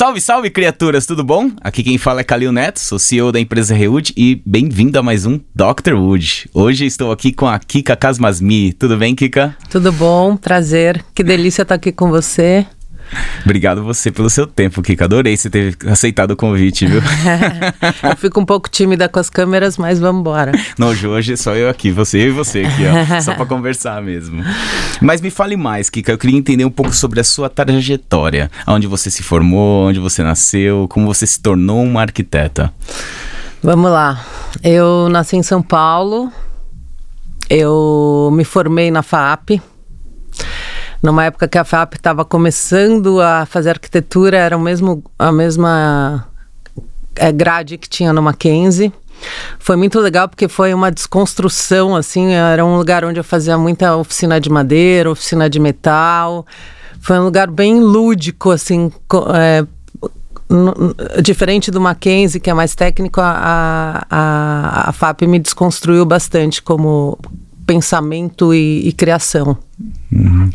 Salve, 0.00 0.18
salve, 0.18 0.48
criaturas, 0.48 1.04
tudo 1.04 1.22
bom? 1.22 1.50
Aqui 1.60 1.82
quem 1.82 1.98
fala 1.98 2.22
é 2.22 2.24
Calil 2.24 2.50
Neto, 2.50 2.80
sou 2.80 2.98
CEO 2.98 3.30
da 3.30 3.38
empresa 3.38 3.74
Rewood 3.74 4.14
e 4.16 4.40
bem-vindo 4.46 4.98
a 4.98 5.02
mais 5.02 5.26
um 5.26 5.38
Dr. 5.54 5.92
Wood. 5.92 6.48
Hoje 6.54 6.86
estou 6.86 7.12
aqui 7.12 7.34
com 7.34 7.46
a 7.46 7.58
Kika 7.58 7.94
Kasmasmi. 7.94 8.72
Tudo 8.72 8.96
bem, 8.96 9.14
Kika? 9.14 9.54
Tudo 9.68 9.92
bom, 9.92 10.38
prazer. 10.38 11.04
Que 11.14 11.22
delícia 11.22 11.60
estar 11.60 11.74
aqui 11.74 11.92
com 11.92 12.08
você. 12.08 12.66
Obrigado 13.44 13.82
você 13.82 14.10
pelo 14.10 14.28
seu 14.30 14.46
tempo, 14.46 14.82
Kika. 14.82 15.04
Adorei 15.04 15.36
você 15.36 15.50
ter 15.50 15.76
aceitado 15.86 16.32
o 16.32 16.36
convite, 16.36 16.86
viu? 16.86 17.00
eu 18.02 18.16
fico 18.16 18.40
um 18.40 18.44
pouco 18.44 18.68
tímida 18.68 19.08
com 19.08 19.18
as 19.18 19.30
câmeras, 19.30 19.76
mas 19.76 19.98
vamos 19.98 20.20
embora. 20.20 20.52
Não, 20.78 20.88
hoje 20.88 21.32
é 21.32 21.36
só 21.36 21.54
eu 21.54 21.68
aqui, 21.68 21.90
você 21.90 22.28
e 22.28 22.30
você 22.30 22.60
aqui, 22.60 22.82
ó. 22.86 23.20
só 23.20 23.34
para 23.34 23.46
conversar 23.46 24.02
mesmo. 24.02 24.44
Mas 25.00 25.20
me 25.20 25.30
fale 25.30 25.56
mais, 25.56 25.88
Kika. 25.90 26.12
Eu 26.12 26.18
queria 26.18 26.38
entender 26.38 26.64
um 26.64 26.70
pouco 26.70 26.94
sobre 26.94 27.20
a 27.20 27.24
sua 27.24 27.48
trajetória. 27.48 28.50
Onde 28.66 28.86
você 28.86 29.10
se 29.10 29.22
formou, 29.22 29.88
onde 29.88 29.98
você 29.98 30.22
nasceu, 30.22 30.86
como 30.88 31.06
você 31.06 31.26
se 31.26 31.40
tornou 31.40 31.82
uma 31.82 32.02
arquiteta. 32.02 32.72
Vamos 33.62 33.90
lá. 33.90 34.24
Eu 34.62 35.08
nasci 35.08 35.36
em 35.36 35.42
São 35.42 35.62
Paulo. 35.62 36.32
Eu 37.48 38.30
me 38.32 38.44
formei 38.44 38.90
na 38.90 39.02
FAP 39.02 39.60
numa 41.02 41.24
época 41.24 41.48
que 41.48 41.58
a 41.58 41.64
FAP 41.64 41.94
estava 41.94 42.24
começando 42.24 43.20
a 43.20 43.46
fazer 43.46 43.70
arquitetura, 43.70 44.36
era 44.36 44.56
o 44.56 44.60
mesmo, 44.60 45.02
a 45.18 45.32
mesma 45.32 46.26
é, 47.16 47.32
grade 47.32 47.78
que 47.78 47.88
tinha 47.88 48.12
no 48.12 48.22
Mackenzie. 48.22 48.92
Foi 49.58 49.76
muito 49.76 50.00
legal 50.00 50.28
porque 50.28 50.48
foi 50.48 50.72
uma 50.72 50.90
desconstrução, 50.90 51.94
assim, 51.94 52.32
era 52.32 52.64
um 52.64 52.76
lugar 52.76 53.04
onde 53.04 53.20
eu 53.20 53.24
fazia 53.24 53.56
muita 53.58 53.96
oficina 53.96 54.40
de 54.40 54.50
madeira, 54.50 55.10
oficina 55.10 55.48
de 55.48 55.58
metal. 55.58 56.46
Foi 57.00 57.18
um 57.18 57.24
lugar 57.24 57.50
bem 57.50 57.80
lúdico, 57.80 58.50
assim, 58.50 58.90
é, 59.34 59.66
diferente 61.22 61.70
do 61.70 61.80
Mackenzie, 61.80 62.40
que 62.40 62.50
é 62.50 62.54
mais 62.54 62.74
técnico, 62.74 63.20
a, 63.20 64.04
a, 64.10 64.90
a 64.90 64.92
FAP 64.92 65.22
me 65.22 65.38
desconstruiu 65.38 66.04
bastante 66.04 66.62
como 66.62 67.18
pensamento 67.70 68.52
e, 68.52 68.88
e 68.88 68.92
criação. 68.92 69.56
Uhum. 70.10 70.50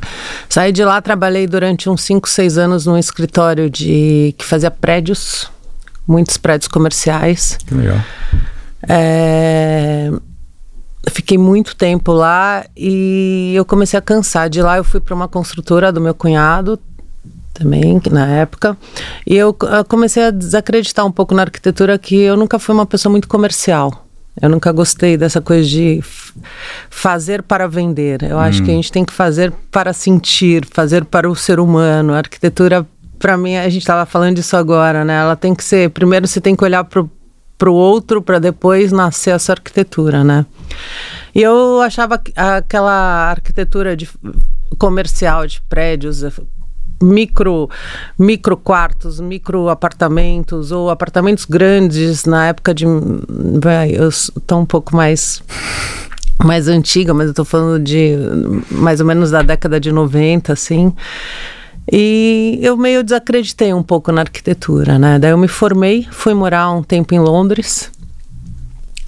Saí 0.50 0.74
de 0.74 0.84
lá, 0.84 1.02
trabalhei 1.02 1.48
durante 1.48 1.90
uns 1.90 2.02
5, 2.02 2.28
6 2.28 2.58
anos 2.58 2.86
num 2.86 2.98
escritório 2.98 3.70
de 3.70 4.36
que 4.38 4.44
fazia 4.44 4.70
prédios, 4.70 5.50
muitos 6.06 6.36
prédios 6.36 6.68
comerciais. 6.68 7.58
Que 7.66 7.74
legal. 7.74 8.00
É, 8.90 10.12
fiquei 11.10 11.38
muito 11.38 11.74
tempo 11.78 12.12
lá 12.12 12.66
e 12.76 13.54
eu 13.56 13.64
comecei 13.64 13.98
a 13.98 14.02
cansar. 14.02 14.50
De 14.50 14.62
lá 14.62 14.76
eu 14.76 14.84
fui 14.84 15.00
para 15.00 15.16
uma 15.16 15.30
construtora 15.30 15.94
do 15.94 16.02
meu 16.02 16.14
cunhado, 16.14 16.78
também 17.54 18.02
na 18.12 18.28
época. 18.28 18.78
E 19.26 19.38
eu 19.38 19.56
comecei 19.88 20.26
a 20.26 20.32
desacreditar 20.32 21.06
um 21.06 21.12
pouco 21.14 21.34
na 21.34 21.44
arquitetura 21.44 21.98
que 21.98 22.18
eu 22.18 22.36
nunca 22.36 22.60
fui 22.60 22.76
uma 22.76 22.86
pessoa 22.86 23.10
muito 23.10 23.30
comercial. 23.30 24.05
Eu 24.42 24.50
nunca 24.50 24.72
gostei 24.72 25.16
dessa 25.16 25.42
coisa 25.42 25.68
de 25.68 26.02
fazer 26.90 27.42
para 27.42 27.68
vender. 27.68 28.24
Eu 28.24 28.38
hum. 28.38 28.40
acho 28.40 28.64
que 28.64 28.70
a 28.70 28.74
hum. 28.74 28.78
gente 28.78 28.92
tem 28.92 29.06
que 29.06 29.14
fazer 29.14 29.52
para 29.72 29.94
sentir, 29.94 30.66
fazer 30.70 31.06
para 31.06 31.30
o 31.30 31.36
ser 31.36 31.60
humano. 31.60 32.14
A 32.14 32.18
arquitetura, 32.18 32.86
para 33.18 33.38
mim, 33.38 33.56
a 33.56 33.70
gente 33.70 33.84
estava 33.84 34.06
falando 34.06 34.36
disso 34.36 34.58
agora, 34.58 35.06
né? 35.06 35.16
Ela 35.16 35.36
tem 35.36 35.56
que 35.56 35.64
ser. 35.64 35.90
Primeiro 35.90 36.28
você 36.28 36.42
tem 36.42 36.56
que 36.56 36.64
olhar 36.64 36.84
para 36.84 37.70
o 37.70 37.74
outro 37.74 38.22
para 38.22 38.40
depois 38.40 38.92
nascer 38.92 39.32
essa 39.32 39.54
arquitetura, 39.54 40.24
né? 40.24 40.46
E 41.34 41.42
eu 41.42 41.82
achava 41.82 42.22
aquela 42.36 43.32
arquitetura 43.32 43.96
de 43.96 44.10
comercial 44.78 45.48
de 45.48 45.62
prédios 45.62 46.24
micro, 47.02 47.70
micro 48.18 48.58
quartos, 48.58 49.20
micro 49.20 49.70
apartamentos 49.70 50.72
ou 50.72 50.90
apartamentos 50.90 51.46
grandes 51.46 52.26
na 52.26 52.48
época 52.48 52.74
de. 52.74 52.86
Vai, 53.62 53.92
eu 53.92 54.10
estou 54.10 54.62
um 54.62 54.66
pouco 54.66 54.96
mais 54.96 55.42
mais 56.44 56.68
antiga, 56.68 57.14
mas 57.14 57.28
eu 57.28 57.32
estou 57.32 57.46
falando 57.46 57.84
de 57.84 58.16
mais 58.70 59.00
ou 59.00 59.06
menos 59.06 59.32
da 59.32 59.42
década 59.42 59.80
de 59.80 59.92
90, 59.92 60.54
assim. 60.54 60.94
E 61.92 62.60
eu 62.62 62.76
meio 62.76 63.04
desacreditei 63.04 63.74
um 63.74 63.84
pouco 63.84 64.12
na 64.12 64.22
arquitetura, 64.22 64.98
né? 64.98 65.20
Daí 65.20 65.32
eu 65.32 65.38
me 65.38 65.48
formei, 65.48 66.08
fui 66.10 66.34
morar 66.34 66.72
um 66.72 66.82
tempo 66.82 67.14
em 67.14 67.20
Londres. 67.20 67.92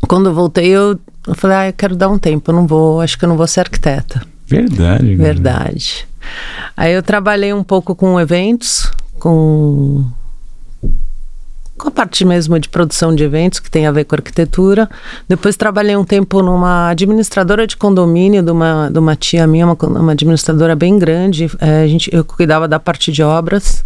Quando 0.08 0.30
eu 0.30 0.34
voltei, 0.34 0.68
eu, 0.68 1.00
falei, 1.34 1.58
ah, 1.58 1.68
eu 1.68 1.74
quero 1.74 1.96
dar 1.96 2.08
um 2.08 2.20
tempo, 2.20 2.52
eu 2.52 2.56
não 2.56 2.68
vou, 2.68 3.02
acho 3.02 3.18
que 3.18 3.26
eu 3.26 3.30
não 3.30 3.36
vou 3.36 3.48
ser 3.48 3.62
arquiteta. 3.62 4.22
Verdade. 4.46 5.16
Verdade. 5.16 6.08
Aí 6.76 6.94
eu 6.94 7.04
trabalhei 7.04 7.54
um 7.54 7.64
pouco 7.64 7.96
com 7.96 8.20
eventos, 8.20 8.92
com 9.20 10.06
com 11.78 11.90
a 11.90 11.92
parte 11.92 12.26
mesmo 12.26 12.60
de 12.60 12.68
produção 12.68 13.14
de 13.14 13.24
eventos 13.24 13.60
que 13.60 13.70
tem 13.70 13.86
a 13.86 13.92
ver 13.92 14.06
com 14.06 14.16
arquitetura. 14.16 14.90
Depois 15.30 15.56
trabalhei 15.56 15.96
um 15.96 16.04
tempo 16.04 16.42
numa 16.42 16.90
administradora 16.90 17.68
de 17.68 17.78
condomínio 17.78 18.42
de 18.42 18.52
uma, 18.52 18.90
de 18.90 18.98
uma 18.98 19.16
tia 19.16 19.46
minha, 19.46 19.66
uma, 19.66 19.78
uma 19.80 20.12
administradora 20.12 20.76
bem 20.76 20.98
grande. 20.98 21.50
É, 21.60 21.84
a 21.84 21.88
gente, 21.88 22.10
eu 22.12 22.26
cuidava 22.26 22.68
da 22.68 22.80
parte 22.80 23.12
de 23.12 23.22
obras. 23.22 23.86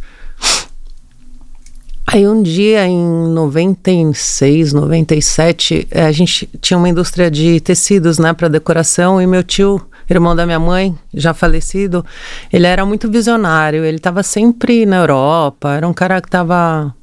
Aí 2.07 2.27
um 2.27 2.41
dia 2.41 2.85
em 2.87 2.97
96, 3.33 4.73
97, 4.73 5.87
é, 5.91 6.05
a 6.05 6.11
gente 6.11 6.49
tinha 6.59 6.77
uma 6.77 6.89
indústria 6.89 7.29
de 7.29 7.59
tecidos, 7.61 8.17
né, 8.17 8.33
para 8.33 8.47
decoração 8.47 9.21
e 9.21 9.27
meu 9.27 9.43
tio 9.43 9.81
irmão 10.13 10.35
da 10.35 10.45
minha 10.45 10.59
mãe, 10.59 10.97
já 11.13 11.33
falecido, 11.33 12.05
ele 12.51 12.67
era 12.67 12.85
muito 12.85 13.09
visionário, 13.09 13.83
ele 13.85 13.97
estava 13.97 14.23
sempre 14.23 14.85
na 14.85 14.97
Europa, 14.97 15.73
era 15.73 15.87
um 15.87 15.93
cara 15.93 16.21
que 16.21 16.27
estava. 16.27 16.93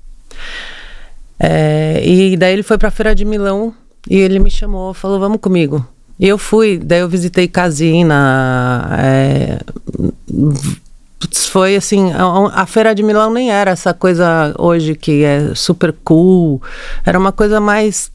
É, 1.40 2.02
e 2.04 2.36
daí 2.36 2.52
ele 2.52 2.62
foi 2.62 2.76
para 2.76 2.88
a 2.88 2.90
Feira 2.90 3.14
de 3.14 3.24
Milão 3.24 3.72
e 4.08 4.16
ele 4.16 4.38
me 4.38 4.50
chamou, 4.50 4.92
falou: 4.92 5.18
Vamos 5.18 5.40
comigo. 5.40 5.86
E 6.18 6.26
eu 6.26 6.36
fui, 6.36 6.78
daí 6.78 7.00
eu 7.00 7.08
visitei 7.08 7.46
Casina. 7.46 8.88
É, 8.98 9.58
foi 11.48 11.76
assim, 11.76 12.12
a, 12.12 12.62
a, 12.62 12.66
Feira 12.66 12.94
de 12.94 13.02
Milão 13.02 13.32
nem 13.32 13.50
era 13.50 13.70
essa 13.70 13.94
coisa 13.94 14.54
hoje 14.58 14.94
que 14.94 15.24
é 15.24 15.54
super 15.54 15.94
cool, 16.04 16.60
era 17.04 17.18
uma 17.18 17.32
coisa 17.32 17.60
mais 17.60 18.10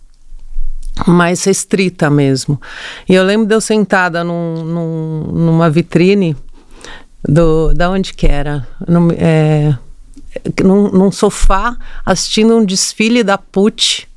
mais 1.07 1.43
restrita 1.43 2.09
mesmo. 2.09 2.59
E 3.07 3.13
eu 3.13 3.23
lembro 3.23 3.47
de 3.47 3.55
eu 3.55 3.61
sentada 3.61 4.23
num, 4.23 4.63
num, 4.63 5.19
numa 5.33 5.69
vitrine 5.69 6.35
do, 7.27 7.73
da 7.73 7.89
onde 7.89 8.13
que 8.13 8.27
era? 8.27 8.67
Num, 8.87 9.09
é, 9.11 9.75
num, 10.63 10.89
num, 10.91 11.11
sofá 11.11 11.77
assistindo 12.05 12.55
um 12.55 12.65
desfile 12.65 13.23
da 13.23 13.37
PUT 13.37 14.07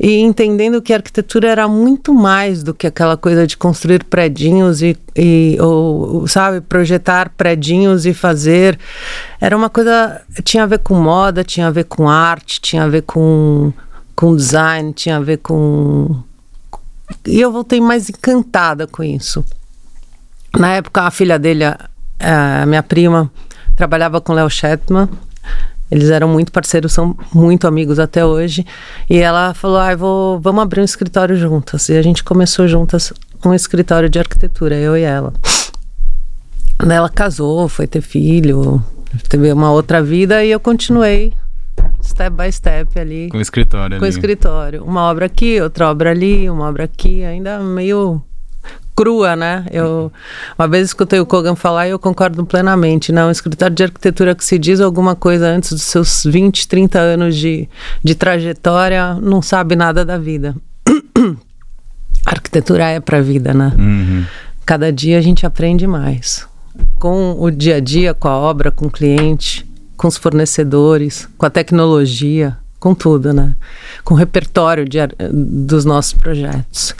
e 0.00 0.18
entendendo 0.18 0.80
que 0.80 0.92
a 0.92 0.96
arquitetura 0.96 1.48
era 1.48 1.66
muito 1.66 2.14
mais 2.14 2.62
do 2.62 2.72
que 2.72 2.86
aquela 2.86 3.16
coisa 3.16 3.46
de 3.46 3.56
construir 3.56 4.04
predinhos 4.04 4.80
e, 4.80 4.96
e 5.16 5.58
ou, 5.60 6.26
sabe, 6.28 6.60
projetar 6.60 7.30
predinhos 7.36 8.06
e 8.06 8.14
fazer. 8.14 8.78
Era 9.40 9.56
uma 9.56 9.68
coisa, 9.68 10.20
tinha 10.44 10.62
a 10.62 10.66
ver 10.66 10.78
com 10.78 10.94
moda, 10.94 11.42
tinha 11.42 11.66
a 11.66 11.70
ver 11.70 11.84
com 11.84 12.08
arte, 12.08 12.60
tinha 12.60 12.84
a 12.84 12.88
ver 12.88 13.02
com 13.02 13.72
com 14.18 14.34
design, 14.34 14.92
tinha 14.92 15.16
a 15.16 15.20
ver 15.20 15.36
com. 15.36 16.24
E 17.24 17.40
eu 17.40 17.52
voltei 17.52 17.80
mais 17.80 18.10
encantada 18.10 18.84
com 18.84 19.04
isso. 19.04 19.44
Na 20.58 20.74
época, 20.74 21.02
a 21.02 21.10
filha 21.12 21.38
dele, 21.38 21.62
a 21.64 22.66
minha 22.66 22.82
prima, 22.82 23.30
trabalhava 23.76 24.20
com 24.20 24.32
Léo 24.32 24.50
Shetman. 24.50 25.08
Eles 25.88 26.10
eram 26.10 26.26
muito 26.26 26.50
parceiros, 26.50 26.92
são 26.92 27.16
muito 27.32 27.68
amigos 27.68 28.00
até 28.00 28.26
hoje. 28.26 28.66
E 29.08 29.18
ela 29.18 29.54
falou: 29.54 29.78
ah, 29.78 29.94
vou, 29.94 30.40
vamos 30.40 30.64
abrir 30.64 30.80
um 30.80 30.84
escritório 30.84 31.36
juntas. 31.36 31.88
E 31.88 31.96
a 31.96 32.02
gente 32.02 32.24
começou 32.24 32.66
juntas 32.66 33.12
um 33.44 33.54
escritório 33.54 34.10
de 34.10 34.18
arquitetura, 34.18 34.74
eu 34.74 34.96
e 34.96 35.02
ela. 35.02 35.32
Ela 36.80 37.08
casou, 37.08 37.68
foi 37.68 37.86
ter 37.86 38.00
filho, 38.00 38.82
teve 39.28 39.52
uma 39.52 39.70
outra 39.70 40.02
vida 40.02 40.44
e 40.44 40.50
eu 40.50 40.58
continuei 40.58 41.32
step 42.08 42.36
by 42.36 42.50
step 42.50 42.98
ali. 42.98 43.28
Com 43.30 43.38
o 43.38 43.40
escritório 43.40 43.98
Com 43.98 44.04
o 44.04 44.08
escritório. 44.08 44.84
Uma 44.84 45.02
obra 45.02 45.26
aqui, 45.26 45.60
outra 45.60 45.88
obra 45.88 46.10
ali, 46.10 46.48
uma 46.48 46.68
obra 46.68 46.84
aqui, 46.84 47.24
ainda 47.24 47.60
meio 47.60 48.22
crua, 48.98 49.36
né? 49.36 49.64
Eu 49.70 50.10
uma 50.58 50.66
vez 50.66 50.88
escutei 50.88 51.20
o 51.20 51.26
Kogan 51.26 51.54
falar 51.54 51.86
e 51.86 51.90
eu 51.90 51.98
concordo 52.00 52.44
plenamente. 52.44 53.12
Não, 53.12 53.28
um 53.28 53.30
escritório 53.30 53.76
de 53.76 53.84
arquitetura 53.84 54.34
que 54.34 54.44
se 54.44 54.58
diz 54.58 54.80
alguma 54.80 55.14
coisa 55.14 55.46
antes 55.46 55.70
dos 55.72 55.82
seus 55.82 56.24
20, 56.24 56.66
30 56.66 56.98
anos 56.98 57.36
de, 57.36 57.68
de 58.02 58.14
trajetória, 58.16 59.14
não 59.14 59.40
sabe 59.40 59.76
nada 59.76 60.04
da 60.04 60.18
vida. 60.18 60.56
A 62.26 62.30
arquitetura 62.34 62.86
é 62.86 62.98
para 62.98 63.18
a 63.18 63.22
vida, 63.22 63.54
né? 63.54 63.72
Uhum. 63.78 64.24
Cada 64.66 64.92
dia 64.92 65.16
a 65.16 65.20
gente 65.20 65.46
aprende 65.46 65.86
mais. 65.86 66.44
Com 66.98 67.36
o 67.38 67.50
dia 67.52 67.76
a 67.76 67.80
dia, 67.80 68.14
com 68.14 68.26
a 68.26 68.36
obra, 68.36 68.72
com 68.72 68.86
o 68.86 68.90
cliente 68.90 69.67
com 69.98 70.08
os 70.08 70.16
fornecedores, 70.16 71.28
com 71.36 71.44
a 71.44 71.50
tecnologia, 71.50 72.56
com 72.80 72.94
tudo, 72.94 73.34
né? 73.34 73.54
Com 74.02 74.14
o 74.14 74.16
repertório 74.16 74.88
de, 74.88 74.98
dos 75.30 75.84
nossos 75.84 76.14
projetos. 76.14 76.94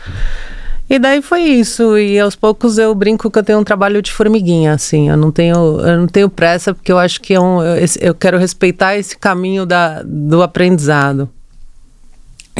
E 0.90 0.98
daí 0.98 1.22
foi 1.22 1.42
isso. 1.42 1.96
E 1.96 2.18
aos 2.18 2.34
poucos 2.34 2.76
eu 2.76 2.94
brinco 2.94 3.30
que 3.30 3.38
eu 3.38 3.42
tenho 3.42 3.58
um 3.58 3.64
trabalho 3.64 4.02
de 4.02 4.12
formiguinha, 4.12 4.72
assim. 4.72 5.08
Eu 5.08 5.16
não 5.16 5.30
tenho, 5.30 5.80
eu 5.80 5.98
não 5.98 6.06
tenho 6.06 6.28
pressa, 6.28 6.74
porque 6.74 6.90
eu 6.90 6.98
acho 6.98 7.20
que 7.20 7.34
é 7.34 7.40
um, 7.40 7.62
eu, 7.62 7.86
eu 8.00 8.14
quero 8.14 8.36
respeitar 8.36 8.96
esse 8.96 9.16
caminho 9.16 9.64
da, 9.64 10.02
do 10.02 10.42
aprendizado. 10.42 11.28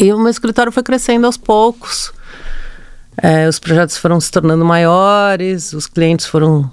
E 0.00 0.12
o 0.12 0.18
meu 0.18 0.28
escritório 0.28 0.70
foi 0.70 0.82
crescendo 0.82 1.26
aos 1.26 1.36
poucos. 1.36 2.12
É, 3.20 3.48
os 3.48 3.58
projetos 3.58 3.96
foram 3.96 4.20
se 4.20 4.30
tornando 4.30 4.64
maiores, 4.64 5.72
os 5.72 5.86
clientes 5.86 6.26
foram. 6.26 6.70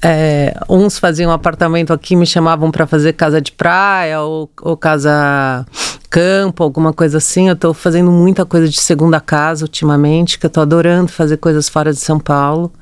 É, 0.00 0.54
uns 0.68 0.96
faziam 0.98 1.32
apartamento 1.32 1.92
aqui, 1.92 2.14
me 2.14 2.24
chamavam 2.24 2.70
para 2.70 2.86
fazer 2.86 3.14
casa 3.14 3.40
de 3.40 3.50
praia 3.50 4.20
ou, 4.20 4.48
ou 4.62 4.76
casa 4.76 5.66
campo, 6.08 6.62
alguma 6.62 6.92
coisa 6.92 7.18
assim. 7.18 7.48
Eu 7.48 7.54
estou 7.54 7.74
fazendo 7.74 8.10
muita 8.10 8.44
coisa 8.44 8.68
de 8.68 8.80
segunda 8.80 9.20
casa 9.20 9.64
ultimamente, 9.64 10.38
que 10.38 10.46
eu 10.46 10.48
estou 10.48 10.62
adorando 10.62 11.10
fazer 11.10 11.36
coisas 11.38 11.68
fora 11.68 11.92
de 11.92 11.98
São 11.98 12.18
Paulo. 12.20 12.72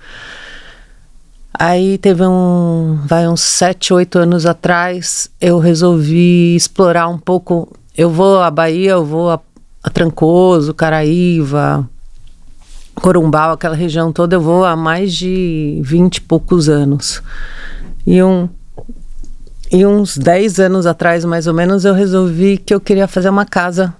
Aí 1.59 1.97
teve 1.97 2.23
um, 2.23 2.99
vai 3.07 3.27
uns 3.27 3.41
sete, 3.41 3.95
oito 3.95 4.19
anos 4.19 4.45
atrás, 4.45 5.31
eu 5.41 5.59
resolvi 5.59 6.55
explorar 6.55 7.09
um 7.09 7.19
pouco. 7.19 7.73
Eu 7.97 8.11
vou 8.11 8.41
à 8.43 8.51
Bahia, 8.51 8.91
eu 8.91 9.05
vou 9.07 9.31
a, 9.31 9.41
a 9.83 9.89
Trancoso, 9.89 10.75
Caraíva, 10.75 11.89
Corumbau, 13.01 13.53
aquela 13.53 13.77
região 13.77 14.13
toda, 14.13 14.37
eu 14.37 14.41
vou 14.41 14.65
há 14.65 14.75
mais 14.75 15.15
de 15.15 15.81
vinte 15.83 16.17
e 16.17 16.21
poucos 16.21 16.69
anos. 16.69 17.23
E 18.07 18.23
um, 18.23 18.49
e 19.71 19.85
uns 19.85 20.17
10 20.17 20.61
anos 20.61 20.87
atrás, 20.87 21.25
mais 21.25 21.47
ou 21.47 21.55
menos, 21.55 21.85
eu 21.85 21.93
resolvi 21.93 22.57
que 22.57 22.75
eu 22.75 22.81
queria 22.81 23.07
fazer 23.09 23.29
uma 23.29 23.45
casa 23.45 23.95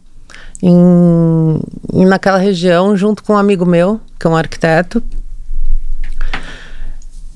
em, 0.63 1.61
naquela 2.07 2.39
região, 2.39 2.97
junto 2.97 3.23
com 3.23 3.35
um 3.35 3.37
amigo 3.37 3.67
meu, 3.67 4.01
que 4.19 4.27
é 4.27 4.31
um 4.31 4.37
arquiteto. 4.37 5.03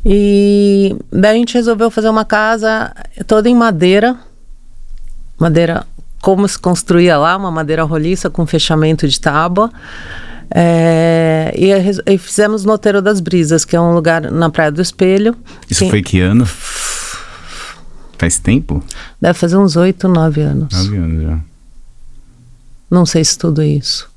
E 0.04 0.96
daí 1.12 1.36
a 1.36 1.38
gente 1.38 1.54
resolveu 1.54 1.90
fazer 1.90 2.08
uma 2.08 2.24
casa 2.24 2.92
toda 3.26 3.48
em 3.48 3.54
madeira. 3.54 4.16
Madeira, 5.38 5.86
como 6.22 6.48
se 6.48 6.58
construía 6.58 7.18
lá, 7.18 7.36
uma 7.36 7.50
madeira 7.50 7.82
roliça 7.82 8.30
com 8.30 8.46
fechamento 8.46 9.06
de 9.06 9.20
tábua. 9.20 9.70
É, 10.52 11.52
e, 11.56 11.70
e, 12.12 12.18
fizemos 12.18 12.64
no 12.64 12.72
Oteiro 12.72 13.00
das 13.00 13.20
Brisas, 13.20 13.64
que 13.64 13.76
é 13.76 13.80
um 13.80 13.94
lugar 13.94 14.30
na 14.30 14.50
Praia 14.50 14.72
do 14.72 14.82
Espelho. 14.82 15.36
Isso 15.68 15.84
que, 15.84 15.90
foi 15.90 16.02
que 16.02 16.20
ano? 16.20 16.44
Faz 18.18 18.38
tempo? 18.38 18.82
Deve 19.20 19.34
fazer 19.34 19.56
uns 19.56 19.76
oito, 19.76 20.08
nove 20.08 20.42
anos. 20.42 20.72
Nove 20.72 20.96
anos 20.96 21.22
já. 21.22 21.38
Não 22.90 23.06
sei 23.06 23.24
se 23.24 23.38
tudo 23.38 23.62
isso. 23.62 24.10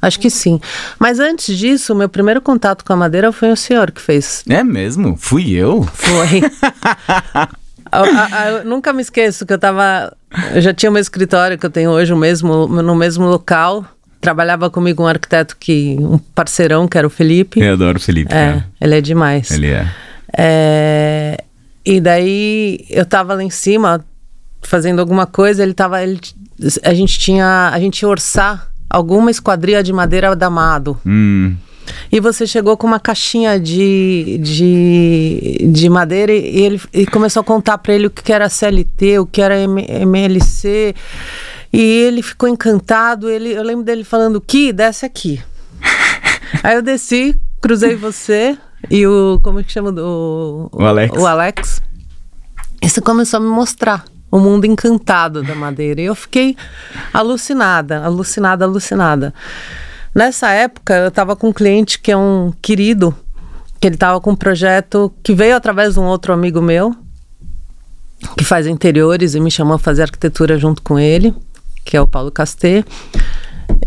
Acho 0.00 0.20
que 0.20 0.30
sim. 0.30 0.60
Mas 0.98 1.18
antes 1.18 1.58
disso, 1.58 1.94
meu 1.94 2.08
primeiro 2.08 2.40
contato 2.40 2.84
com 2.84 2.92
a 2.92 2.96
madeira 2.96 3.32
foi 3.32 3.50
o 3.50 3.56
senhor 3.56 3.90
que 3.90 4.00
fez. 4.00 4.44
É 4.48 4.62
mesmo? 4.62 5.16
Fui 5.16 5.50
eu? 5.50 5.82
Foi. 5.92 6.40
eu, 7.92 8.04
eu, 8.04 8.58
eu, 8.58 8.64
nunca 8.64 8.92
me 8.92 9.02
esqueço 9.02 9.44
que 9.44 9.52
eu 9.52 9.58
tava. 9.58 10.16
Eu 10.54 10.60
já 10.60 10.72
tinha 10.72 10.90
meu 10.90 11.00
escritório 11.00 11.58
que 11.58 11.66
eu 11.66 11.70
tenho 11.70 11.90
hoje 11.90 12.12
no 12.12 12.18
mesmo, 12.18 12.68
no 12.68 12.94
mesmo 12.94 13.26
local. 13.26 13.84
Trabalhava 14.28 14.68
comigo 14.68 15.02
um 15.02 15.06
arquiteto 15.06 15.56
que. 15.58 15.96
um 15.98 16.18
parceirão, 16.18 16.86
que 16.86 16.98
era 16.98 17.06
o 17.06 17.10
Felipe. 17.10 17.60
Eu 17.60 17.72
adoro 17.72 17.96
o 17.96 18.00
Felipe. 18.00 18.30
É, 18.30 18.52
cara. 18.52 18.68
ele 18.78 18.94
é 18.94 19.00
demais. 19.00 19.50
Ele 19.50 19.68
é. 19.68 19.86
é 20.36 21.44
e 21.82 21.98
daí 21.98 22.84
eu 22.90 23.06
tava 23.06 23.32
lá 23.32 23.42
em 23.42 23.48
cima 23.48 24.04
fazendo 24.60 25.00
alguma 25.00 25.24
coisa, 25.24 25.62
ele 25.62 25.72
tava. 25.72 26.02
Ele, 26.02 26.20
a 26.84 26.92
gente 26.92 27.18
tinha. 27.18 27.70
A 27.72 27.80
gente 27.80 28.02
ia 28.02 28.08
orçar 28.08 28.70
alguma 28.90 29.30
esquadria 29.30 29.82
de 29.82 29.94
madeira 29.94 30.36
da 30.36 30.48
Amado. 30.48 31.00
Hum. 31.06 31.56
E 32.12 32.20
você 32.20 32.46
chegou 32.46 32.76
com 32.76 32.86
uma 32.86 33.00
caixinha 33.00 33.58
de, 33.58 34.38
de, 34.42 35.70
de 35.72 35.88
madeira 35.88 36.32
e 36.34 36.60
ele 36.64 36.80
e 36.92 37.06
começou 37.06 37.40
a 37.40 37.44
contar 37.44 37.78
para 37.78 37.94
ele 37.94 38.08
o 38.08 38.10
que 38.10 38.30
era 38.30 38.46
CLT, 38.50 39.20
o 39.20 39.26
que 39.26 39.40
era 39.40 39.54
MLC. 39.58 40.94
E 41.72 41.80
ele 41.80 42.22
ficou 42.22 42.48
encantado. 42.48 43.28
Ele, 43.28 43.52
eu 43.52 43.62
lembro 43.62 43.84
dele 43.84 44.04
falando: 44.04 44.40
que 44.40 44.72
desce 44.72 45.04
aqui. 45.04 45.42
Aí 46.62 46.74
eu 46.74 46.82
desci, 46.82 47.38
cruzei 47.60 47.96
você. 47.96 48.56
E 48.90 49.06
o. 49.06 49.40
Como 49.42 49.60
é 49.60 49.62
que 49.62 49.72
chama? 49.72 49.90
O, 49.90 50.68
o 50.72 50.84
Alex. 50.84 51.18
O 51.18 51.26
Alex. 51.26 51.82
E 52.80 52.88
você 52.88 53.00
começou 53.00 53.38
a 53.38 53.40
me 53.40 53.48
mostrar 53.48 54.04
o 54.30 54.38
mundo 54.38 54.66
encantado 54.66 55.42
da 55.42 55.54
madeira. 55.54 56.00
E 56.00 56.04
eu 56.04 56.14
fiquei 56.14 56.56
alucinada, 57.12 58.04
alucinada, 58.04 58.64
alucinada. 58.64 59.34
Nessa 60.14 60.50
época, 60.50 60.94
eu 60.94 61.08
estava 61.08 61.36
com 61.36 61.48
um 61.48 61.52
cliente 61.52 61.98
que 61.98 62.10
é 62.10 62.16
um 62.16 62.52
querido, 62.62 63.14
que 63.80 63.86
ele 63.86 63.94
estava 63.94 64.20
com 64.20 64.30
um 64.30 64.36
projeto 64.36 65.12
que 65.22 65.34
veio 65.34 65.56
através 65.56 65.94
de 65.94 66.00
um 66.00 66.04
outro 66.04 66.32
amigo 66.32 66.60
meu, 66.60 66.94
que 68.36 68.44
faz 68.44 68.66
interiores 68.66 69.34
e 69.34 69.40
me 69.40 69.50
chamou 69.50 69.74
a 69.74 69.78
fazer 69.78 70.02
arquitetura 70.02 70.58
junto 70.58 70.82
com 70.82 70.98
ele, 70.98 71.34
que 71.88 71.96
é 71.96 72.00
o 72.00 72.06
Paulo 72.06 72.30
Casté. 72.30 72.84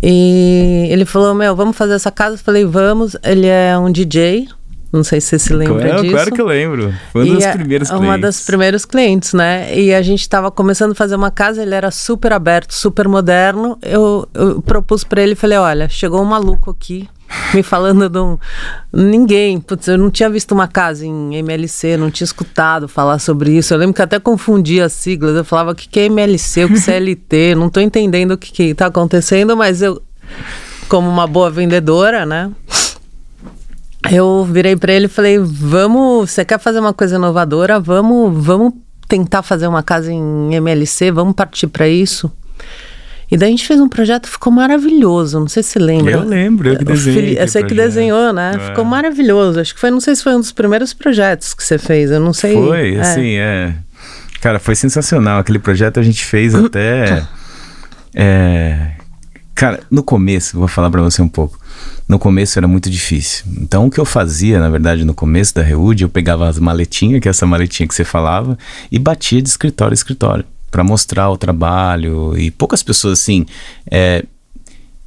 E 0.02 0.88
ele 0.90 1.06
falou: 1.06 1.36
Meu, 1.36 1.56
vamos 1.56 1.78
fazer 1.78 1.94
essa 1.94 2.10
casa? 2.10 2.34
Eu 2.34 2.40
falei: 2.40 2.66
Vamos. 2.66 3.16
Ele 3.24 3.46
é 3.46 3.78
um 3.78 3.92
DJ, 3.92 4.48
não 4.92 5.04
sei 5.04 5.22
se 5.22 5.28
você 5.28 5.40
se 5.40 5.54
lembra 5.54 5.86
claro, 5.86 6.02
disso. 6.02 6.14
Claro 6.16 6.32
que 6.32 6.42
eu 6.42 6.48
lembro. 6.48 6.94
Foi 7.14 7.26
uma 7.26 7.36
das 7.36 7.46
é 7.46 7.52
primeiras 7.52 7.90
clientes. 7.90 8.08
Uma 8.08 8.18
das 8.18 8.42
primeiros 8.42 8.86
clientes, 8.86 9.34
né? 9.34 9.80
E 9.80 9.94
a 9.94 10.02
gente 10.02 10.22
estava 10.22 10.50
começando 10.50 10.94
a 10.94 10.96
fazer 10.96 11.16
uma 11.16 11.30
casa, 11.30 11.62
ele 11.62 11.76
era 11.76 11.92
super 11.92 12.34
aberto, 12.34 12.74
super 12.74 13.08
moderno. 13.08 13.78
Eu, 13.84 14.28
eu 14.34 14.62
propus 14.64 15.04
para 15.04 15.22
ele, 15.22 15.36
falei, 15.36 15.60
olha, 15.60 15.88
chegou 15.88 16.22
um 16.22 16.26
maluco 16.26 16.72
aqui 16.72 17.08
me 17.54 17.64
falando 17.64 18.10
de 18.10 18.20
um... 18.20 18.38
Ninguém, 18.92 19.60
putz, 19.60 19.88
eu 19.88 19.98
não 19.98 20.12
tinha 20.12 20.30
visto 20.30 20.52
uma 20.52 20.68
casa 20.68 21.06
em 21.06 21.36
MLC, 21.36 21.98
não 21.98 22.12
tinha 22.12 22.26
escutado 22.26 22.88
falar 22.88 23.20
sobre 23.20 23.58
isso. 23.58 23.74
Eu 23.74 23.78
lembro 23.78 23.94
que 23.94 24.02
até 24.02 24.20
confundia 24.20 24.86
as 24.86 24.94
siglas. 24.94 25.36
Eu 25.36 25.46
falava, 25.46 25.72
o 25.72 25.76
que, 25.76 25.88
que 25.88 26.00
é 26.00 26.06
MLC, 26.06 26.66
o 26.66 26.68
que 26.68 26.76
é 26.76 26.78
CLT? 26.78 27.56
não 27.56 27.68
estou 27.68 27.82
entendendo 27.82 28.32
o 28.32 28.38
que 28.38 28.64
está 28.64 28.88
acontecendo, 28.88 29.56
mas 29.56 29.82
eu, 29.82 30.02
como 30.88 31.10
uma 31.10 31.28
boa 31.28 31.50
vendedora, 31.50 32.26
né? 32.26 32.52
eu 34.10 34.44
virei 34.46 34.76
para 34.76 34.94
ele 34.94 35.06
e 35.06 35.10
falei: 35.10 35.38
"Vamos, 35.38 36.32
você 36.32 36.44
quer 36.44 36.60
fazer 36.60 36.80
uma 36.80 36.94
coisa 36.94 37.16
inovadora? 37.16 37.80
Vamos, 37.80 38.44
vamos 38.44 38.74
tentar 39.08 39.44
fazer 39.44 39.68
uma 39.68 39.84
casa 39.84 40.12
em 40.12 40.56
MLC, 40.56 41.12
vamos 41.12 41.36
partir 41.36 41.68
para 41.68 41.88
isso". 41.88 42.32
E 43.32 43.38
daí 43.38 43.48
a 43.48 43.52
gente 43.52 43.66
fez 43.66 43.80
um 43.80 43.88
projeto, 43.88 44.28
ficou 44.28 44.52
maravilhoso. 44.52 45.40
Não 45.40 45.48
sei 45.48 45.64
se 45.64 45.80
lembra. 45.80 46.12
Eu 46.12 46.24
lembro, 46.24 46.70
eu 46.70 46.78
que 46.78 46.84
desenhei. 46.84 47.48
Sei 47.48 47.64
que 47.64 47.74
desenhou, 47.74 48.34
né? 48.34 48.52
É. 48.56 48.68
Ficou 48.68 48.84
maravilhoso. 48.84 49.62
Acho 49.62 49.74
que 49.74 49.80
foi, 49.80 49.90
não 49.90 50.02
sei 50.02 50.16
se 50.16 50.22
foi 50.22 50.36
um 50.36 50.40
dos 50.40 50.52
primeiros 50.52 50.94
projetos 50.94 51.54
que 51.54 51.64
você 51.64 51.78
fez. 51.78 52.12
Eu 52.12 52.20
não 52.20 52.34
sei. 52.34 52.54
Foi, 52.54 52.96
é. 52.96 53.00
assim, 53.00 53.36
é. 53.36 53.74
Cara, 54.42 54.60
foi 54.60 54.76
sensacional. 54.76 55.40
Aquele 55.40 55.60
projeto 55.60 56.00
a 56.00 56.04
gente 56.04 56.26
fez 56.26 56.54
até. 56.56 57.26
É, 58.14 58.92
cara, 59.56 59.80
no 59.90 60.04
começo, 60.04 60.60
vou 60.60 60.68
falar 60.68 60.92
para 60.92 61.02
você 61.02 61.22
um 61.22 61.30
pouco 61.30 61.62
no 62.12 62.20
começo 62.20 62.60
era 62.60 62.68
muito 62.68 62.90
difícil. 62.90 63.46
Então, 63.58 63.86
o 63.86 63.90
que 63.90 63.98
eu 63.98 64.04
fazia, 64.04 64.60
na 64.60 64.70
verdade, 64.70 65.06
no 65.06 65.14
começo 65.14 65.56
da 65.56 65.62
Reúde, 65.62 66.04
eu 66.04 66.10
pegava 66.10 66.46
as 66.48 66.60
maletinhas, 66.60 67.22
que 67.22 67.30
é 67.30 67.32
essa 67.32 67.46
maletinha 67.46 67.88
que 67.88 67.96
você 67.96 68.04
falava, 68.04 68.58
e 68.92 69.00
batia 69.00 69.42
de 69.42 69.48
escritório 69.48 69.94
a 69.94 69.96
escritório, 69.96 70.44
para 70.72 70.84
mostrar 70.84 71.30
o 71.30 71.38
trabalho. 71.38 72.36
E 72.38 72.50
poucas 72.50 72.82
pessoas, 72.82 73.20
assim, 73.20 73.46
é, 73.90 74.26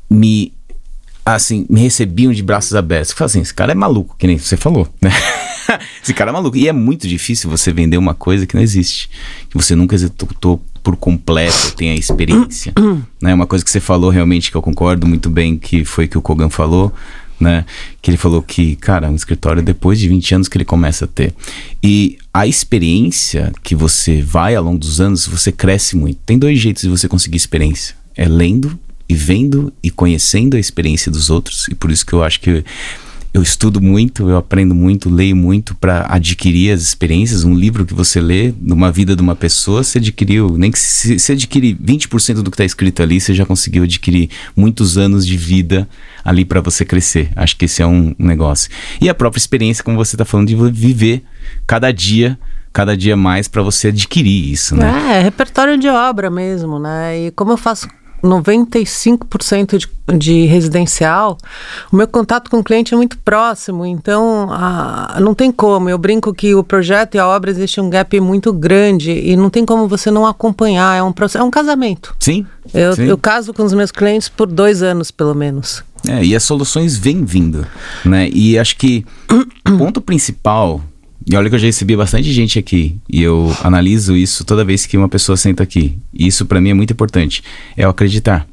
me 0.09 0.53
assim, 1.25 1.65
me 1.71 1.81
recebiam 1.81 2.33
de 2.33 2.43
braços 2.43 2.75
abertos. 2.75 3.15
Eu 3.19 3.27
assim, 3.27 3.41
esse 3.41 3.55
cara 3.55 3.73
é 3.73 3.75
maluco, 3.75 4.15
que 4.19 4.27
nem 4.27 4.37
você 4.37 4.57
falou, 4.57 4.87
né? 5.01 5.11
esse 6.03 6.13
cara 6.13 6.31
é 6.31 6.33
maluco. 6.33 6.57
E 6.57 6.69
é 6.69 6.73
muito 6.73 7.09
difícil 7.09 7.49
você 7.49 7.73
vender 7.73 7.97
uma 7.97 8.15
coisa 8.15 8.47
que 8.47 8.55
não 8.55 8.63
existe, 8.63 9.09
que 9.49 9.57
você 9.57 9.75
nunca 9.75 9.95
executou 9.95 10.63
por 10.83 10.97
completo, 10.97 11.75
tem 11.77 11.91
a 11.91 11.95
experiência. 11.95 12.75
né? 13.23 13.33
Uma 13.33 13.47
coisa 13.47 13.65
que 13.65 13.71
você 13.71 13.81
falou 13.81 14.11
realmente 14.11 14.51
que 14.51 14.57
eu 14.57 14.61
concordo 14.61 15.07
muito 15.07 15.31
bem, 15.31 15.57
que 15.57 15.83
foi 15.85 16.07
que 16.07 16.19
o 16.19 16.23
Kogan 16.23 16.51
falou, 16.51 16.93
né? 17.45 17.65
Que 18.03 18.11
ele 18.11 18.17
falou 18.17 18.43
que, 18.43 18.75
cara, 18.77 19.11
um 19.11 19.15
escritório 19.15 19.63
depois 19.63 20.01
de 20.01 20.09
20 20.09 20.35
anos 20.35 20.49
que 20.49 20.57
ele 20.57 20.65
começa 20.65 21.05
a 21.05 21.09
ter. 21.09 21.33
E 21.83 22.19
a 22.33 22.47
experiência 22.47 23.53
que 23.63 23.75
você 23.75 24.21
vai 24.21 24.57
ao 24.57 24.65
longo 24.65 24.79
dos 24.79 25.01
anos, 25.01 25.27
você 25.27 25.53
cresce 25.53 25.97
muito. 25.97 26.19
Tem 26.27 26.39
dois 26.39 26.59
jeitos 26.59 26.83
de 26.83 26.89
você 26.89 27.07
conseguir 27.07 27.37
experiência. 27.37 27.95
É 28.17 28.27
lendo 28.27 28.79
e 29.09 29.15
vendo 29.15 29.73
e 29.83 29.91
conhecendo 29.91 30.57
a 30.57 30.61
experiência 30.61 31.13
dos 31.13 31.31
outros. 31.31 31.69
E 31.69 31.75
por 31.75 31.91
isso 31.91 32.05
que 32.05 32.15
eu 32.15 32.25
acho 32.25 32.41
que 32.41 32.65
eu 33.35 33.43
estudo 33.43 33.81
muito, 33.81 34.31
eu 34.31 34.37
aprendo 34.37 34.77
muito, 34.77 35.11
leio 35.11 35.35
muito 35.35 35.75
para 35.75 36.07
adquirir 36.09 36.71
as 36.71 36.81
experiências. 36.81 37.43
Um 37.43 37.53
livro 37.53 37.85
que 37.85 37.93
você 37.93 38.21
lê 38.21 38.55
numa 38.61 38.93
vida 38.93 39.17
de 39.17 39.21
uma 39.21 39.35
pessoa, 39.35 39.83
você 39.83 39.99
adquiriu, 39.99 40.57
nem 40.57 40.71
que 40.71 40.79
se, 40.79 41.19
se 41.19 41.33
adquirir 41.33 41.77
20% 41.77 42.43
do 42.43 42.51
que 42.51 42.55
está 42.55 42.65
escrito 42.65 43.03
ali, 43.03 43.21
você 43.21 43.35
já 43.35 43.45
conseguiu 43.45 43.83
adquirir 43.83 44.31
muitos 44.55 44.97
anos 44.97 45.27
de 45.27 45.37
vida 45.37 45.89
ali 46.25 46.45
para 46.45 46.61
você 46.61 46.85
crescer. 46.85 47.33
Acho 47.35 47.57
que 47.57 47.65
esse 47.65 47.83
é 47.83 47.87
um 47.87 48.15
negócio. 48.17 48.71
E 49.01 49.09
a 49.09 49.15
própria 49.15 49.41
experiência, 49.41 49.83
como 49.83 49.97
você 49.97 50.15
está 50.15 50.25
falando, 50.25 50.47
de 50.47 50.55
viver 50.71 51.25
cada 51.67 51.91
dia 51.91 52.39
cada 52.73 52.97
dia 52.97 53.17
mais 53.17 53.47
para 53.47 53.63
você 53.63 53.89
adquirir 53.89 54.53
isso, 54.53 54.75
né? 54.75 55.17
É, 55.17 55.23
repertório 55.23 55.79
de 55.79 55.89
obra 55.89 56.29
mesmo, 56.29 56.81
né? 56.81 57.27
E 57.27 57.31
como 57.31 57.53
eu 57.53 57.57
faço 57.57 57.87
95% 58.25 59.79
de, 59.79 60.19
de 60.19 60.47
residencial, 60.47 61.37
o 61.93 61.97
meu 61.97 62.09
contato 62.09 62.51
com 62.51 62.59
o 62.59 62.65
cliente 62.65 62.95
é 62.95 62.97
muito 62.97 63.19
próximo, 63.19 63.85
então 63.85 64.49
a, 64.51 65.19
não 65.21 65.35
tem 65.35 65.53
como. 65.53 65.89
Eu 65.89 65.99
brinco 65.99 66.33
que 66.33 66.55
o 66.55 66.65
projeto 66.65 67.15
e 67.15 67.19
a 67.19 67.27
obra 67.27 67.51
existe 67.51 67.81
um 67.81 67.91
gap 67.91 68.19
muito 68.21 68.53
grande 68.53 69.13
e 69.13 69.37
não 69.37 69.51
tem 69.51 69.65
como 69.65 69.87
você 69.87 70.11
não 70.11 70.27
acompanhar. 70.27 70.97
É 70.97 71.03
um 71.03 71.13
processo, 71.13 71.43
é 71.43 71.47
um 71.47 71.51
casamento. 71.51 72.17
Sim. 72.19 72.47
Eu, 72.73 72.95
sim. 72.95 73.05
eu 73.05 73.19
caso 73.19 73.53
com 73.53 73.63
os 73.63 73.75
meus 73.75 73.93
clientes 73.93 74.29
por 74.29 74.47
dois 74.47 74.83
anos, 74.83 75.11
pelo 75.11 75.35
menos. 75.35 75.85
É, 76.09 76.25
e 76.25 76.35
as 76.35 76.43
soluções 76.43 76.97
vêm 76.97 77.25
vindo, 77.25 77.67
né? 78.05 78.29
E 78.31 78.59
acho 78.59 78.77
que 78.77 79.07
o 79.67 79.79
ponto 79.79 80.01
principal 80.01 80.83
e 81.27 81.37
olha 81.37 81.49
que 81.49 81.55
eu 81.55 81.59
já 81.59 81.67
recebi 81.67 81.97
bastante 81.97 82.31
gente 82.33 82.59
aqui 82.59 82.97
e 83.09 83.23
eu 83.23 83.55
analiso 83.63 84.15
isso 84.15 84.45
toda 84.45 84.65
vez 84.65 84.85
que 84.85 84.97
uma 84.97 85.09
pessoa 85.09 85.37
senta 85.37 85.63
aqui. 85.63 85.99
E 86.13 86.27
isso 86.27 86.45
para 86.45 86.61
mim 86.61 86.71
é 86.71 86.75
muito 86.75 86.93
importante. 86.93 87.43
É 87.77 87.87
o 87.87 87.91
acreditar. 87.91 88.47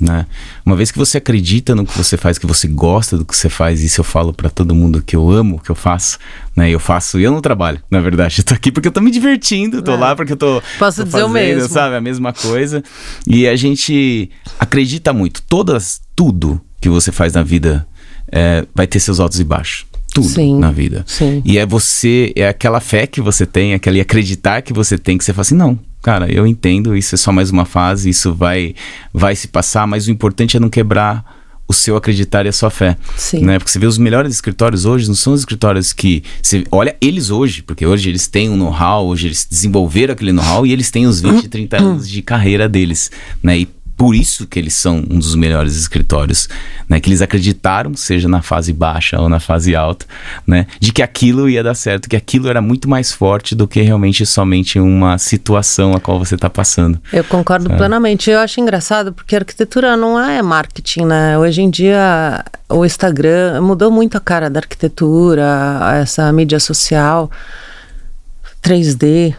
Né? 0.00 0.26
Uma 0.66 0.74
vez 0.74 0.90
que 0.90 0.98
você 0.98 1.18
acredita 1.18 1.74
no 1.74 1.86
que 1.86 1.96
você 1.96 2.16
faz, 2.16 2.36
que 2.36 2.46
você 2.46 2.66
gosta 2.66 3.16
do 3.16 3.24
que 3.24 3.36
você 3.36 3.48
faz, 3.48 3.82
isso 3.82 4.00
eu 4.00 4.04
falo 4.04 4.32
para 4.32 4.50
todo 4.50 4.74
mundo 4.74 5.02
que 5.02 5.14
eu 5.14 5.30
amo 5.30 5.56
o 5.56 5.58
que 5.60 5.70
eu 5.70 5.74
faço, 5.74 6.18
né? 6.56 6.68
Eu 6.68 6.80
faço, 6.80 7.20
eu 7.20 7.30
não 7.30 7.40
trabalho, 7.40 7.80
na 7.90 8.00
verdade. 8.00 8.40
Eu 8.40 8.44
tô 8.44 8.54
aqui 8.54 8.72
porque 8.72 8.88
eu 8.88 8.92
tô 8.92 9.00
me 9.00 9.10
divertindo, 9.10 9.82
tô 9.82 9.92
é. 9.92 9.96
lá 9.96 10.16
porque 10.16 10.32
eu 10.32 10.36
tô, 10.36 10.60
Posso 10.78 10.98
tô 10.98 11.04
dizer 11.04 11.18
fazendo, 11.18 11.30
o 11.30 11.32
mesmo. 11.32 11.68
sabe, 11.68 11.94
a 11.94 12.00
mesma 12.00 12.32
coisa. 12.32 12.82
E 13.26 13.46
a 13.46 13.54
gente 13.54 14.30
acredita 14.58 15.12
muito. 15.12 15.40
Todas, 15.42 16.00
tudo 16.16 16.60
que 16.80 16.88
você 16.88 17.12
faz 17.12 17.32
na 17.34 17.42
vida 17.42 17.86
é, 18.32 18.66
vai 18.74 18.86
ter 18.86 18.98
seus 18.98 19.20
altos 19.20 19.38
e 19.38 19.44
baixos 19.44 19.86
tudo 20.14 20.28
sim, 20.28 20.58
na 20.58 20.70
vida. 20.70 21.04
Sim. 21.06 21.42
E 21.44 21.58
é 21.58 21.66
você, 21.66 22.32
é 22.36 22.48
aquela 22.48 22.80
fé 22.80 23.06
que 23.06 23.20
você 23.20 23.44
tem, 23.44 23.74
aquele 23.74 24.00
acreditar 24.00 24.62
que 24.62 24.72
você 24.72 24.96
tem, 24.96 25.18
que 25.18 25.24
você 25.24 25.32
fala 25.32 25.42
assim, 25.42 25.56
não, 25.56 25.78
cara, 26.00 26.32
eu 26.32 26.46
entendo, 26.46 26.96
isso 26.96 27.16
é 27.16 27.18
só 27.18 27.32
mais 27.32 27.50
uma 27.50 27.64
fase, 27.64 28.08
isso 28.08 28.32
vai, 28.32 28.74
vai 29.12 29.34
se 29.34 29.48
passar, 29.48 29.86
mas 29.86 30.06
o 30.06 30.12
importante 30.12 30.56
é 30.56 30.60
não 30.60 30.70
quebrar 30.70 31.42
o 31.66 31.72
seu 31.72 31.96
acreditar 31.96 32.46
e 32.46 32.48
a 32.48 32.52
sua 32.52 32.70
fé. 32.70 32.96
Sim. 33.16 33.40
Né? 33.40 33.58
Porque 33.58 33.72
você 33.72 33.78
vê 33.78 33.86
os 33.86 33.98
melhores 33.98 34.32
escritórios 34.32 34.84
hoje, 34.84 35.08
não 35.08 35.14
são 35.14 35.32
os 35.32 35.40
escritórios 35.40 35.92
que. 35.92 36.22
Você 36.42 36.62
olha 36.70 36.94
eles 37.00 37.30
hoje, 37.30 37.62
porque 37.62 37.86
hoje 37.86 38.08
eles 38.08 38.26
têm 38.28 38.50
um 38.50 38.56
know-how, 38.56 39.06
hoje 39.06 39.28
eles 39.28 39.46
desenvolveram 39.50 40.12
aquele 40.12 40.32
know-how 40.32 40.66
e 40.66 40.72
eles 40.72 40.90
têm 40.90 41.06
os 41.06 41.20
20, 41.20 41.48
30 41.48 41.76
anos 41.78 42.08
de 42.08 42.20
carreira 42.22 42.68
deles. 42.68 43.10
Né? 43.42 43.60
E 43.60 43.68
por 43.96 44.14
isso 44.14 44.46
que 44.46 44.58
eles 44.58 44.74
são 44.74 45.04
um 45.08 45.18
dos 45.18 45.34
melhores 45.34 45.76
escritórios, 45.76 46.48
né? 46.88 46.98
Que 46.98 47.08
eles 47.08 47.22
acreditaram, 47.22 47.94
seja 47.94 48.28
na 48.28 48.42
fase 48.42 48.72
baixa 48.72 49.20
ou 49.20 49.28
na 49.28 49.38
fase 49.38 49.74
alta, 49.74 50.06
né? 50.46 50.66
De 50.80 50.92
que 50.92 51.02
aquilo 51.02 51.48
ia 51.48 51.62
dar 51.62 51.74
certo, 51.74 52.08
que 52.08 52.16
aquilo 52.16 52.48
era 52.48 52.60
muito 52.60 52.88
mais 52.88 53.12
forte 53.12 53.54
do 53.54 53.68
que 53.68 53.80
realmente 53.80 54.26
somente 54.26 54.80
uma 54.80 55.16
situação 55.18 55.94
a 55.94 56.00
qual 56.00 56.18
você 56.18 56.34
está 56.34 56.50
passando. 56.50 57.00
Eu 57.12 57.24
concordo 57.24 57.66
sabe? 57.66 57.78
plenamente. 57.78 58.30
Eu 58.30 58.40
acho 58.40 58.60
engraçado 58.60 59.12
porque 59.12 59.36
a 59.36 59.38
arquitetura 59.38 59.96
não 59.96 60.18
é 60.20 60.42
marketing, 60.42 61.04
né? 61.04 61.38
Hoje 61.38 61.62
em 61.62 61.70
dia 61.70 62.44
o 62.68 62.84
Instagram 62.84 63.60
mudou 63.60 63.90
muito 63.90 64.16
a 64.16 64.20
cara 64.20 64.50
da 64.50 64.60
arquitetura, 64.60 65.44
essa 66.00 66.32
mídia 66.32 66.58
social, 66.58 67.30
3D. 68.62 69.36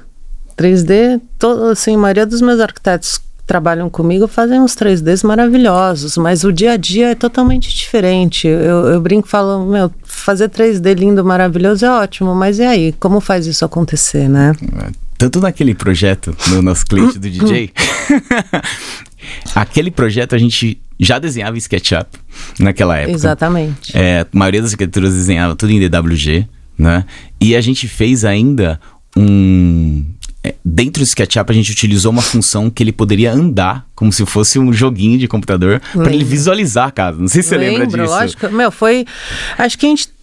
3D, 0.57 1.19
todo, 1.37 1.65
assim, 1.65 1.95
a 1.95 1.97
maioria 1.97 2.25
dos 2.25 2.41
meus 2.41 2.61
arquitetos 2.61 3.19
trabalham 3.45 3.89
comigo 3.89 4.27
fazem 4.27 4.59
uns 4.59 4.75
3Ds 4.75 5.25
maravilhosos, 5.25 6.17
mas 6.17 6.43
o 6.43 6.51
dia 6.51 6.71
a 6.71 6.77
dia 6.77 7.11
é 7.11 7.15
totalmente 7.15 7.73
diferente. 7.73 8.47
Eu, 8.47 8.87
eu 8.87 9.01
brinco 9.01 9.27
e 9.27 9.31
falo, 9.31 9.65
meu, 9.65 9.91
fazer 10.03 10.49
3D 10.49 10.93
lindo, 10.95 11.23
maravilhoso 11.23 11.85
é 11.85 11.91
ótimo, 11.91 12.33
mas 12.33 12.59
e 12.59 12.63
aí? 12.63 12.91
Como 12.99 13.19
faz 13.19 13.45
isso 13.45 13.63
acontecer, 13.63 14.27
né? 14.27 14.53
Tanto 15.17 15.39
naquele 15.39 15.75
projeto, 15.75 16.35
no 16.49 16.61
nosso 16.61 16.85
cliente 16.85 17.19
do 17.19 17.29
DJ, 17.29 17.71
aquele 19.53 19.91
projeto 19.91 20.35
a 20.35 20.37
gente 20.37 20.81
já 20.99 21.19
desenhava 21.19 21.55
em 21.55 21.59
SketchUp 21.59 22.07
naquela 22.59 22.97
época. 22.97 23.15
Exatamente. 23.15 23.95
É, 23.95 24.21
a 24.21 24.27
maioria 24.37 24.61
das 24.61 24.71
arquiteturas 24.71 25.13
desenhava 25.13 25.55
tudo 25.55 25.71
em 25.71 25.79
DWG, 25.79 26.47
né? 26.77 27.05
E 27.39 27.55
a 27.55 27.61
gente 27.61 27.87
fez 27.87 28.25
ainda 28.25 28.79
um 29.15 30.03
é, 30.03 30.14
dentro 30.63 31.01
do 31.01 31.05
SketchUp 31.05 31.49
a 31.49 31.53
gente 31.53 31.71
utilizou 31.71 32.11
uma 32.11 32.21
função 32.21 32.69
que 32.69 32.83
ele 32.83 32.91
poderia 32.91 33.31
andar 33.31 33.85
como 33.95 34.11
se 34.11 34.25
fosse 34.25 34.59
um 34.59 34.71
joguinho 34.71 35.17
de 35.17 35.27
computador 35.27 35.81
para 35.93 36.13
ele 36.13 36.23
visualizar 36.23 36.87
a 36.87 36.91
casa. 36.91 37.19
Não 37.19 37.27
sei 37.27 37.41
se 37.41 37.49
você 37.49 37.57
Lembro, 37.57 37.83
lembra 37.83 38.03
disso. 38.03 38.13
lógico. 38.13 38.49
Meu, 38.49 38.71
foi. 38.71 39.05
Acho 39.57 39.77
que 39.77 39.85
a 39.85 39.89
gente. 39.89 40.15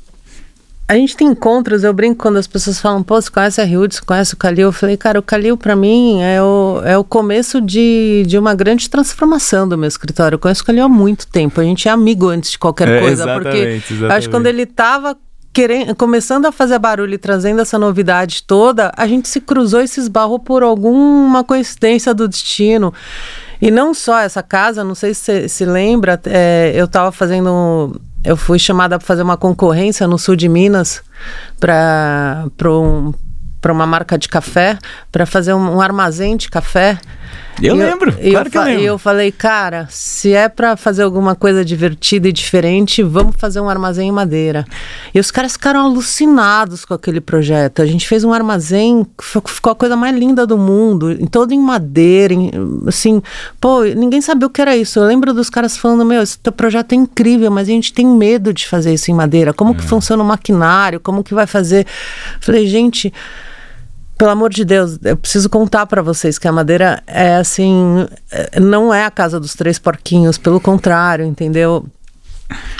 A 0.88 0.94
gente 0.94 1.16
tem 1.16 1.28
encontros, 1.28 1.84
eu 1.84 1.92
brinco 1.94 2.16
quando 2.16 2.36
as 2.36 2.46
pessoas 2.46 2.78
falam, 2.78 3.02
pô, 3.02 3.18
você 3.18 3.30
conhece 3.30 3.58
a 3.62 3.64
Hilde, 3.64 3.94
você 3.94 4.02
conhece 4.02 4.34
o 4.34 4.36
Calil? 4.36 4.68
Eu 4.68 4.72
falei, 4.72 4.94
cara, 4.94 5.18
o 5.18 5.22
Calil 5.22 5.56
para 5.56 5.74
mim 5.74 6.20
é 6.20 6.42
o, 6.42 6.82
é 6.84 6.98
o 6.98 7.04
começo 7.04 7.62
de, 7.62 8.24
de 8.26 8.36
uma 8.36 8.54
grande 8.54 8.90
transformação 8.90 9.66
do 9.66 9.78
meu 9.78 9.88
escritório. 9.88 10.34
Eu 10.34 10.38
conheço 10.38 10.62
o 10.62 10.66
Calil 10.66 10.84
há 10.84 10.88
muito 10.90 11.26
tempo, 11.28 11.62
a 11.62 11.64
gente 11.64 11.88
é 11.88 11.90
amigo 11.90 12.28
antes 12.28 12.50
de 12.50 12.58
qualquer 12.58 12.88
é, 12.88 13.00
coisa, 13.00 13.24
porque 13.32 13.56
exatamente. 13.56 14.12
acho 14.12 14.28
que 14.28 14.34
quando 14.34 14.46
ele 14.48 14.66
tava 14.66 15.16
querendo, 15.52 15.94
começando 15.94 16.46
a 16.46 16.52
fazer 16.52 16.78
barulho 16.78 17.14
e 17.14 17.18
trazendo 17.18 17.60
essa 17.60 17.78
novidade 17.78 18.42
toda, 18.42 18.90
a 18.96 19.06
gente 19.06 19.28
se 19.28 19.40
cruzou 19.40 19.80
e 19.80 19.88
se 19.88 20.00
esbarrou 20.00 20.38
por 20.38 20.62
alguma 20.62 21.44
coincidência 21.44 22.14
do 22.14 22.26
destino. 22.26 22.92
E 23.60 23.70
não 23.70 23.92
só 23.94 24.18
essa 24.18 24.42
casa, 24.42 24.82
não 24.82 24.94
sei 24.94 25.14
se 25.14 25.20
você 25.20 25.48
se 25.48 25.64
lembra, 25.64 26.20
é, 26.24 26.72
eu 26.74 26.86
estava 26.86 27.12
fazendo. 27.12 28.00
Eu 28.24 28.36
fui 28.36 28.58
chamada 28.58 28.98
para 28.98 29.06
fazer 29.06 29.22
uma 29.22 29.36
concorrência 29.36 30.06
no 30.06 30.18
sul 30.18 30.36
de 30.36 30.48
Minas 30.48 31.02
para 31.58 32.44
um, 32.64 33.12
uma 33.68 33.86
marca 33.86 34.16
de 34.16 34.28
café, 34.28 34.78
para 35.10 35.26
fazer 35.26 35.54
um, 35.54 35.76
um 35.76 35.80
armazém 35.80 36.36
de 36.36 36.48
café. 36.48 36.98
Eu 37.60 37.76
e 37.76 37.78
lembro, 37.78 38.14
eu, 38.18 38.32
claro 38.32 38.50
que 38.50 38.58
eu 38.58 38.62
lembro. 38.62 38.82
E 38.82 38.86
eu 38.86 38.98
falei, 38.98 39.30
cara, 39.30 39.86
se 39.90 40.32
é 40.32 40.48
para 40.48 40.76
fazer 40.76 41.02
alguma 41.02 41.34
coisa 41.34 41.64
divertida 41.64 42.28
e 42.28 42.32
diferente, 42.32 43.02
vamos 43.02 43.36
fazer 43.36 43.60
um 43.60 43.68
armazém 43.68 44.08
em 44.08 44.12
madeira. 44.12 44.64
E 45.14 45.20
os 45.20 45.30
caras 45.30 45.52
ficaram 45.52 45.80
alucinados 45.80 46.84
com 46.84 46.94
aquele 46.94 47.20
projeto. 47.20 47.82
A 47.82 47.86
gente 47.86 48.08
fez 48.08 48.24
um 48.24 48.32
armazém, 48.32 49.06
ficou 49.20 49.72
a 49.72 49.74
coisa 49.74 49.96
mais 49.96 50.16
linda 50.16 50.46
do 50.46 50.56
mundo, 50.56 51.16
todo 51.28 51.52
em 51.52 51.60
madeira, 51.60 52.32
em, 52.32 52.50
assim, 52.86 53.22
pô, 53.60 53.82
ninguém 53.84 54.20
sabia 54.20 54.46
o 54.46 54.50
que 54.50 54.60
era 54.60 54.76
isso. 54.76 54.98
Eu 54.98 55.04
lembro 55.04 55.34
dos 55.34 55.50
caras 55.50 55.76
falando, 55.76 56.04
meu, 56.04 56.22
esse 56.22 56.38
teu 56.38 56.52
projeto 56.52 56.92
é 56.92 56.96
incrível, 56.96 57.50
mas 57.50 57.68
a 57.68 57.72
gente 57.72 57.92
tem 57.92 58.06
medo 58.06 58.52
de 58.52 58.66
fazer 58.66 58.94
isso 58.94 59.10
em 59.10 59.14
madeira. 59.14 59.52
Como 59.52 59.72
é. 59.72 59.74
que 59.74 59.82
funciona 59.82 60.22
o 60.22 60.26
maquinário? 60.26 61.00
Como 61.00 61.22
que 61.22 61.34
vai 61.34 61.46
fazer? 61.46 61.86
Falei, 62.40 62.66
gente, 62.66 63.12
pelo 64.22 64.30
amor 64.30 64.50
de 64.50 64.64
Deus, 64.64 65.00
eu 65.02 65.16
preciso 65.16 65.50
contar 65.50 65.84
para 65.84 66.00
vocês 66.00 66.38
que 66.38 66.46
a 66.46 66.52
madeira 66.52 67.02
é 67.08 67.34
assim, 67.34 68.06
não 68.60 68.94
é 68.94 69.04
a 69.04 69.10
casa 69.10 69.40
dos 69.40 69.52
três 69.52 69.80
porquinhos, 69.80 70.38
pelo 70.38 70.60
contrário, 70.60 71.24
entendeu? 71.24 71.84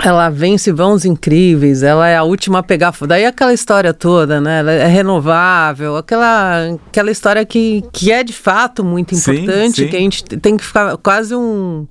Ela 0.04 0.30
vence 0.30 0.70
vãos 0.70 1.04
incríveis, 1.04 1.82
ela 1.82 2.06
é 2.06 2.16
a 2.16 2.22
última 2.22 2.60
a 2.60 2.62
pegar 2.62 2.92
fogo. 2.92 3.08
Daí 3.08 3.26
aquela 3.26 3.52
história 3.52 3.92
toda, 3.92 4.40
né? 4.40 4.60
Ela 4.60 4.70
é 4.70 4.86
renovável, 4.86 5.96
aquela, 5.96 6.78
aquela 6.86 7.10
história 7.10 7.44
que, 7.44 7.82
que 7.92 8.12
é 8.12 8.22
de 8.22 8.32
fato 8.32 8.84
muito 8.84 9.12
importante, 9.12 9.74
sim, 9.74 9.82
sim. 9.82 9.88
que 9.88 9.96
a 9.96 10.00
gente 10.00 10.22
tem 10.22 10.56
que 10.56 10.64
ficar 10.64 10.96
quase 10.98 11.34
um, 11.34 11.88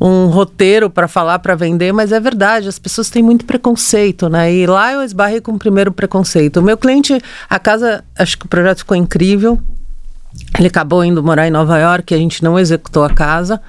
um 0.00 0.26
roteiro 0.26 0.88
para 0.88 1.08
falar, 1.08 1.38
para 1.40 1.54
vender, 1.54 1.92
mas 1.92 2.12
é 2.12 2.20
verdade, 2.20 2.68
as 2.68 2.78
pessoas 2.78 3.10
têm 3.10 3.22
muito 3.22 3.44
preconceito, 3.44 4.28
né? 4.28 4.52
E 4.52 4.66
lá 4.66 4.92
eu 4.92 5.02
esbarrei 5.02 5.40
com 5.40 5.52
o 5.52 5.58
primeiro 5.58 5.92
preconceito. 5.92 6.58
O 6.58 6.62
meu 6.62 6.76
cliente, 6.76 7.20
a 7.48 7.58
casa, 7.58 8.04
acho 8.16 8.38
que 8.38 8.46
o 8.46 8.48
projeto 8.48 8.78
ficou 8.78 8.96
incrível, 8.96 9.60
ele 10.56 10.68
acabou 10.68 11.04
indo 11.04 11.22
morar 11.22 11.46
em 11.46 11.50
Nova 11.50 11.78
York, 11.78 12.14
a 12.14 12.18
gente 12.18 12.42
não 12.42 12.58
executou 12.58 13.04
a 13.04 13.10
casa. 13.10 13.60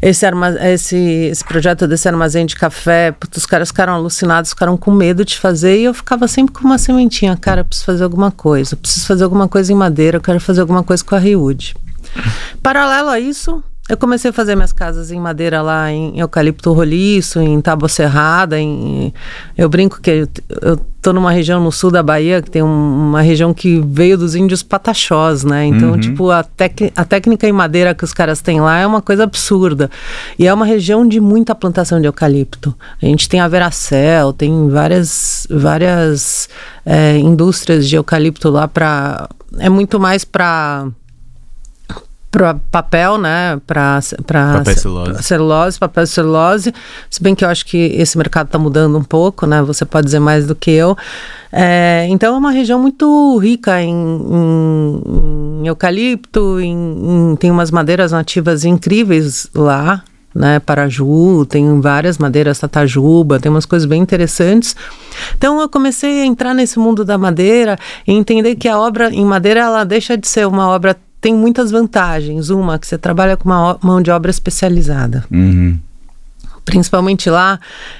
Esse, 0.00 0.26
esse, 0.60 0.96
esse 0.96 1.44
projeto 1.44 1.86
desse 1.86 2.08
armazém 2.08 2.46
de 2.46 2.54
café, 2.54 3.14
os 3.36 3.46
caras 3.46 3.68
ficaram 3.68 3.94
alucinados, 3.94 4.50
ficaram 4.50 4.76
com 4.76 4.90
medo 4.90 5.24
de 5.24 5.38
fazer 5.38 5.78
e 5.78 5.84
eu 5.84 5.94
ficava 5.94 6.28
sempre 6.28 6.54
com 6.54 6.64
uma 6.64 6.78
sementinha. 6.78 7.36
Cara, 7.36 7.64
preciso 7.64 7.86
fazer 7.86 8.04
alguma 8.04 8.30
coisa, 8.30 8.76
preciso 8.76 9.06
fazer 9.06 9.24
alguma 9.24 9.48
coisa 9.48 9.72
em 9.72 9.76
madeira, 9.76 10.18
eu 10.18 10.20
quero 10.20 10.40
fazer 10.40 10.60
alguma 10.60 10.82
coisa 10.82 11.02
com 11.04 11.14
a 11.14 11.18
Riwood. 11.18 11.74
Paralelo 12.62 13.08
a 13.08 13.18
isso, 13.18 13.62
eu 13.88 13.96
comecei 13.96 14.30
a 14.30 14.32
fazer 14.32 14.54
minhas 14.54 14.72
casas 14.72 15.10
em 15.10 15.18
madeira 15.18 15.60
lá 15.60 15.90
em 15.90 16.18
eucalipto 16.18 16.72
roliço, 16.72 17.40
em 17.40 17.60
tábua 17.60 17.88
serrada. 17.88 18.58
Em, 18.58 19.12
eu 19.58 19.68
brinco 19.68 20.00
que 20.00 20.08
eu, 20.08 20.28
eu 20.60 20.76
tô 21.02 21.12
numa 21.12 21.32
região 21.32 21.60
no 21.60 21.72
sul 21.72 21.90
da 21.90 22.00
Bahia, 22.00 22.40
que 22.40 22.48
tem 22.48 22.62
um, 22.62 23.08
uma 23.08 23.20
região 23.22 23.52
que 23.52 23.82
veio 23.84 24.16
dos 24.16 24.36
índios 24.36 24.62
pataxós, 24.62 25.42
né? 25.42 25.66
Então, 25.66 25.90
uhum. 25.90 26.00
tipo, 26.00 26.30
a, 26.30 26.44
tec, 26.44 26.92
a 26.94 27.04
técnica 27.04 27.48
em 27.48 27.52
madeira 27.52 27.92
que 27.92 28.04
os 28.04 28.14
caras 28.14 28.40
têm 28.40 28.60
lá 28.60 28.78
é 28.78 28.86
uma 28.86 29.02
coisa 29.02 29.24
absurda. 29.24 29.90
E 30.38 30.46
é 30.46 30.54
uma 30.54 30.64
região 30.64 31.06
de 31.06 31.18
muita 31.18 31.52
plantação 31.52 32.00
de 32.00 32.06
eucalipto. 32.06 32.72
A 33.02 33.06
gente 33.06 33.28
tem 33.28 33.40
a 33.40 33.48
Veracel, 33.48 34.32
tem 34.32 34.68
várias, 34.68 35.44
várias 35.50 36.48
é, 36.86 37.18
indústrias 37.18 37.88
de 37.88 37.96
eucalipto 37.96 38.48
lá 38.48 38.68
para... 38.68 39.28
É 39.58 39.68
muito 39.68 39.98
mais 39.98 40.24
para 40.24 40.86
para 42.32 42.54
papel, 42.70 43.18
né? 43.18 43.60
Para 43.66 44.00
celulose. 44.00 45.22
celulose, 45.22 45.78
papel 45.78 46.06
celulose. 46.06 46.74
Se 47.10 47.22
bem 47.22 47.34
que 47.34 47.44
eu 47.44 47.48
acho 47.48 47.66
que 47.66 47.76
esse 47.76 48.16
mercado 48.16 48.46
está 48.46 48.58
mudando 48.58 48.96
um 48.96 49.04
pouco, 49.04 49.46
né? 49.46 49.62
Você 49.62 49.84
pode 49.84 50.06
dizer 50.06 50.18
mais 50.18 50.46
do 50.46 50.54
que 50.54 50.70
eu. 50.70 50.96
É, 51.52 52.06
então 52.08 52.34
é 52.34 52.38
uma 52.38 52.50
região 52.50 52.80
muito 52.80 53.36
rica 53.36 53.82
em, 53.82 53.92
em, 53.92 55.60
em 55.60 55.66
eucalipto, 55.66 56.58
em, 56.58 57.36
tem 57.38 57.50
umas 57.50 57.70
madeiras 57.70 58.12
nativas 58.12 58.64
incríveis 58.64 59.46
lá, 59.54 60.02
né? 60.34 60.58
Paraju, 60.58 61.44
tem 61.44 61.82
várias 61.82 62.16
madeiras, 62.16 62.58
tatajuba, 62.58 63.38
tem 63.38 63.50
umas 63.50 63.66
coisas 63.66 63.84
bem 63.84 64.00
interessantes. 64.00 64.74
Então 65.36 65.60
eu 65.60 65.68
comecei 65.68 66.22
a 66.22 66.24
entrar 66.24 66.54
nesse 66.54 66.78
mundo 66.78 67.04
da 67.04 67.18
madeira 67.18 67.78
e 68.06 68.12
entender 68.12 68.56
que 68.56 68.68
a 68.68 68.78
obra 68.78 69.10
em 69.12 69.26
madeira 69.26 69.60
ela 69.60 69.84
deixa 69.84 70.16
de 70.16 70.26
ser 70.26 70.46
uma 70.46 70.66
obra 70.70 70.96
tem 71.22 71.32
muitas 71.34 71.70
vantagens. 71.70 72.50
Uma 72.50 72.78
que 72.78 72.86
você 72.86 72.98
trabalha 72.98 73.36
com 73.36 73.48
uma 73.48 73.78
mão 73.80 74.02
de 74.02 74.10
obra 74.10 74.30
especializada. 74.30 75.24
Uhum. 75.30 75.78
Principalmente 76.64 77.30
lá, 77.30 77.58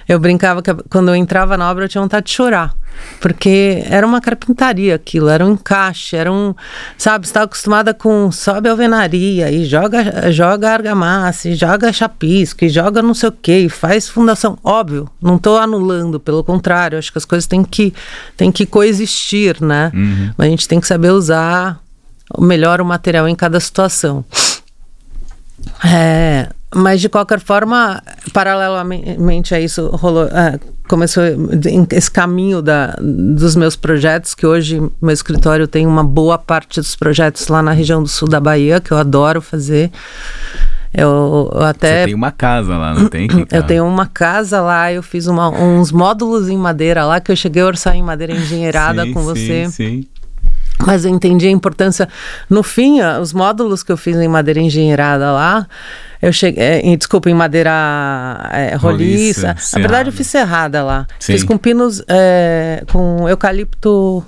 eu 0.08 0.18
brincava 0.18 0.60
que 0.60 0.74
quando 0.90 1.08
eu 1.08 1.16
entrava 1.16 1.56
na 1.56 1.70
obra 1.70 1.84
eu 1.84 1.88
tinha 1.88 2.02
vontade 2.02 2.26
de 2.26 2.32
chorar. 2.32 2.74
Porque 3.20 3.82
era 3.86 4.06
uma 4.06 4.20
carpintaria 4.20 4.94
aquilo, 4.94 5.28
era 5.28 5.44
um 5.44 5.52
encaixe, 5.52 6.14
era 6.14 6.30
um. 6.30 6.54
Sabe, 6.98 7.26
você 7.26 7.30
estava 7.30 7.46
acostumada 7.46 7.94
com 7.94 8.30
sobe 8.30 8.68
alvenaria 8.68 9.50
e 9.50 9.64
joga, 9.64 10.30
joga 10.30 10.70
argamassa, 10.70 11.48
e 11.48 11.54
joga 11.54 11.92
chapisco, 11.92 12.64
e 12.64 12.68
joga 12.68 13.00
não 13.00 13.14
sei 13.14 13.30
o 13.30 13.32
que, 13.32 13.56
e 13.56 13.68
faz 13.68 14.08
fundação. 14.08 14.58
Óbvio, 14.62 15.08
não 15.20 15.36
estou 15.36 15.56
anulando, 15.58 16.20
pelo 16.20 16.44
contrário, 16.44 16.98
acho 16.98 17.10
que 17.10 17.18
as 17.18 17.24
coisas 17.24 17.46
têm 17.46 17.64
que, 17.64 17.94
têm 18.36 18.52
que 18.52 18.66
coexistir, 18.66 19.62
né? 19.62 19.90
Uhum. 19.94 20.32
A 20.36 20.44
gente 20.44 20.68
tem 20.68 20.78
que 20.78 20.86
saber 20.86 21.10
usar 21.10 21.81
melhor 22.38 22.80
o 22.80 22.84
material 22.84 23.28
em 23.28 23.34
cada 23.34 23.58
situação. 23.60 24.24
É, 25.84 26.48
mas 26.74 27.00
de 27.00 27.08
qualquer 27.08 27.40
forma, 27.40 28.02
paralelamente 28.32 29.54
a 29.54 29.60
isso, 29.60 29.88
rolou, 29.88 30.26
é, 30.26 30.58
começou 30.88 31.22
esse 31.90 32.10
caminho 32.10 32.62
da, 32.62 32.96
dos 33.00 33.54
meus 33.54 33.76
projetos, 33.76 34.34
que 34.34 34.46
hoje 34.46 34.82
meu 35.00 35.12
escritório 35.12 35.68
tem 35.68 35.86
uma 35.86 36.02
boa 36.02 36.38
parte 36.38 36.80
dos 36.80 36.96
projetos 36.96 37.48
lá 37.48 37.62
na 37.62 37.72
região 37.72 38.02
do 38.02 38.08
sul 38.08 38.28
da 38.28 38.40
Bahia, 38.40 38.80
que 38.80 38.92
eu 38.92 38.96
adoro 38.96 39.40
fazer. 39.40 39.90
Eu, 40.94 41.50
eu 41.54 41.62
até. 41.62 42.00
Você 42.00 42.06
tem 42.06 42.14
uma 42.14 42.30
casa 42.30 42.76
lá, 42.76 42.94
não 42.94 43.08
tem? 43.08 43.26
eu 43.50 43.62
tenho 43.62 43.86
uma 43.86 44.06
casa 44.06 44.60
lá, 44.60 44.92
eu 44.92 45.02
fiz 45.02 45.26
uma, 45.26 45.48
uns 45.48 45.90
módulos 45.90 46.48
em 46.48 46.56
madeira 46.56 47.04
lá, 47.06 47.20
que 47.20 47.32
eu 47.32 47.36
cheguei 47.36 47.62
a 47.62 47.66
orçar 47.66 47.96
em 47.96 48.02
madeira 48.02 48.34
engenheirada 48.34 49.04
sim, 49.04 49.12
com 49.12 49.20
sim, 49.20 49.26
você. 49.26 49.68
Sim. 49.70 50.06
Mas 50.86 51.04
eu 51.04 51.10
entendi 51.10 51.46
a 51.46 51.50
importância. 51.50 52.08
No 52.48 52.62
fim, 52.62 53.00
os 53.00 53.32
módulos 53.32 53.82
que 53.82 53.92
eu 53.92 53.96
fiz 53.96 54.16
em 54.16 54.28
madeira 54.28 54.60
engenheirada 54.60 55.30
lá, 55.32 55.66
eu 56.20 56.32
cheguei. 56.32 56.62
É, 56.62 56.96
desculpa, 56.96 57.30
em 57.30 57.34
madeira 57.34 57.70
é, 58.52 58.74
roliça. 58.74 59.48
Roliça, 59.48 59.78
Na 59.78 59.80
verdade, 59.80 60.08
eu 60.08 60.12
fiz 60.12 60.26
serrada 60.26 60.82
lá. 60.82 61.06
Sim. 61.18 61.32
Fiz 61.32 61.44
com 61.44 61.56
pinos. 61.56 62.02
é, 62.08 62.84
com 62.90 63.28
eucalipto. 63.28 64.24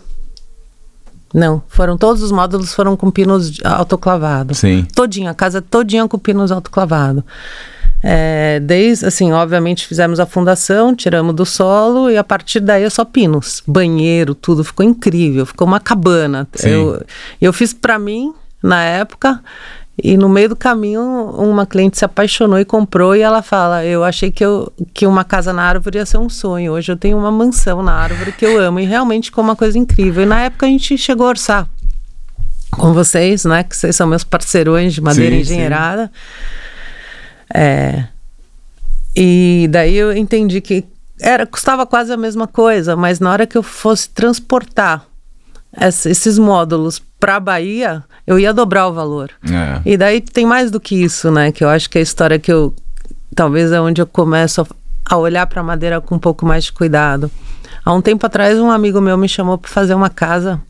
Não, 1.32 1.62
foram 1.66 1.99
todos 1.99 2.23
os 2.23 2.30
módulos 2.30 2.73
foram 2.73 2.96
com 2.96 3.11
pinos 3.11 3.58
autoclavados. 3.64 4.58
Sim. 4.58 4.87
Todinha, 4.94 5.32
a 5.32 5.34
casa 5.34 5.61
todinha 5.61 6.06
com 6.06 6.16
pinos 6.16 6.52
autoclavados. 6.52 7.25
É, 8.06 8.61
desde, 8.61 9.06
assim, 9.06 9.32
obviamente 9.32 9.87
fizemos 9.87 10.20
a 10.20 10.26
fundação, 10.26 10.94
tiramos 10.94 11.34
do 11.34 11.46
solo 11.46 12.11
e 12.11 12.18
a 12.18 12.23
partir 12.23 12.61
daí 12.61 12.84
é 12.84 12.90
só 12.90 13.02
pinos. 13.02 13.62
Banheiro, 13.66 14.34
tudo, 14.34 14.62
ficou 14.62 14.84
incrível, 14.84 15.46
ficou 15.46 15.66
uma 15.66 15.80
cabana. 15.80 16.46
Sim. 16.52 16.68
Eu, 16.68 17.02
eu 17.40 17.50
fiz 17.50 17.73
para 17.73 17.99
mim, 17.99 18.34
na 18.62 18.82
época, 18.82 19.40
e 19.96 20.18
no 20.18 20.28
meio 20.28 20.50
do 20.50 20.56
caminho 20.56 21.00
uma 21.38 21.64
cliente 21.64 21.96
se 21.96 22.04
apaixonou 22.04 22.58
e 22.58 22.64
comprou 22.66 23.16
e 23.16 23.23
ela 23.23 23.40
fala, 23.40 23.87
eu 23.87 24.04
achei 24.04 24.30
que, 24.30 24.44
eu, 24.44 24.70
que 24.92 25.06
uma 25.06 25.25
casa 25.25 25.50
na 25.50 25.62
árvore 25.62 25.96
ia 25.96 26.04
ser 26.04 26.18
um 26.18 26.28
sonho, 26.28 26.73
hoje 26.73 26.92
eu 26.92 26.96
tenho 26.99 27.16
uma 27.16 27.30
mansão 27.30 27.82
na 27.82 27.94
árvore 27.94 28.32
que 28.32 28.44
eu 28.44 28.61
amo 28.61 28.80
e 28.80 28.84
realmente 28.84 29.30
ficou 29.30 29.42
uma 29.42 29.56
coisa 29.56 29.78
incrível. 29.78 30.25
E 30.25 30.26
na 30.26 30.42
época 30.42 30.66
a 30.66 30.68
gente 30.68 30.99
chegou 30.99 31.25
a 31.25 31.30
orçar 31.30 31.66
com 32.70 32.92
vocês, 32.92 33.46
né, 33.46 33.62
que 33.62 33.75
vocês 33.75 33.96
são 33.96 34.06
meus 34.06 34.25
parceirões 34.25 34.92
de 34.92 35.00
madeira 35.00 35.37
Sim, 35.37 35.40
engenheirada. 35.40 36.12
É, 37.55 38.05
e 39.14 39.69
daí 39.71 39.97
eu 39.97 40.12
entendi 40.12 40.61
que 40.61 40.85
era 41.21 41.47
custava 41.47 41.87
quase 41.87 42.12
a 42.12 42.17
mesma 42.17 42.49
coisa, 42.49 42.97
mas 42.97 43.21
na 43.21 43.31
hora 43.31 43.47
que 43.47 43.57
eu 43.57 43.62
fosse 43.62 44.09
transportar 44.09 45.07
esses 45.81 46.38
módulos 46.38 47.01
para 47.19 47.37
a 47.37 47.40
Bahia, 47.40 48.05
eu 48.27 48.38
ia 48.38 48.53
dobrar 48.53 48.88
o 48.88 48.93
valor. 48.93 49.31
É. 49.45 49.81
E 49.85 49.97
daí 49.97 50.21
tem 50.21 50.45
mais 50.45 50.71
do 50.71 50.81
que 50.81 50.97
isso, 50.97 51.31
né? 51.31 51.53
Que 51.53 51.64
eu 51.64 51.69
acho 51.69 51.88
que 51.88 51.99
é 51.99 52.01
a 52.01 52.03
história 52.03 52.38
que 52.38 52.53
eu 52.53 52.75
talvez 53.35 53.73
é 53.73 53.81
onde 53.81 54.01
eu 54.01 54.07
começo 54.07 54.67
a, 55.05 55.17
olhar 55.17 55.47
para 55.47 55.61
a 55.61 55.64
madeira 55.64 56.01
com 56.01 56.14
um 56.14 56.19
pouco 56.19 56.47
mais 56.47 56.64
de 56.64 56.73
cuidado. 56.73 57.31
Há 57.85 57.93
um 57.93 58.01
tempo 58.01 58.25
atrás, 58.25 58.59
um 58.59 58.71
amigo 58.71 59.01
meu 59.01 59.19
me 59.19 59.29
chamou 59.29 59.59
para 59.59 59.71
fazer 59.71 59.95
uma 59.95 60.09
casa 60.09 60.61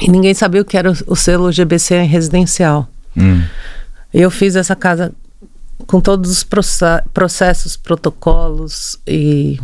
e 0.00 0.10
ninguém 0.10 0.34
sabia 0.34 0.60
o 0.60 0.64
que 0.64 0.76
era 0.76 0.92
o, 1.06 1.16
selo 1.16 1.50
GBC 1.50 2.02
residencial. 2.02 2.88
Hum. 3.16 3.42
E 4.12 4.20
Eu 4.20 4.30
fiz 4.30 4.56
essa 4.56 4.76
casa 4.76 5.12
com 5.90 6.00
todos 6.00 6.30
os 6.30 6.44
proce- 6.44 7.02
processos, 7.12 7.76
protocolos 7.76 8.96
e, 9.04 9.58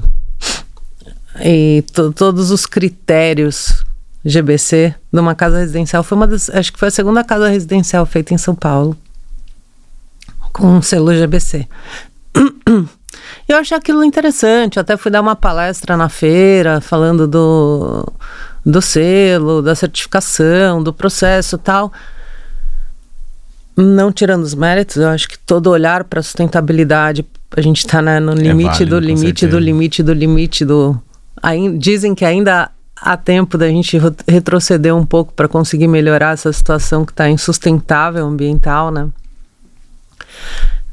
e 1.41 1.85
to- 1.93 2.13
todos 2.13 2.51
os 2.51 2.67
critérios 2.67 3.85
GBC 4.25 4.93
numa 5.13 5.37
casa 5.37 5.59
residencial. 5.61 6.03
Foi 6.03 6.17
uma 6.17 6.27
das, 6.27 6.51
acho 6.51 6.73
que 6.73 6.81
foi 6.81 6.89
a 6.89 6.91
segunda 6.91 7.23
casa 7.23 7.49
residencial 7.49 8.05
feita 8.05 8.35
em 8.35 8.39
São 8.39 8.57
Paulo 8.57 8.97
com 10.53 10.67
um 10.67 10.83
selo 10.83 11.15
GBC. 11.15 11.69
Eu 13.49 13.59
achei 13.59 13.77
aquilo 13.77 14.03
interessante, 14.03 14.81
até 14.81 14.97
fui 14.97 15.13
dar 15.13 15.21
uma 15.21 15.37
palestra 15.37 15.97
na 15.97 16.09
feira 16.09 16.81
falando 16.81 17.29
do, 17.29 18.05
do 18.65 18.83
selo, 18.83 19.63
da 19.63 19.77
certificação, 19.77 20.83
do 20.83 20.93
processo 20.93 21.57
tal. 21.57 21.93
Não 23.77 24.11
tirando 24.11 24.43
os 24.43 24.55
méritos, 24.55 24.97
eu 24.97 25.09
acho 25.09 25.29
que 25.29 25.39
todo 25.39 25.67
olhar 25.69 26.05
para 26.05 26.23
sustentabilidade, 26.23 27.27
a 27.55 27.61
gente 27.61 27.79
está 27.79 28.01
no 28.21 28.33
limite 28.33 28.69
válido, 28.71 28.91
do 28.91 28.99
limite 29.07 29.47
do 29.47 29.59
limite 29.59 30.03
do 30.03 30.13
limite 30.15 30.65
do. 30.65 31.01
Ain- 31.43 31.77
dizem 31.79 32.15
que 32.15 32.25
ainda 32.25 32.71
há 32.99 33.17
tempo 33.17 33.59
da 33.59 33.69
gente 33.69 33.99
re- 33.99 34.11
retroceder 34.27 34.97
um 34.97 35.05
pouco 35.05 35.33
para 35.35 35.47
conseguir 35.47 35.87
melhorar 35.89 36.33
essa 36.33 36.51
situação 36.53 37.05
que 37.05 37.13
está 37.13 37.29
insustentável 37.29 38.27
ambiental, 38.27 38.91
né? 38.91 39.09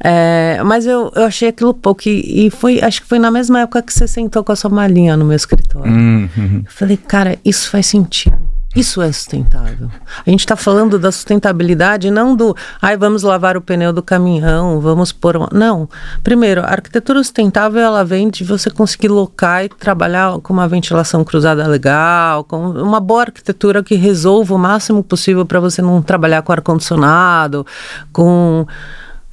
É, 0.06 0.62
mas 0.66 0.86
eu, 0.86 1.10
eu 1.16 1.24
achei 1.24 1.48
aquilo 1.48 1.74
pouco 1.74 2.02
e, 2.10 2.48
e 2.48 2.50
foi, 2.50 2.82
acho 2.82 3.02
que 3.02 3.08
foi 3.08 3.20
na 3.20 3.32
mesma 3.32 3.62
época 3.62 3.82
que 3.82 3.94
você 3.94 4.06
sentou 4.06 4.44
com 4.44 4.52
a 4.52 4.56
sua 4.56 4.70
malinha 4.70 5.16
no 5.16 5.24
meu 5.24 5.36
escritório. 5.36 5.90
Hum, 5.90 6.28
hum. 6.38 6.62
Eu 6.66 6.72
falei, 6.72 6.98
cara, 6.98 7.38
isso 7.46 7.70
faz 7.70 7.86
sentido. 7.86 8.38
Isso 8.76 9.02
é 9.04 9.12
sustentável. 9.12 9.90
A 10.26 10.30
gente 10.30 10.40
está 10.40 10.56
falando 10.56 10.98
da 10.98 11.12
sustentabilidade, 11.12 12.10
não 12.10 12.36
do, 12.36 12.56
ai, 12.82 12.98
vamos 12.98 13.22
lavar 13.22 13.56
o 13.56 13.62
pneu 13.62 13.94
do 13.94 14.02
caminhão, 14.02 14.80
vamos 14.80 15.12
pôr. 15.12 15.38
Uma... 15.38 15.50
Não. 15.52 15.88
Primeiro, 16.24 16.62
a 16.62 16.70
arquitetura 16.70 17.24
sustentável 17.24 17.80
ela 17.80 18.04
vem 18.04 18.30
de 18.30 18.44
você 18.44 18.72
conseguir 18.72 19.10
locar 19.10 19.64
e 19.64 19.70
trabalhar 19.70 20.40
com 20.40 20.52
uma 20.54 20.68
ventilação 20.68 21.24
cruzada 21.24 21.68
legal, 21.68 22.44
com 22.44 22.72
uma 22.72 23.00
boa 23.00 23.22
arquitetura 23.22 23.84
que 23.84 23.96
resolva 23.96 24.56
o 24.56 24.60
máximo 24.60 25.04
possível 25.04 25.46
para 25.46 25.60
você 25.60 25.82
não 25.82 26.02
trabalhar 26.02 26.42
com 26.42 26.52
ar-condicionado, 26.52 27.66
com 28.12 28.66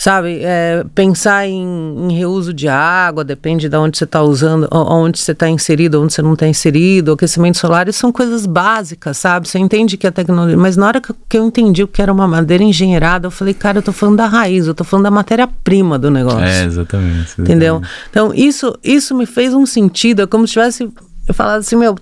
sabe, 0.01 0.41
é, 0.43 0.83
pensar 0.95 1.47
em, 1.47 1.63
em 2.09 2.17
reuso 2.17 2.55
de 2.55 2.67
água, 2.67 3.23
depende 3.23 3.69
de 3.69 3.77
onde 3.77 3.99
você 3.99 4.05
está 4.05 4.23
usando, 4.23 4.67
onde 4.73 5.19
você 5.19 5.33
está 5.33 5.47
inserido, 5.47 6.03
onde 6.03 6.15
você 6.15 6.23
não 6.23 6.33
está 6.33 6.49
inserido, 6.49 7.13
aquecimento 7.13 7.59
solar, 7.59 7.87
isso 7.87 7.99
são 7.99 8.11
coisas 8.11 8.47
básicas, 8.47 9.19
sabe? 9.19 9.47
Você 9.47 9.59
entende 9.59 9.99
que 9.99 10.07
a 10.07 10.11
tecnologia. 10.11 10.57
Mas 10.57 10.75
na 10.75 10.87
hora 10.87 11.03
que 11.03 11.37
eu, 11.37 11.45
entendi 11.45 11.83
o 11.83 11.87
que 11.87 12.01
era 12.01 12.11
uma 12.11 12.27
madeira 12.27 12.65
engenheirada, 12.65 13.27
eu 13.27 13.31
falei, 13.31 13.53
cara, 13.53 13.81
eu 13.81 13.83
tô 13.83 13.93
falando 13.93 14.17
da 14.17 14.27
raiz, 14.27 14.67
eu 14.67 14.75
tô 14.75 14.85
falando 14.85 15.05
da 15.05 15.11
matéria-prima 15.11 15.99
do 15.99 16.11
negócio. 16.11 16.41
É, 16.41 16.65
exatamente. 16.65 17.39
Entendeu? 17.39 17.75
exatamente. 17.75 18.09
Então, 18.09 18.35
isso, 18.35 18.79
isso 18.83 19.15
me 19.15 19.27
fez 19.27 19.53
um 19.53 19.67
sentido. 19.67 20.23
É 20.23 20.27
como 20.27 20.47
se 20.47 20.55
tivesse 20.55 20.91
eu 21.29 21.35
falado 21.35 21.59
assim, 21.59 21.77
meu. 21.77 21.95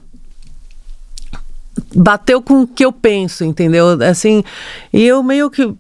Bateu 1.93 2.41
com 2.41 2.63
o 2.63 2.67
que 2.67 2.85
eu 2.85 2.93
penso, 2.93 3.43
entendeu? 3.43 3.99
Assim, 4.09 4.45
e 4.93 5.03
eu 5.03 5.21
meio 5.21 5.51
que 5.51 5.75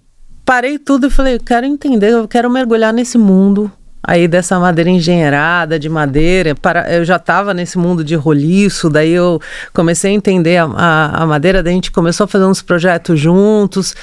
parei 0.48 0.78
tudo 0.78 1.08
e 1.08 1.10
falei, 1.10 1.34
eu 1.34 1.40
quero 1.40 1.66
entender, 1.66 2.08
eu 2.08 2.26
quero 2.26 2.48
mergulhar 2.48 2.90
nesse 2.90 3.18
mundo 3.18 3.70
aí 4.02 4.26
dessa 4.26 4.58
madeira 4.58 4.88
engenheirada, 4.88 5.78
de 5.78 5.90
madeira. 5.90 6.54
Para, 6.54 6.90
eu 6.90 7.04
já 7.04 7.16
estava 7.16 7.52
nesse 7.52 7.76
mundo 7.76 8.02
de 8.02 8.14
roliço, 8.14 8.88
daí 8.88 9.10
eu 9.12 9.38
comecei 9.74 10.10
a 10.10 10.14
entender 10.14 10.56
a, 10.56 10.64
a, 10.64 11.22
a 11.22 11.26
madeira, 11.26 11.62
daí 11.62 11.74
a 11.74 11.74
gente 11.74 11.90
começou 11.90 12.24
a 12.24 12.26
fazer 12.26 12.46
uns 12.46 12.62
projetos 12.62 13.20
juntos. 13.20 13.94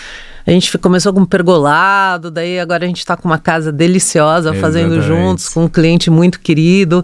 A 0.46 0.52
gente 0.52 0.78
começou 0.78 1.12
com 1.12 1.22
um 1.22 1.26
pergolado, 1.26 2.30
daí 2.30 2.60
agora 2.60 2.86
a 2.86 2.88
gente 2.88 3.00
está 3.00 3.18
com 3.18 3.28
uma 3.28 3.40
casa 3.40 3.72
deliciosa 3.72 4.54
fazendo 4.54 4.98
Exatamente. 4.98 5.08
juntos, 5.08 5.50
com 5.50 5.64
um 5.64 5.68
cliente 5.68 6.12
muito 6.12 6.40
querido. 6.40 7.04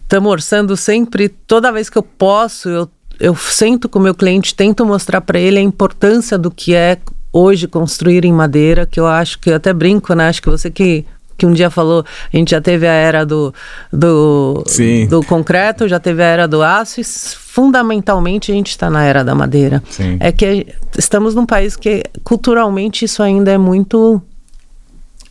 Estamos 0.00 0.30
orçando 0.30 0.76
sempre, 0.76 1.28
toda 1.28 1.72
vez 1.72 1.90
que 1.90 1.98
eu 1.98 2.04
posso, 2.04 2.68
eu, 2.68 2.88
eu 3.18 3.34
sento 3.34 3.88
com 3.88 3.98
o 3.98 4.02
meu 4.02 4.14
cliente, 4.14 4.54
tento 4.54 4.86
mostrar 4.86 5.20
para 5.20 5.40
ele 5.40 5.58
a 5.58 5.62
importância 5.62 6.38
do 6.38 6.52
que 6.52 6.72
é 6.72 6.96
hoje 7.36 7.68
construir 7.68 8.24
em 8.24 8.32
madeira, 8.32 8.86
que 8.86 8.98
eu 8.98 9.06
acho 9.06 9.38
que 9.38 9.50
eu 9.50 9.56
até 9.56 9.72
brinco, 9.72 10.14
né? 10.14 10.28
Acho 10.28 10.40
que 10.40 10.48
você 10.48 10.70
que 10.70 11.04
que 11.38 11.44
um 11.44 11.52
dia 11.52 11.68
falou, 11.68 12.02
a 12.32 12.34
gente 12.34 12.52
já 12.52 12.62
teve 12.62 12.86
a 12.86 12.92
era 12.92 13.26
do, 13.26 13.52
do, 13.92 14.64
Sim. 14.66 15.06
do 15.06 15.22
concreto, 15.22 15.86
já 15.86 16.00
teve 16.00 16.22
a 16.22 16.26
era 16.26 16.48
do 16.48 16.62
aço, 16.62 16.98
e 16.98 17.04
fundamentalmente 17.04 18.50
a 18.50 18.54
gente 18.54 18.70
está 18.70 18.88
na 18.88 19.04
era 19.04 19.22
da 19.22 19.34
madeira. 19.34 19.82
Sim. 19.90 20.16
É 20.18 20.32
que 20.32 20.66
estamos 20.96 21.34
num 21.34 21.44
país 21.44 21.76
que 21.76 22.02
culturalmente 22.24 23.04
isso 23.04 23.22
ainda 23.22 23.50
é 23.50 23.58
muito. 23.58 24.22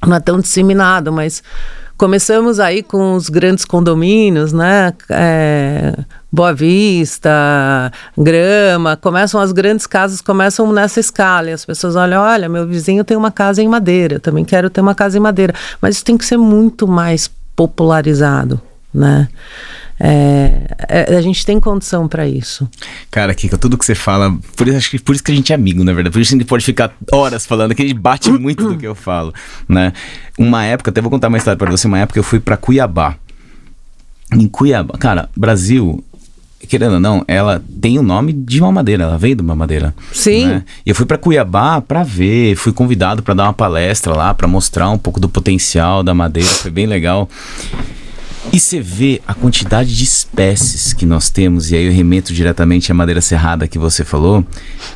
não 0.06 0.16
é 0.16 0.20
tão 0.20 0.40
disseminado, 0.40 1.12
mas 1.12 1.42
começamos 1.98 2.60
aí 2.60 2.84
com 2.84 3.14
os 3.14 3.30
grandes 3.30 3.66
condomínios, 3.66 4.52
né? 4.52 4.94
É, 5.10 5.94
Boa 6.32 6.54
Vista, 6.54 7.92
Grama, 8.18 8.98
começam 8.98 9.40
as 9.40 9.52
grandes 9.52 9.88
casas, 9.88 10.22
começam 10.22 10.72
nessa 10.72 11.00
escala. 11.00 11.50
E 11.50 11.54
as 11.54 11.66
pessoas 11.66 11.96
olham, 11.96 12.22
olha, 12.22 12.50
meu 12.50 12.68
vizinho 12.68 13.04
tem 13.04 13.16
uma 13.16 13.32
casa 13.32 13.62
em 13.62 13.68
madeira, 13.68 14.20
também 14.20 14.44
quero 14.44 14.70
ter 14.70 14.82
uma 14.82 14.96
casa 14.96 15.18
em 15.18 15.22
madeira. 15.22 15.54
Mas 15.82 15.96
isso 15.96 16.06
tem 16.06 16.18
que 16.18 16.26
ser 16.26 16.38
muito 16.38 16.88
mais 16.88 17.30
popularizado, 17.56 18.60
né? 18.94 19.28
É, 20.00 20.76
é, 20.90 21.16
a 21.16 21.22
gente 21.22 21.46
tem 21.46 21.60
condição 21.60 22.08
para 22.08 22.28
isso. 22.28 22.70
Cara, 23.10 23.34
Kika, 23.34 23.58
tudo 23.58 23.78
que 23.78 23.86
você 23.86 23.96
fala, 23.96 24.38
por 24.56 24.68
isso, 24.68 24.78
acho 24.78 24.90
que 24.90 25.00
por 25.00 25.16
isso 25.16 25.24
que 25.24 25.32
a 25.32 25.36
gente 25.36 25.52
é 25.52 25.56
amigo, 25.56 25.84
na 25.84 25.94
verdade. 25.94 26.14
Por 26.14 26.22
isso 26.22 26.30
que 26.30 26.36
a 26.36 26.40
gente 26.40 26.48
pode 26.48 26.66
ficar 26.66 26.94
horas 27.12 27.46
falando, 27.46 27.74
que 27.74 27.82
a 27.82 27.88
gente 27.88 27.98
bate 27.98 28.30
muito 28.32 28.68
do 28.68 28.78
que 28.78 28.86
eu 28.86 28.96
falo, 28.96 29.34
né? 29.68 29.94
Uma 30.38 30.66
época, 30.66 30.92
até 30.92 31.02
vou 31.02 31.10
contar 31.10 31.30
uma 31.30 31.38
história 31.38 31.58
para 31.58 31.72
você, 31.72 31.88
uma 31.88 32.00
época 32.00 32.20
eu 32.20 32.24
fui 32.24 32.40
para 32.40 32.58
Cuiabá. 32.58 33.16
Em 34.34 34.48
Cuiabá, 34.48 34.98
cara, 34.98 35.30
Brasil, 35.36 36.04
querendo 36.68 36.96
ou 36.96 37.00
não, 37.00 37.24
ela 37.28 37.64
tem 37.82 37.98
o 37.98 38.04
nome 38.04 38.34
de 38.34 38.60
uma 38.60 38.72
madeira, 38.72 39.04
ela 39.04 39.18
veio 39.18 39.36
de 39.36 39.42
uma 39.42 39.56
madeira. 39.56 39.96
Sim. 40.12 40.48
Né? 40.48 40.64
E 40.86 40.90
eu 40.90 40.96
fui 40.96 41.06
para 41.06 41.18
Cuiabá 41.18 41.80
para 41.80 42.04
ver, 42.04 42.56
fui 42.56 42.74
convidado 42.74 43.24
para 43.24 43.34
dar 43.34 43.44
uma 43.44 43.54
palestra 43.54 44.14
lá, 44.14 44.34
para 44.34 44.48
mostrar 44.48 44.90
um 44.90 44.98
pouco 44.98 45.20
do 45.20 45.30
potencial 45.30 46.04
da 46.04 46.14
madeira, 46.14 46.50
foi 46.50 46.72
bem 46.72 46.86
legal. 46.86 47.30
E 48.54 48.60
você 48.60 48.80
vê 48.80 49.22
a 49.28 49.34
quantidade 49.34 49.96
de 49.96 50.04
espécies 50.04 50.94
que 50.94 51.06
nós 51.06 51.30
temos, 51.30 51.72
e 51.72 51.76
aí 51.76 51.86
eu 51.86 51.92
remeto 51.92 52.34
diretamente 52.34 52.92
à 52.92 52.96
madeira 52.96 53.22
serrada 53.22 53.68
que 53.68 53.78
você 53.78 54.06
falou, 54.06 54.46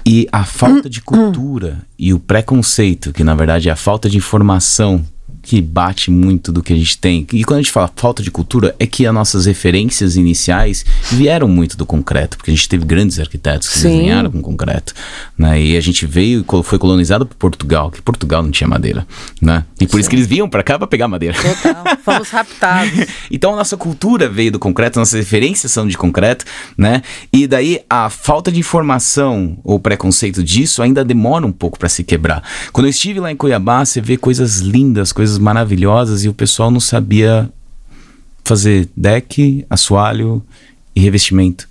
e 0.06 0.28
a 0.32 0.46
falta 0.46 0.90
de 0.90 1.02
cultura 1.02 1.82
e 1.98 2.14
o 2.14 2.20
preconceito, 2.20 3.12
que 3.12 3.24
na 3.24 3.36
verdade 3.36 3.68
é 3.68 3.72
a 3.72 3.76
falta 3.76 4.10
de 4.10 4.18
informação 4.18 5.06
que 5.50 5.60
bate 5.64 6.12
muito 6.12 6.52
do 6.52 6.62
que 6.62 6.72
a 6.72 6.76
gente 6.76 6.96
tem. 7.00 7.26
E 7.34 7.44
quando 7.44 7.58
a 7.58 7.62
gente 7.64 7.72
fala 7.72 7.90
falta 7.96 8.22
de 8.22 8.30
cultura, 8.30 8.76
é 8.78 8.86
que 8.86 9.08
as 9.08 9.12
nossas 9.12 9.48
referências 9.48 10.16
iniciais 10.16 10.86
vieram 11.12 11.48
muito 11.48 11.76
do 11.76 11.88
concreto, 11.88 12.38
porque 12.38 12.52
a 12.52 12.54
gente 12.54 12.70
teve 12.70 12.86
grandes 12.86 13.20
arquitetos 13.20 13.68
que 13.68 13.80
Sim. 13.80 13.90
desenharam 13.90 14.30
com 14.30 14.44
concreto, 14.44 14.94
né? 15.36 15.60
E 15.60 15.76
a 15.76 15.82
gente 15.82 16.06
veio 16.06 16.46
e 16.48 16.64
foi 16.64 16.78
colonizado 16.78 17.26
por 17.26 17.36
Portugal, 17.36 17.90
que 17.90 18.00
Portugal 18.00 18.44
não 18.44 18.52
tinha 18.52 18.68
madeira, 18.68 19.08
né? 19.42 19.66
E 19.82 19.88
por 19.88 20.00
isso 20.00 20.08
que 20.08 20.16
eles 20.16 20.28
vinham 20.28 20.48
para 20.48 20.62
cá 20.62 20.78
para 20.78 20.86
pegar 20.86 21.08
madeira. 21.08 21.36
Total. 21.36 21.98
Fomos 22.06 22.30
raptados. 22.30 23.08
Então 23.32 23.54
a 23.54 23.58
nossa 23.58 23.78
cultura 23.78 24.28
veio 24.28 24.52
do 24.52 24.60
concreto, 24.60 25.00
nossas 25.00 25.20
referências 25.20 25.72
são 25.72 25.88
de 25.88 25.98
concreto, 25.98 26.46
né? 26.78 27.02
E 27.32 27.48
daí 27.48 27.82
a 27.90 28.10
falta 28.10 28.52
de 28.52 28.60
informação 28.60 29.58
ou 29.64 29.80
preconceito 29.80 30.44
disso 30.44 30.82
ainda 30.82 31.06
demora 31.06 31.46
um 31.46 31.52
pouco 31.52 31.78
para 31.80 31.88
se 31.90 32.04
quebrar. 32.04 32.44
Quando 32.72 32.86
eu 32.88 32.90
estive 32.90 33.20
lá 33.20 33.32
em 33.32 33.36
Cuiabá, 33.36 33.86
você 33.86 34.02
vê 34.02 34.18
coisas 34.18 34.60
lindas, 34.60 35.12
coisas 35.12 35.39
maravilhosas 35.40 36.24
e 36.24 36.30
o 36.30 36.34
pessoal 36.34 36.70
não 36.70 36.80
sabia 36.80 37.50
fazer 38.44 38.90
deck, 38.98 39.66
assoalho 39.70 40.44
e 40.96 41.00
revestimento. 41.00 41.69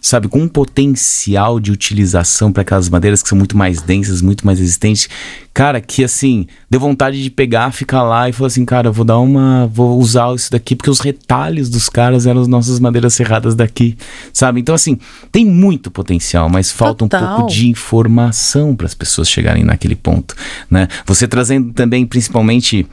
Sabe, 0.00 0.28
com 0.28 0.40
um 0.40 0.48
potencial 0.48 1.60
de 1.60 1.70
utilização 1.70 2.50
para 2.50 2.62
aquelas 2.62 2.88
madeiras 2.88 3.22
que 3.22 3.28
são 3.28 3.36
muito 3.36 3.56
mais 3.56 3.82
densas, 3.82 4.22
muito 4.22 4.46
mais 4.46 4.58
resistentes. 4.58 5.08
Cara, 5.52 5.80
que 5.80 6.02
assim, 6.02 6.46
deu 6.70 6.80
vontade 6.80 7.22
de 7.22 7.30
pegar, 7.30 7.70
ficar 7.70 8.02
lá 8.02 8.28
e 8.28 8.32
falar 8.32 8.46
assim, 8.46 8.64
cara, 8.64 8.90
vou 8.90 9.04
dar 9.04 9.18
uma. 9.18 9.66
Vou 9.66 9.98
usar 9.98 10.34
isso 10.34 10.50
daqui, 10.50 10.74
porque 10.74 10.88
os 10.88 11.00
retalhos 11.00 11.68
dos 11.68 11.88
caras 11.88 12.26
eram 12.26 12.40
as 12.40 12.48
nossas 12.48 12.80
madeiras 12.80 13.14
serradas 13.14 13.54
daqui. 13.54 13.96
Sabe? 14.32 14.60
Então, 14.60 14.74
assim, 14.74 14.98
tem 15.30 15.44
muito 15.44 15.90
potencial, 15.90 16.48
mas 16.48 16.70
falta 16.70 17.06
Total. 17.06 17.22
um 17.22 17.36
pouco 17.36 17.52
de 17.52 17.68
informação 17.68 18.74
para 18.74 18.86
as 18.86 18.94
pessoas 18.94 19.28
chegarem 19.28 19.64
naquele 19.64 19.96
ponto. 19.96 20.34
Né? 20.70 20.88
Você 21.04 21.28
trazendo 21.28 21.72
também, 21.72 22.06
principalmente 22.06 22.86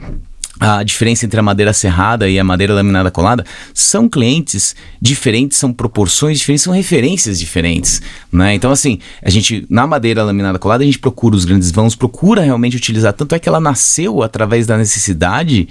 a 0.60 0.82
diferença 0.82 1.24
entre 1.24 1.38
a 1.38 1.42
madeira 1.42 1.72
serrada 1.72 2.28
e 2.28 2.38
a 2.38 2.44
madeira 2.44 2.74
laminada 2.74 3.10
colada 3.10 3.44
são 3.72 4.08
clientes 4.08 4.74
diferentes, 5.00 5.58
são 5.58 5.72
proporções 5.72 6.38
diferentes, 6.38 6.64
são 6.64 6.72
referências 6.72 7.38
diferentes, 7.38 8.02
né? 8.32 8.54
Então 8.54 8.70
assim, 8.70 8.98
a 9.22 9.30
gente 9.30 9.66
na 9.70 9.86
madeira 9.86 10.22
laminada 10.24 10.58
colada 10.58 10.82
a 10.82 10.86
gente 10.86 10.98
procura 10.98 11.36
os 11.36 11.44
grandes 11.44 11.70
vãos, 11.70 11.94
procura 11.94 12.42
realmente 12.42 12.76
utilizar, 12.76 13.12
tanto 13.12 13.34
é 13.34 13.38
que 13.38 13.48
ela 13.48 13.60
nasceu 13.60 14.22
através 14.22 14.66
da 14.66 14.76
necessidade 14.76 15.68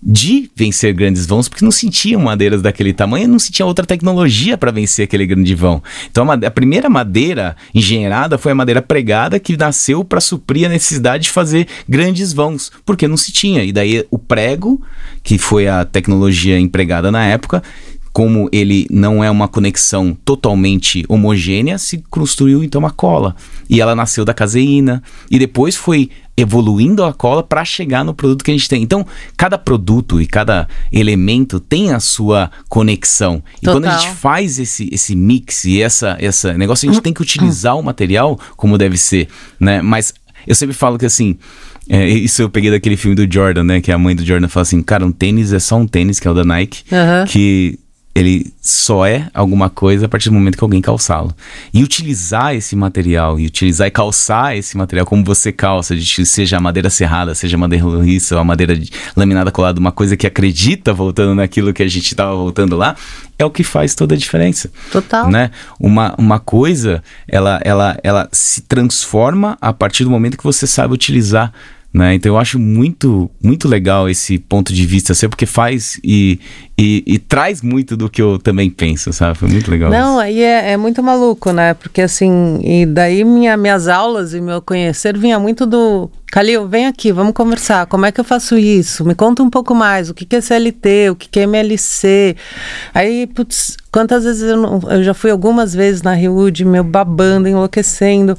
de 0.00 0.48
vencer 0.54 0.94
grandes 0.94 1.26
vãos, 1.26 1.48
porque 1.48 1.64
não 1.64 1.72
sentiam 1.72 2.20
madeiras 2.20 2.62
daquele 2.62 2.92
tamanho, 2.92 3.26
não 3.28 3.38
se 3.38 3.50
tinha 3.50 3.66
outra 3.66 3.84
tecnologia 3.84 4.56
para 4.56 4.70
vencer 4.70 5.04
aquele 5.04 5.26
grande 5.26 5.54
vão. 5.54 5.82
Então 6.10 6.22
a, 6.22 6.26
made- 6.26 6.46
a 6.46 6.50
primeira 6.50 6.88
madeira 6.88 7.56
engenheirada 7.74 8.38
foi 8.38 8.52
a 8.52 8.54
madeira 8.54 8.80
pregada 8.80 9.40
que 9.40 9.56
nasceu 9.56 10.04
para 10.04 10.20
suprir 10.20 10.66
a 10.66 10.68
necessidade 10.68 11.24
de 11.24 11.30
fazer 11.30 11.66
grandes 11.88 12.32
vãos, 12.32 12.70
porque 12.86 13.08
não 13.08 13.16
se 13.16 13.32
tinha. 13.32 13.64
E 13.64 13.72
daí 13.72 14.06
o 14.10 14.18
prego, 14.18 14.80
que 15.22 15.36
foi 15.36 15.66
a 15.66 15.84
tecnologia 15.84 16.58
empregada 16.58 17.10
na 17.10 17.24
época, 17.24 17.60
como 18.12 18.48
ele 18.52 18.86
não 18.90 19.22
é 19.22 19.30
uma 19.30 19.46
conexão 19.48 20.16
totalmente 20.24 21.04
homogênea, 21.08 21.76
se 21.78 21.98
construiu 22.08 22.62
então 22.64 22.80
uma 22.80 22.90
cola. 22.90 23.34
E 23.68 23.80
ela 23.80 23.94
nasceu 23.94 24.24
da 24.24 24.32
caseína 24.34 25.02
e 25.30 25.38
depois 25.38 25.76
foi 25.76 26.10
evoluindo 26.38 27.02
a 27.04 27.12
cola 27.12 27.42
para 27.42 27.64
chegar 27.64 28.04
no 28.04 28.14
produto 28.14 28.44
que 28.44 28.50
a 28.52 28.54
gente 28.54 28.68
tem. 28.68 28.80
Então, 28.80 29.04
cada 29.36 29.58
produto 29.58 30.22
e 30.22 30.26
cada 30.26 30.68
elemento 30.92 31.58
tem 31.58 31.92
a 31.92 31.98
sua 31.98 32.48
conexão. 32.68 33.42
E 33.60 33.66
quando 33.66 33.86
a 33.86 33.90
Total. 33.90 34.06
gente 34.06 34.16
faz 34.16 34.58
esse, 34.60 34.88
esse 34.92 35.16
mix 35.16 35.64
e 35.64 35.82
essa, 35.82 36.16
essa 36.20 36.56
negócio, 36.56 36.88
a 36.88 36.92
gente 36.92 37.02
tem 37.02 37.12
que 37.12 37.20
utilizar 37.20 37.76
o 37.76 37.82
material 37.82 38.38
como 38.56 38.78
deve 38.78 38.96
ser, 38.96 39.28
né? 39.58 39.82
Mas 39.82 40.14
eu 40.46 40.54
sempre 40.54 40.74
falo 40.74 40.96
que 40.96 41.06
assim, 41.06 41.36
é, 41.88 42.06
isso 42.06 42.40
eu 42.40 42.48
peguei 42.48 42.70
daquele 42.70 42.96
filme 42.96 43.16
do 43.16 43.32
Jordan, 43.32 43.64
né? 43.64 43.80
Que 43.80 43.90
a 43.90 43.98
mãe 43.98 44.14
do 44.14 44.24
Jordan 44.24 44.46
fala 44.46 44.62
assim, 44.62 44.80
cara, 44.80 45.04
um 45.04 45.10
tênis 45.10 45.52
é 45.52 45.58
só 45.58 45.76
um 45.76 45.88
tênis, 45.88 46.20
que 46.20 46.28
é 46.28 46.30
o 46.30 46.34
da 46.34 46.44
Nike, 46.44 46.84
Aham. 46.92 47.24
que 47.26 47.78
ele 48.18 48.52
só 48.60 49.06
é 49.06 49.28
alguma 49.32 49.70
coisa 49.70 50.06
a 50.06 50.08
partir 50.08 50.28
do 50.28 50.34
momento 50.34 50.58
que 50.58 50.64
alguém 50.64 50.80
calçá-lo. 50.80 51.32
E 51.72 51.82
utilizar 51.82 52.54
esse 52.54 52.74
material, 52.74 53.38
e 53.38 53.46
utilizar 53.46 53.86
e 53.86 53.90
calçar 53.90 54.56
esse 54.56 54.76
material 54.76 55.06
como 55.06 55.24
você 55.24 55.52
calça, 55.52 55.94
de, 55.94 56.26
seja 56.26 56.56
a 56.56 56.60
madeira 56.60 56.90
serrada, 56.90 57.34
seja 57.34 57.56
a 57.56 57.60
madeira 57.60 57.84
roliça 57.84 58.34
ou 58.34 58.40
a 58.40 58.44
madeira 58.44 58.76
de- 58.76 58.90
laminada 59.16 59.50
colada, 59.50 59.78
uma 59.78 59.92
coisa 59.92 60.16
que 60.16 60.26
acredita 60.26 60.92
voltando 60.92 61.34
naquilo 61.34 61.72
que 61.72 61.82
a 61.82 61.88
gente 61.88 62.06
estava 62.08 62.34
voltando 62.34 62.76
lá, 62.76 62.96
é 63.38 63.44
o 63.44 63.50
que 63.50 63.62
faz 63.62 63.94
toda 63.94 64.14
a 64.14 64.18
diferença 64.18 64.70
Total. 64.90 65.30
né? 65.30 65.50
Uma, 65.78 66.14
uma 66.18 66.40
coisa, 66.40 67.02
ela, 67.28 67.60
ela, 67.64 67.96
ela 68.02 68.28
se 68.32 68.62
transforma 68.62 69.56
a 69.60 69.72
partir 69.72 70.02
do 70.04 70.10
momento 70.10 70.36
que 70.36 70.42
você 70.44 70.66
sabe 70.66 70.92
utilizar, 70.92 71.52
né? 71.92 72.14
Então 72.14 72.32
eu 72.32 72.38
acho 72.38 72.58
muito, 72.58 73.30
muito 73.42 73.66
legal 73.66 74.08
esse 74.08 74.38
ponto 74.38 74.72
de 74.72 74.84
vista 74.86 75.14
seu, 75.14 75.28
porque 75.30 75.46
faz 75.46 75.98
e, 76.04 76.38
e, 76.78 77.02
e 77.06 77.18
traz 77.18 77.62
muito 77.62 77.96
do 77.96 78.10
que 78.10 78.20
eu 78.20 78.38
também 78.38 78.68
penso, 78.68 79.12
sabe? 79.12 79.38
Foi 79.38 79.48
muito 79.48 79.70
legal 79.70 79.90
Não, 79.90 80.12
isso. 80.12 80.20
aí 80.20 80.42
é, 80.42 80.72
é 80.72 80.76
muito 80.76 81.02
maluco, 81.02 81.50
né? 81.50 81.72
Porque 81.74 82.02
assim, 82.02 82.60
e 82.62 82.84
daí 82.84 83.24
minha, 83.24 83.56
minhas 83.56 83.88
aulas 83.88 84.34
e 84.34 84.40
meu 84.40 84.60
conhecer 84.60 85.16
vinha 85.16 85.38
muito 85.38 85.64
do. 85.66 86.10
Calil, 86.30 86.68
vem 86.68 86.86
aqui, 86.86 87.10
vamos 87.10 87.32
conversar. 87.32 87.86
Como 87.86 88.04
é 88.04 88.12
que 88.12 88.20
eu 88.20 88.24
faço 88.24 88.58
isso? 88.58 89.02
Me 89.02 89.14
conta 89.14 89.42
um 89.42 89.48
pouco 89.48 89.74
mais. 89.74 90.10
O 90.10 90.14
que, 90.14 90.26
que 90.26 90.36
é 90.36 90.40
CLT? 90.42 91.08
O 91.10 91.16
que, 91.16 91.26
que 91.26 91.40
é 91.40 91.44
MLC? 91.44 92.36
Aí, 92.92 93.26
putz, 93.26 93.78
quantas 93.90 94.24
vezes 94.24 94.42
eu, 94.42 94.56
não- 94.58 94.80
eu 94.90 95.02
já 95.02 95.14
fui 95.14 95.30
algumas 95.30 95.72
vezes 95.72 96.02
na 96.02 96.12
Riud, 96.12 96.66
meu 96.66 96.84
babando, 96.84 97.48
enlouquecendo. 97.48 98.36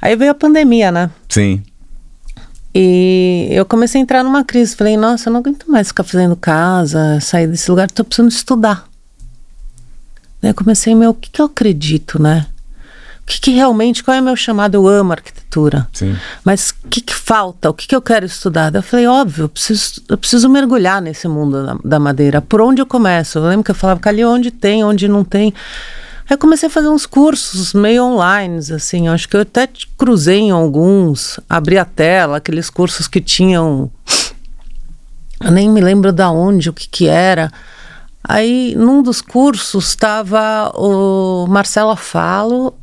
Aí 0.00 0.14
veio 0.14 0.30
a 0.30 0.34
pandemia, 0.34 0.92
né? 0.92 1.10
Sim. 1.26 1.62
E 2.78 3.48
eu 3.50 3.64
comecei 3.64 4.00
a 4.00 4.02
entrar 4.02 4.22
numa 4.22 4.44
crise. 4.44 4.76
Falei, 4.76 4.96
nossa, 4.96 5.28
eu 5.28 5.32
não 5.32 5.40
aguento 5.40 5.64
mais 5.70 5.88
ficar 5.88 6.04
fazendo 6.04 6.36
casa, 6.36 7.18
sair 7.20 7.46
desse 7.46 7.70
lugar, 7.70 7.90
tô 7.90 8.04
precisando 8.04 8.30
estudar. 8.30 8.86
Daí 10.42 10.50
eu 10.50 10.54
comecei, 10.54 10.94
meu, 10.94 11.10
o 11.10 11.14
que, 11.14 11.30
que 11.30 11.40
eu 11.40 11.46
acredito, 11.46 12.20
né? 12.20 12.46
O 13.22 13.26
que, 13.26 13.40
que 13.40 13.50
realmente, 13.50 14.04
qual 14.04 14.16
é 14.16 14.20
o 14.20 14.24
meu 14.24 14.36
chamado? 14.36 14.74
Eu 14.74 14.86
amo 14.86 15.12
arquitetura. 15.12 15.88
Sim. 15.92 16.16
Mas 16.44 16.74
o 16.84 16.88
que, 16.88 17.00
que 17.00 17.14
falta? 17.14 17.70
O 17.70 17.74
que, 17.74 17.88
que 17.88 17.96
eu 17.96 18.02
quero 18.02 18.26
estudar? 18.26 18.70
Daí 18.70 18.78
eu 18.78 18.84
falei, 18.84 19.06
óbvio, 19.06 19.44
eu 19.44 19.48
preciso, 19.48 20.02
eu 20.08 20.18
preciso 20.18 20.48
mergulhar 20.48 21.00
nesse 21.00 21.26
mundo 21.26 21.66
da, 21.66 21.76
da 21.82 21.98
madeira. 21.98 22.40
Por 22.40 22.60
onde 22.60 22.80
eu 22.80 22.86
começo? 22.86 23.38
Eu 23.38 23.48
lembro 23.48 23.64
que 23.64 23.70
eu 23.70 23.74
falava, 23.74 24.00
ali 24.04 24.24
onde 24.24 24.50
tem, 24.50 24.84
onde 24.84 25.08
não 25.08 25.24
tem. 25.24 25.52
Aí 26.28 26.36
comecei 26.36 26.68
a 26.68 26.70
fazer 26.70 26.88
uns 26.88 27.06
cursos 27.06 27.72
meio 27.72 28.04
online, 28.04 28.58
assim. 28.74 29.06
Acho 29.08 29.28
que 29.28 29.36
eu 29.36 29.42
até 29.42 29.68
cruzei 29.96 30.40
em 30.40 30.50
alguns, 30.50 31.38
abri 31.48 31.78
a 31.78 31.84
tela, 31.84 32.38
aqueles 32.38 32.68
cursos 32.68 33.06
que 33.06 33.20
tinham. 33.20 33.90
Eu 35.40 35.52
nem 35.52 35.70
me 35.70 35.80
lembro 35.80 36.12
da 36.12 36.30
onde, 36.30 36.68
o 36.68 36.72
que 36.72 36.88
que 36.88 37.06
era. 37.06 37.52
Aí, 38.24 38.74
num 38.76 39.02
dos 39.02 39.20
cursos, 39.20 39.90
estava 39.90 40.72
o 40.74 41.46
Marcelo 41.46 41.94
Falo, 41.94 42.76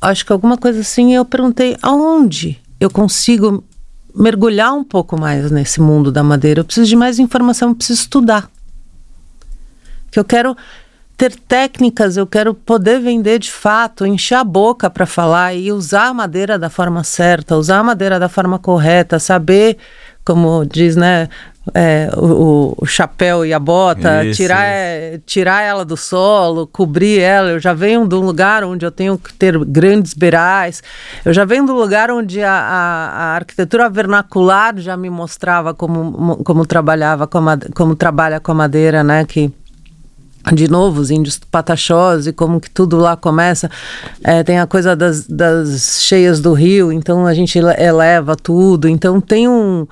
acho 0.00 0.24
que 0.24 0.32
alguma 0.32 0.56
coisa 0.56 0.80
assim, 0.80 1.12
e 1.12 1.14
eu 1.14 1.26
perguntei 1.26 1.76
aonde 1.82 2.58
eu 2.80 2.88
consigo 2.88 3.62
mergulhar 4.14 4.72
um 4.72 4.82
pouco 4.82 5.18
mais 5.20 5.50
nesse 5.50 5.78
mundo 5.78 6.10
da 6.10 6.22
madeira. 6.22 6.60
Eu 6.60 6.64
preciso 6.64 6.88
de 6.88 6.96
mais 6.96 7.18
informação, 7.18 7.68
eu 7.68 7.74
preciso 7.74 8.00
estudar. 8.00 8.50
Que 10.10 10.18
eu 10.18 10.24
quero 10.24 10.56
ter 11.22 11.36
técnicas, 11.36 12.16
eu 12.16 12.26
quero 12.26 12.52
poder 12.52 12.98
vender 12.98 13.38
de 13.38 13.52
fato, 13.52 14.04
encher 14.04 14.34
a 14.34 14.42
boca 14.42 14.90
para 14.90 15.06
falar 15.06 15.54
e 15.54 15.70
usar 15.70 16.08
a 16.08 16.14
madeira 16.14 16.58
da 16.58 16.68
forma 16.68 17.04
certa, 17.04 17.56
usar 17.56 17.78
a 17.78 17.84
madeira 17.84 18.18
da 18.18 18.28
forma 18.28 18.58
correta, 18.58 19.20
saber, 19.20 19.76
como 20.24 20.64
diz, 20.66 20.96
né, 20.96 21.28
é, 21.72 22.10
o, 22.16 22.74
o, 22.76 22.84
chapéu 22.86 23.46
e 23.46 23.52
a 23.52 23.60
bota, 23.60 24.24
isso, 24.24 24.36
tirar, 24.36 24.66
isso. 25.12 25.22
tirar 25.24 25.62
ela 25.62 25.84
do 25.84 25.96
solo, 25.96 26.66
cobrir 26.66 27.20
ela. 27.20 27.50
Eu 27.50 27.60
já 27.60 27.72
venho 27.72 28.04
de 28.08 28.16
um 28.16 28.20
lugar 28.20 28.64
onde 28.64 28.84
eu 28.84 28.90
tenho 28.90 29.16
que 29.16 29.32
ter 29.32 29.56
grandes 29.64 30.14
beirais. 30.14 30.82
Eu 31.24 31.32
já 31.32 31.44
venho 31.44 31.64
de 31.64 31.70
um 31.70 31.76
lugar 31.76 32.10
onde 32.10 32.42
a, 32.42 32.50
a, 32.52 33.08
a 33.10 33.34
arquitetura 33.36 33.88
vernacular 33.88 34.76
já 34.76 34.96
me 34.96 35.08
mostrava 35.08 35.72
como, 35.72 36.42
como 36.42 36.66
trabalhava 36.66 37.28
com 37.28 37.48
a, 37.48 37.56
como 37.76 37.94
trabalha 37.94 38.40
com 38.40 38.50
a 38.50 38.54
madeira, 38.56 39.04
né? 39.04 39.24
Que 39.24 39.52
de 40.50 40.68
novo, 40.68 41.00
os 41.00 41.10
índios 41.10 41.38
pataxós 41.38 42.26
e 42.26 42.32
como 42.32 42.60
que 42.60 42.70
tudo 42.70 42.96
lá 42.96 43.16
começa. 43.16 43.70
É, 44.24 44.42
tem 44.42 44.58
a 44.58 44.66
coisa 44.66 44.96
das, 44.96 45.26
das 45.26 46.02
cheias 46.02 46.40
do 46.40 46.52
rio, 46.52 46.90
então 46.90 47.26
a 47.26 47.34
gente 47.34 47.58
eleva 47.58 48.34
tudo. 48.34 48.88
Então 48.88 49.20
tem 49.20 49.48
um. 49.48 49.86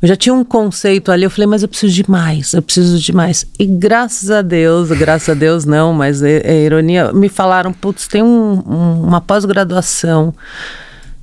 Eu 0.00 0.08
já 0.08 0.16
tinha 0.16 0.34
um 0.34 0.42
conceito 0.42 1.12
ali, 1.12 1.22
eu 1.24 1.30
falei, 1.30 1.46
mas 1.46 1.62
eu 1.62 1.68
preciso 1.68 1.92
de 1.92 2.10
mais, 2.10 2.54
eu 2.54 2.62
preciso 2.62 2.98
de 2.98 3.12
mais. 3.12 3.46
E 3.56 3.64
graças 3.64 4.32
a 4.32 4.42
Deus, 4.42 4.88
graças 4.90 5.28
a 5.28 5.34
Deus 5.34 5.64
não, 5.64 5.92
mas 5.92 6.22
é, 6.22 6.38
é 6.38 6.64
ironia, 6.64 7.12
me 7.12 7.28
falaram, 7.28 7.72
putz, 7.72 8.08
tem 8.08 8.20
um, 8.20 8.62
um, 8.66 9.02
uma 9.04 9.20
pós-graduação 9.20 10.34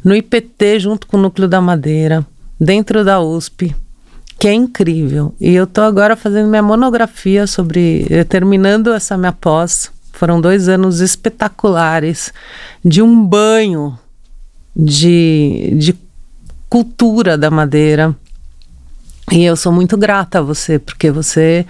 no 0.01 0.15
IPT 0.15 0.79
junto 0.79 1.07
com 1.07 1.17
o 1.17 1.19
Núcleo 1.19 1.45
da 1.45 1.59
Madeira, 1.59 2.25
dentro 2.57 3.03
da 3.03 3.19
USP 3.19 3.75
que 4.39 4.47
é 4.47 4.53
incrível. 4.53 5.35
E 5.39 5.53
eu 5.53 5.65
estou 5.65 5.83
agora 5.83 6.15
fazendo 6.15 6.47
minha 6.47 6.63
monografia 6.63 7.45
sobre, 7.45 8.07
eh, 8.09 8.23
terminando 8.23 8.93
essa 8.93 9.17
minha 9.17 9.33
pós. 9.33 9.91
Foram 10.13 10.39
dois 10.39 10.69
anos 10.69 11.01
espetaculares 11.01 12.33
de 12.83 13.01
um 13.01 13.23
banho 13.23 13.99
de, 14.73 15.73
de 15.77 15.95
cultura 16.69 17.37
da 17.37 17.51
madeira. 17.51 18.15
E 19.31 19.43
eu 19.43 19.57
sou 19.57 19.73
muito 19.73 19.97
grata 19.97 20.39
a 20.39 20.41
você, 20.41 20.79
porque 20.79 21.11
você 21.11 21.65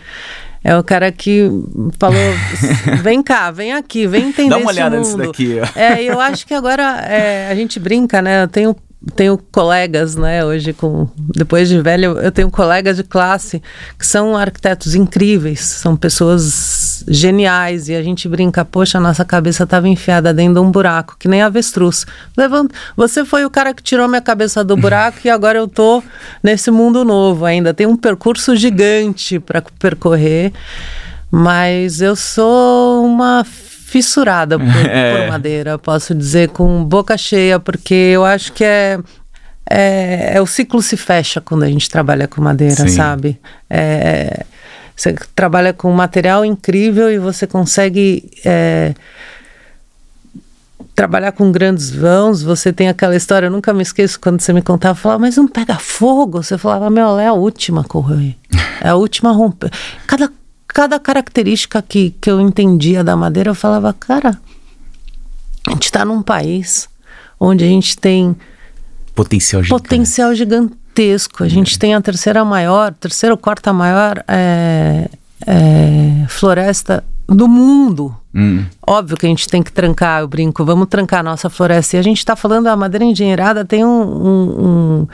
é 0.63 0.77
o 0.77 0.83
cara 0.83 1.11
que 1.11 1.49
falou: 1.97 2.19
vem 3.01 3.23
cá, 3.23 3.49
vem 3.49 3.73
aqui, 3.73 4.05
vem 4.05 4.29
entender. 4.29 4.49
Dá 4.49 4.57
uma 4.57 4.69
olhada 4.69 4.95
mundo. 4.95 5.05
nisso 5.05 5.17
daqui. 5.17 5.57
É, 5.75 6.03
eu 6.03 6.19
acho 6.19 6.45
que 6.45 6.53
agora 6.53 7.01
é, 7.01 7.49
a 7.49 7.55
gente 7.55 7.79
brinca, 7.79 8.21
né? 8.21 8.43
Eu 8.43 8.47
tenho 8.47 8.75
tenho 9.15 9.37
colegas, 9.37 10.15
né, 10.15 10.43
hoje 10.43 10.73
com 10.73 11.07
depois 11.17 11.69
de 11.69 11.81
velho, 11.81 12.19
eu 12.19 12.31
tenho 12.31 12.51
colegas 12.51 12.97
de 12.97 13.03
classe 13.03 13.61
que 13.97 14.05
são 14.05 14.35
arquitetos 14.35 14.93
incríveis, 14.93 15.61
são 15.61 15.95
pessoas 15.95 17.05
geniais 17.07 17.87
e 17.87 17.95
a 17.95 18.03
gente 18.03 18.27
brinca, 18.27 18.65
poxa, 18.65 18.97
a 18.97 19.01
nossa 19.01 19.23
cabeça 19.23 19.63
estava 19.63 19.87
enfiada 19.87 20.33
dentro 20.33 20.55
de 20.55 20.59
um 20.59 20.69
buraco, 20.69 21.15
que 21.17 21.29
nem 21.29 21.41
avestruz. 21.41 22.05
Levanta, 22.37 22.75
você 22.95 23.23
foi 23.23 23.45
o 23.45 23.49
cara 23.49 23.73
que 23.73 23.81
tirou 23.81 24.07
minha 24.07 24.21
cabeça 24.21 24.65
do 24.65 24.75
buraco 24.75 25.19
e 25.23 25.29
agora 25.29 25.57
eu 25.57 25.67
tô 25.67 26.03
nesse 26.43 26.69
mundo 26.69 27.05
novo 27.05 27.45
ainda. 27.45 27.73
Tem 27.73 27.87
um 27.87 27.95
percurso 27.95 28.53
gigante 28.53 29.39
para 29.39 29.63
percorrer, 29.79 30.51
mas 31.31 32.01
eu 32.01 32.17
sou 32.17 33.05
uma 33.05 33.45
fissurada 33.89 34.57
por, 34.59 34.67
é. 34.85 35.21
por 35.21 35.31
madeira, 35.31 35.77
posso 35.77 36.13
dizer, 36.13 36.49
com 36.49 36.83
boca 36.83 37.17
cheia, 37.17 37.59
porque 37.59 37.93
eu 37.93 38.23
acho 38.23 38.53
que 38.53 38.63
é, 38.63 38.99
é, 39.69 40.33
é, 40.35 40.41
o 40.41 40.45
ciclo 40.45 40.81
se 40.81 40.95
fecha 40.95 41.41
quando 41.41 41.63
a 41.63 41.67
gente 41.67 41.89
trabalha 41.89 42.27
com 42.27 42.41
madeira, 42.41 42.75
Sim. 42.75 42.89
sabe? 42.89 43.39
É, 43.69 44.45
você 44.95 45.15
trabalha 45.35 45.73
com 45.73 45.91
um 45.91 45.95
material 45.95 46.45
incrível 46.45 47.11
e 47.11 47.17
você 47.17 47.47
consegue 47.47 48.29
é, 48.45 48.93
trabalhar 50.93 51.31
com 51.31 51.51
grandes 51.51 51.89
vãos. 51.89 52.43
Você 52.43 52.73
tem 52.73 52.89
aquela 52.89 53.15
história, 53.15 53.47
eu 53.47 53.51
nunca 53.51 53.73
me 53.73 53.81
esqueço 53.81 54.19
quando 54.19 54.41
você 54.41 54.51
me 54.53 54.61
contava, 54.61 54.95
falava, 54.95 55.21
mas 55.21 55.37
não 55.37 55.47
pega 55.47 55.75
fogo. 55.75 56.43
Você 56.43 56.57
falava, 56.57 56.89
meu, 56.89 57.05
ela 57.07 57.23
é 57.23 57.27
a 57.27 57.33
última 57.33 57.81
a 57.81 57.83
correr, 57.83 58.35
é 58.81 58.89
a 58.89 58.95
última 58.95 59.29
a 59.29 59.33
romper. 59.33 59.71
Cada 60.05 60.29
cada 60.79 60.97
característica 60.97 61.81
que, 61.81 62.11
que 62.21 62.31
eu 62.31 62.39
entendia 62.39 63.03
da 63.03 63.13
madeira, 63.13 63.49
eu 63.49 63.53
falava, 63.53 63.91
cara, 63.91 64.39
a 65.67 65.71
gente 65.71 65.83
está 65.83 66.05
num 66.05 66.21
país 66.21 66.87
onde 67.37 67.65
a 67.65 67.67
gente 67.67 67.97
tem 67.97 68.33
potencial. 69.13 69.61
Potencial 69.67 70.33
gigantesco. 70.33 71.43
A 71.43 71.49
gente 71.49 71.75
é. 71.75 71.77
tem 71.77 71.95
a 71.95 71.99
terceira 71.99 72.45
maior, 72.45 72.93
terceira 72.93 73.33
ou 73.33 73.37
quarta 73.37 73.73
maior 73.73 74.23
é, 74.25 75.09
é, 75.45 76.25
floresta 76.29 77.03
do 77.27 77.45
mundo. 77.45 78.15
Hum. 78.33 78.63
Óbvio 78.87 79.17
que 79.17 79.25
a 79.25 79.29
gente 79.29 79.49
tem 79.49 79.61
que 79.61 79.73
trancar, 79.73 80.21
eu 80.21 80.29
brinco, 80.29 80.63
vamos 80.63 80.87
trancar 80.87 81.19
a 81.19 81.23
nossa 81.23 81.49
floresta. 81.49 81.97
E 81.97 81.99
a 81.99 82.03
gente 82.03 82.19
está 82.19 82.37
falando, 82.37 82.67
a 82.67 82.75
madeira 82.77 83.03
engenheirada 83.03 83.65
tem 83.65 83.83
um, 83.83 84.01
um, 84.01 84.65
um 84.65 85.07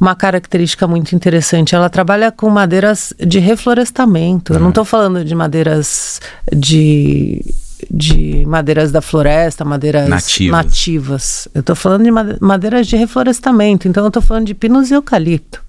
uma 0.00 0.14
característica 0.14 0.86
muito 0.86 1.14
interessante. 1.14 1.74
Ela 1.74 1.88
trabalha 1.88 2.30
com 2.30 2.48
madeiras 2.50 3.12
de 3.18 3.38
reflorestamento. 3.38 4.52
Eu 4.52 4.60
não 4.60 4.68
estou 4.68 4.84
falando 4.84 5.24
de 5.24 5.34
madeiras 5.34 6.20
de 6.54 7.42
de 7.90 8.44
madeiras 8.46 8.90
da 8.90 9.02
floresta, 9.02 9.64
madeiras 9.64 10.08
nativas. 10.08 10.64
nativas. 10.64 11.48
Eu 11.54 11.60
estou 11.60 11.76
falando 11.76 12.04
de 12.04 12.10
madeiras 12.40 12.86
de 12.86 12.96
reflorestamento. 12.96 13.86
Então 13.86 14.04
eu 14.04 14.08
estou 14.08 14.22
falando 14.22 14.46
de 14.46 14.54
pinos 14.54 14.90
e 14.90 14.94
eucalipto. 14.94 15.62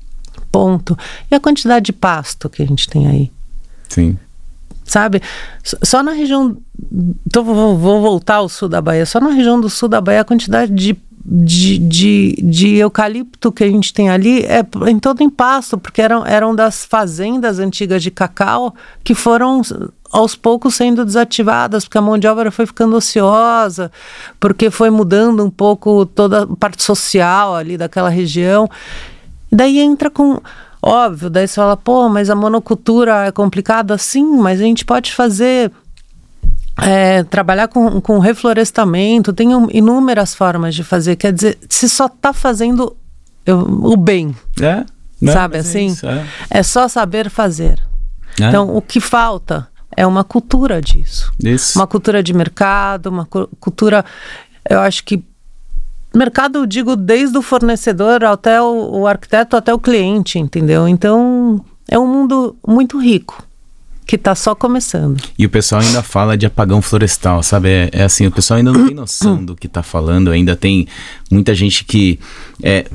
Ponto. 0.52 0.98
E 1.30 1.36
a 1.36 1.40
quantidade 1.40 1.88
de 1.88 1.94
pasto 1.94 2.50
que 2.50 2.64
a 2.64 2.66
gente 2.66 2.88
tem 2.90 3.08
aí? 3.08 3.32
Sim. 3.90 4.18
Sabe? 4.86 5.22
Só 5.64 6.02
na 6.02 6.14
região. 6.14 6.58
Tô, 7.32 7.44
vou, 7.44 7.78
vou 7.78 8.02
voltar 8.02 8.36
ao 8.36 8.48
sul 8.48 8.70
da 8.70 8.82
Bahia. 8.82 9.06
Só 9.06 9.20
na 9.20 9.30
região 9.30 9.60
do 9.60 9.70
sul 9.70 9.90
da 9.90 10.00
Bahia 10.00 10.22
a 10.22 10.26
quantidade 10.26 10.72
de 10.74 10.98
de, 11.30 11.78
de, 11.78 12.36
de 12.42 12.76
eucalipto 12.78 13.52
que 13.52 13.62
a 13.62 13.68
gente 13.68 13.94
tem 13.94 14.10
ali 14.10 14.46
é 14.46 14.66
em 14.90 14.98
todo 14.98 15.22
em 15.22 15.30
pasto, 15.30 15.78
porque 15.78 16.02
eram, 16.02 16.26
eram 16.26 16.56
das 16.56 16.86
fazendas 16.86 17.60
antigas 17.60 18.02
de 18.02 18.10
cacau 18.10 18.74
que 19.04 19.14
foram 19.14 19.62
aos 20.10 20.36
poucos 20.36 20.76
sendo 20.76 21.04
desativadas, 21.04 21.84
porque 21.84 21.98
a 21.98 22.02
mão 22.02 22.18
de 22.18 22.28
obra 22.28 22.50
foi 22.50 22.66
ficando 22.66 22.96
ociosa, 22.96 23.92
porque 24.40 24.72
foi 24.72 24.90
mudando 24.90 25.44
um 25.44 25.50
pouco 25.50 26.06
toda 26.06 26.44
a 26.44 26.48
parte 26.48 26.82
social 26.82 27.54
ali 27.54 27.78
daquela 27.78 28.10
região. 28.10 28.70
Daí 29.52 29.80
entra 29.80 30.10
com. 30.10 30.40
Óbvio, 30.82 31.30
daí 31.30 31.46
você 31.46 31.56
fala, 31.56 31.76
pô, 31.76 32.08
mas 32.08 32.30
a 32.30 32.36
monocultura 32.36 33.26
é 33.26 33.32
complicada 33.32 33.96
assim, 33.96 34.24
mas 34.38 34.62
a 34.62 34.64
gente 34.64 34.86
pode 34.86 35.12
fazer 35.12 35.72
é, 36.82 37.24
trabalhar 37.24 37.68
com, 37.68 38.00
com 38.00 38.20
reflorestamento, 38.20 39.34
tem 39.34 39.50
inúmeras 39.72 40.36
formas 40.36 40.76
de 40.76 40.84
fazer. 40.84 41.16
Quer 41.16 41.34
dizer, 41.34 41.58
se 41.68 41.90
só 41.90 42.06
está 42.06 42.34
fazendo 42.34 42.96
eu, 43.46 43.60
o 43.60 43.98
bem. 43.98 44.36
É. 44.62 44.86
Não, 45.20 45.34
sabe 45.34 45.58
assim? 45.58 45.88
É, 45.88 45.92
isso, 45.92 46.06
é. 46.06 46.26
é, 46.50 46.64
só 46.64 46.88
saber 46.88 47.30
fazer. 47.30 47.84
É. 48.40 48.48
Então, 48.48 48.76
o 48.76 48.82
que 48.82 49.00
falta 49.00 49.68
é 49.96 50.06
uma 50.06 50.24
cultura 50.24 50.80
disso. 50.82 51.32
Isso. 51.44 51.80
Uma 51.80 51.88
cultura 51.88 52.22
de 52.22 52.34
mercado, 52.34 53.08
uma 53.08 53.26
cultura. 53.26 54.06
Eu 54.70 54.80
acho 54.80 55.04
que. 55.04 55.24
Mercado, 56.14 56.60
eu 56.60 56.66
digo, 56.66 56.96
desde 56.96 57.38
o 57.38 57.42
fornecedor 57.42 58.24
até 58.24 58.62
o, 58.62 59.00
o 59.00 59.08
arquiteto, 59.08 59.56
até 59.56 59.74
o 59.74 59.80
cliente, 59.80 60.40
entendeu? 60.40 60.88
Então, 60.88 61.64
é 61.88 61.98
um 61.98 62.08
mundo 62.08 62.56
muito 62.66 63.00
rico 63.00 63.47
que 64.08 64.16
está 64.16 64.34
só 64.34 64.56
começando. 64.56 65.22
E 65.38 65.46
o 65.46 65.50
pessoal 65.50 65.82
ainda 65.82 66.02
fala 66.02 66.38
de 66.38 66.46
apagão 66.46 66.82
florestal, 66.82 67.44
sabe? 67.44 67.68
É, 67.68 67.90
é 67.92 68.04
assim, 68.04 68.26
o 68.26 68.32
pessoal 68.32 68.58
ainda 68.58 68.72
não 68.72 68.88
tem 68.88 68.96
noção 68.96 69.44
do 69.44 69.54
que 69.54 69.68
está 69.68 69.84
falando, 69.84 70.32
ainda 70.32 70.56
tem 70.56 70.88
muita 71.30 71.54
gente 71.54 71.84
que 71.84 72.18
é, 72.64 72.86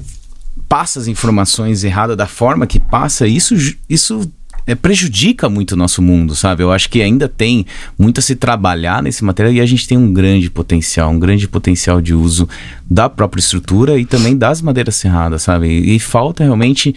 passa 0.67 0.99
as 0.99 1.07
informações 1.07 1.85
erradas 1.85 2.17
da 2.17 2.27
forma 2.27 2.67
que 2.67 2.81
passa, 2.81 3.27
isso, 3.27 3.55
isso 3.91 4.33
é, 4.67 4.75
prejudica 4.75 5.51
muito 5.51 5.73
o 5.73 5.77
nosso 5.77 6.01
mundo, 6.01 6.35
sabe? 6.35 6.63
Eu 6.63 6.73
acho 6.73 6.89
que 6.89 7.03
ainda 7.03 7.29
tem 7.29 7.67
muito 7.99 8.19
a 8.19 8.23
se 8.23 8.35
trabalhar 8.35 9.03
nesse 9.03 9.23
material 9.23 9.53
e 9.53 9.61
a 9.61 9.67
gente 9.67 9.87
tem 9.87 9.99
um 9.99 10.15
grande 10.15 10.49
potencial, 10.49 11.11
um 11.11 11.19
grande 11.19 11.47
potencial 11.47 12.01
de 12.01 12.15
uso 12.15 12.49
da 12.91 13.11
própria 13.11 13.41
estrutura 13.41 13.99
e 13.99 14.07
também 14.07 14.35
das 14.35 14.63
madeiras 14.63 14.97
serradas, 14.97 15.43
sabe? 15.43 15.69
E, 15.69 15.97
e 15.97 15.99
falta 16.01 16.43
realmente 16.43 16.95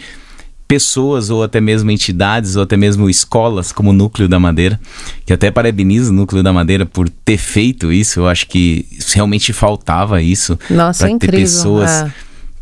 pessoas 0.68 1.30
ou 1.30 1.42
até 1.42 1.60
mesmo 1.60 1.90
entidades 1.90 2.56
ou 2.56 2.62
até 2.62 2.76
mesmo 2.76 3.08
escolas 3.08 3.72
como 3.72 3.90
o 3.90 3.92
Núcleo 3.92 4.28
da 4.28 4.38
Madeira, 4.38 4.80
que 5.24 5.32
até 5.32 5.50
parabenizo 5.50 6.10
o 6.10 6.14
Núcleo 6.14 6.42
da 6.42 6.52
Madeira 6.52 6.84
por 6.84 7.08
ter 7.08 7.38
feito 7.38 7.92
isso. 7.92 8.20
Eu 8.20 8.28
acho 8.28 8.46
que 8.46 8.86
realmente 9.14 9.52
faltava 9.52 10.20
isso 10.20 10.58
para 10.68 11.10
é 11.10 11.18
ter 11.18 11.30
pessoas 11.30 11.90
é. 11.90 12.12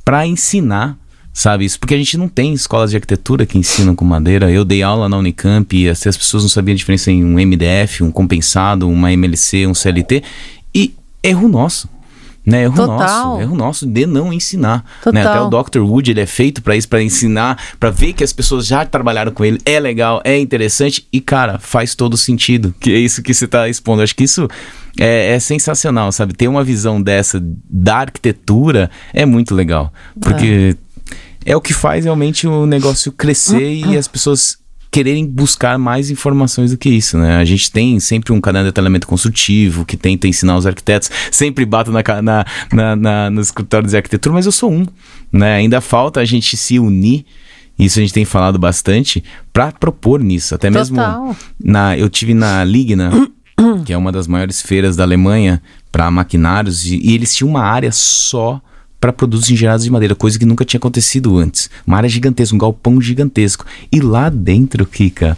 para 0.04 0.26
ensinar 0.26 0.98
sabe 1.32 1.64
isso? 1.64 1.80
Porque 1.80 1.94
a 1.94 1.98
gente 1.98 2.16
não 2.16 2.28
tem 2.28 2.54
escolas 2.54 2.90
de 2.90 2.96
arquitetura 2.96 3.44
que 3.44 3.58
ensinam 3.58 3.96
com 3.96 4.04
madeira. 4.04 4.50
Eu 4.50 4.64
dei 4.64 4.82
aula 4.82 5.08
na 5.08 5.18
Unicamp 5.18 5.76
e 5.76 5.88
as 5.88 6.00
pessoas 6.00 6.44
não 6.44 6.48
sabiam 6.48 6.74
a 6.74 6.76
diferença 6.76 7.10
em 7.10 7.24
um 7.24 7.34
MDF, 7.44 8.04
um 8.04 8.12
compensado, 8.12 8.88
uma 8.88 9.12
MLC, 9.12 9.66
um 9.66 9.74
CLT. 9.74 10.22
E 10.72 10.94
erro 11.22 11.48
nosso 11.48 11.88
Né, 12.46 12.64
erro 12.64 12.74
Total. 12.74 12.98
nosso, 12.98 13.40
erro 13.40 13.56
nosso 13.56 13.86
de 13.86 14.06
não 14.06 14.32
ensinar. 14.32 14.84
Né? 15.12 15.26
Até 15.26 15.40
o 15.40 15.48
Dr. 15.48 15.80
Wood, 15.80 16.10
ele 16.10 16.20
é 16.20 16.26
feito 16.26 16.60
pra 16.60 16.76
isso, 16.76 16.86
pra 16.86 17.02
ensinar, 17.02 17.58
pra 17.80 17.88
ver 17.90 18.12
que 18.12 18.22
as 18.22 18.34
pessoas 18.34 18.66
já 18.66 18.84
trabalharam 18.84 19.32
com 19.32 19.44
ele, 19.44 19.58
é 19.64 19.80
legal, 19.80 20.20
é 20.24 20.38
interessante 20.38 21.06
e, 21.10 21.20
cara, 21.20 21.58
faz 21.58 21.94
todo 21.94 22.16
sentido. 22.16 22.74
Que 22.78 22.92
é 22.92 22.98
isso 22.98 23.22
que 23.22 23.32
você 23.32 23.48
tá 23.48 23.66
expondo. 23.68 24.02
Acho 24.02 24.14
que 24.14 24.24
isso 24.24 24.46
é, 24.98 25.34
é 25.34 25.40
sensacional, 25.40 26.12
sabe? 26.12 26.34
Ter 26.34 26.48
uma 26.48 26.62
visão 26.62 27.00
dessa 27.00 27.42
da 27.68 27.96
arquitetura 27.96 28.90
é 29.12 29.24
muito 29.24 29.54
legal. 29.54 29.92
Porque 30.20 30.76
é, 31.44 31.56
o 31.56 31.60
que 31.60 31.72
faz 31.72 32.04
realmente 32.04 32.46
o 32.46 32.66
negócio 32.66 33.12
crescer 33.12 33.74
e 33.74 33.96
as 33.96 34.08
pessoas 34.08 34.58
quererem 34.94 35.26
buscar 35.26 35.76
mais 35.76 36.08
informações 36.08 36.70
do 36.70 36.78
que 36.78 36.88
isso, 36.88 37.18
né? 37.18 37.38
A 37.38 37.44
gente 37.44 37.68
tem 37.68 37.98
sempre 37.98 38.32
um 38.32 38.40
canal 38.40 38.62
de 38.62 38.68
detalhamento 38.68 39.08
construtivo 39.08 39.84
que 39.84 39.96
tenta 39.96 40.28
ensinar 40.28 40.56
os 40.56 40.68
arquitetos, 40.68 41.10
sempre 41.32 41.64
bato 41.64 41.90
na, 41.90 42.00
na, 42.22 42.46
na, 42.72 42.94
na, 42.94 43.28
nos 43.28 43.48
escritórios 43.48 43.90
de 43.90 43.96
arquitetura, 43.96 44.32
mas 44.32 44.46
eu 44.46 44.52
sou 44.52 44.70
um, 44.70 44.86
né? 45.32 45.56
Ainda 45.56 45.80
falta 45.80 46.20
a 46.20 46.24
gente 46.24 46.56
se 46.56 46.78
unir, 46.78 47.26
isso 47.76 47.98
a 47.98 48.02
gente 48.02 48.14
tem 48.14 48.24
falado 48.24 48.56
bastante, 48.56 49.24
para 49.52 49.72
propor 49.72 50.22
nisso, 50.22 50.54
até 50.54 50.70
mesmo 50.70 50.94
Total. 50.94 51.36
na, 51.58 51.98
eu 51.98 52.08
tive 52.08 52.32
na 52.32 52.62
Ligna, 52.62 53.10
que 53.84 53.92
é 53.92 53.98
uma 53.98 54.12
das 54.12 54.28
maiores 54.28 54.62
feiras 54.62 54.94
da 54.94 55.02
Alemanha 55.02 55.60
para 55.90 56.08
maquinários, 56.08 56.86
e, 56.86 57.00
e 57.02 57.14
eles 57.16 57.34
tinham 57.34 57.50
uma 57.50 57.64
área 57.64 57.90
só 57.90 58.62
para 59.04 59.12
produtos 59.12 59.50
engenhados 59.50 59.84
de 59.84 59.90
madeira, 59.90 60.14
coisa 60.14 60.38
que 60.38 60.46
nunca 60.46 60.64
tinha 60.64 60.78
acontecido 60.78 61.36
antes. 61.36 61.68
Uma 61.86 61.98
área 61.98 62.08
gigantesca, 62.08 62.54
um 62.54 62.58
galpão 62.58 62.98
gigantesco. 63.02 63.66
E 63.92 64.00
lá 64.00 64.30
dentro, 64.30 64.86
Kika, 64.86 65.36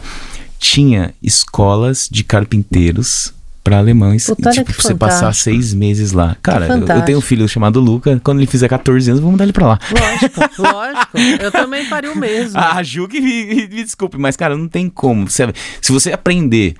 tinha 0.56 1.12
escolas 1.20 2.08
de 2.08 2.22
carpinteiros 2.22 3.34
para 3.64 3.78
alemães. 3.78 4.24
Puta, 4.26 4.50
e, 4.50 4.52
tipo, 4.52 4.72
você 4.72 4.94
passar 4.94 5.16
fantástico. 5.18 5.42
seis 5.42 5.74
meses 5.74 6.12
lá. 6.12 6.36
Cara, 6.40 6.68
eu, 6.68 6.86
eu 6.86 7.02
tenho 7.02 7.18
um 7.18 7.20
filho 7.20 7.48
chamado 7.48 7.80
Luca. 7.80 8.20
Quando 8.22 8.38
ele 8.38 8.46
fizer 8.46 8.68
14 8.68 9.10
anos, 9.10 9.18
vamos 9.20 9.32
mandar 9.32 9.42
ele 9.42 9.52
pra 9.52 9.66
lá. 9.66 9.78
Lógico, 9.90 10.62
lógico. 10.62 11.18
Eu 11.42 11.50
também 11.50 11.86
faria 11.86 12.12
o 12.12 12.16
mesmo. 12.16 12.60
A 12.60 12.80
Ju 12.84 13.08
que 13.08 13.20
me, 13.20 13.46
me- 13.46 13.54
me 13.66 13.82
desculpe, 13.82 14.16
mas, 14.16 14.36
cara, 14.36 14.56
não 14.56 14.68
tem 14.68 14.88
como. 14.88 15.28
Você- 15.28 15.52
se 15.82 15.90
você 15.90 16.12
aprender. 16.12 16.76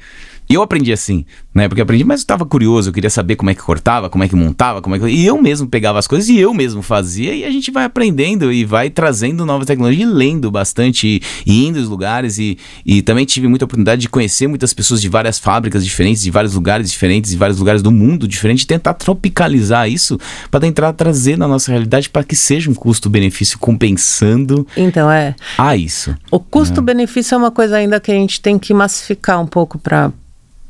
E 0.48 0.54
eu 0.54 0.62
aprendi 0.62 0.92
assim, 0.92 1.24
né? 1.54 1.68
Porque 1.68 1.80
eu 1.80 1.84
aprendi, 1.84 2.04
mas 2.04 2.20
eu 2.20 2.26
tava 2.26 2.46
curioso, 2.46 2.90
eu 2.90 2.92
queria 2.92 3.10
saber 3.10 3.36
como 3.36 3.50
é 3.50 3.54
que 3.54 3.60
cortava, 3.60 4.08
como 4.08 4.22
é 4.22 4.28
que 4.28 4.36
montava, 4.36 4.80
como 4.80 4.94
é 4.94 4.98
que. 4.98 5.06
E 5.06 5.26
eu 5.26 5.40
mesmo 5.40 5.66
pegava 5.66 5.98
as 5.98 6.06
coisas 6.06 6.28
e 6.28 6.38
eu 6.38 6.54
mesmo 6.54 6.82
fazia, 6.82 7.34
e 7.34 7.44
a 7.44 7.50
gente 7.50 7.70
vai 7.70 7.84
aprendendo 7.84 8.52
e 8.52 8.64
vai 8.64 8.88
trazendo 8.88 9.44
novas 9.44 9.66
tecnologias 9.66 10.08
e 10.08 10.12
lendo 10.12 10.50
bastante, 10.50 11.06
e, 11.06 11.22
e 11.44 11.66
indo 11.66 11.78
aos 11.78 11.88
lugares. 11.88 12.38
E, 12.38 12.58
e 12.84 13.02
também 13.02 13.24
tive 13.24 13.48
muita 13.48 13.64
oportunidade 13.64 14.02
de 14.02 14.08
conhecer 14.08 14.46
muitas 14.46 14.72
pessoas 14.72 15.00
de 15.00 15.08
várias 15.08 15.38
fábricas 15.38 15.84
diferentes, 15.84 16.22
de 16.22 16.30
vários 16.30 16.54
lugares 16.54 16.90
diferentes, 16.90 17.30
de 17.32 17.36
vários 17.36 17.58
lugares 17.58 17.82
do 17.82 17.90
mundo 17.90 18.28
diferente, 18.28 18.62
e 18.62 18.66
tentar 18.66 18.94
tropicalizar 18.94 19.88
isso 19.90 20.18
para 20.50 20.60
tentar 20.60 20.92
trazer 20.92 21.36
na 21.36 21.48
nossa 21.48 21.70
realidade 21.72 22.08
para 22.08 22.22
que 22.22 22.36
seja 22.36 22.70
um 22.70 22.74
custo-benefício 22.74 23.58
compensando 23.58 24.66
Então, 24.76 25.10
é. 25.10 25.34
a 25.58 25.76
isso. 25.76 26.14
O 26.30 26.38
custo-benefício 26.38 27.34
é 27.34 27.38
uma 27.38 27.50
coisa 27.50 27.76
ainda 27.76 27.98
que 27.98 28.12
a 28.12 28.14
gente 28.14 28.40
tem 28.40 28.58
que 28.58 28.72
massificar 28.72 29.40
um 29.40 29.46
pouco 29.46 29.78
para 29.78 30.12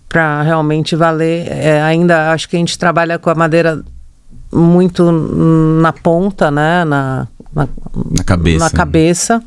para 0.09 0.43
realmente 0.43 0.95
valer. 0.97 1.47
É, 1.51 1.83
ainda 1.83 2.33
acho 2.33 2.49
que 2.49 2.57
a 2.57 2.59
gente 2.59 2.79
trabalha 2.79 3.19
com 3.19 3.31
a 3.31 3.35
madeira 3.35 3.83
muito 4.53 5.11
na 5.11 5.93
ponta, 5.93 6.51
né? 6.51 6.85
Na, 6.85 7.29
na, 7.55 7.69
Na 8.11 8.25
cabeça. 8.25 8.65
Na 8.65 8.71
cabeça. 8.71 9.43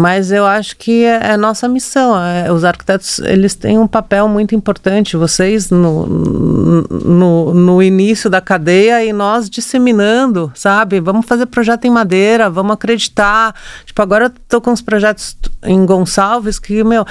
Mas 0.00 0.30
eu 0.30 0.46
acho 0.46 0.76
que 0.76 1.04
é, 1.04 1.32
é 1.32 1.36
nossa 1.36 1.66
missão. 1.66 2.16
é, 2.16 2.52
os 2.52 2.64
arquitetos 2.64 3.18
eles 3.18 3.56
têm 3.56 3.80
um 3.80 3.86
papel 3.88 4.28
muito 4.28 4.54
importante. 4.54 5.16
Vocês 5.16 5.70
no, 5.70 6.06
no, 6.06 7.52
no 7.52 7.82
início 7.82 8.30
da 8.30 8.40
cadeia 8.40 9.04
e 9.04 9.12
nós 9.12 9.50
disseminando, 9.50 10.52
sabe? 10.54 11.00
Vamos 11.00 11.26
fazer 11.26 11.46
projeto 11.46 11.84
em 11.84 11.90
madeira, 11.90 12.48
vamos 12.48 12.74
acreditar. 12.74 13.52
Tipo, 13.84 14.00
agora 14.00 14.26
eu 14.26 14.32
tô 14.48 14.60
com 14.60 14.70
uns 14.70 14.80
projetos 14.80 15.36
em 15.64 15.84
Gonçalves 15.84 16.60
que, 16.60 16.84
meu, 16.84 17.04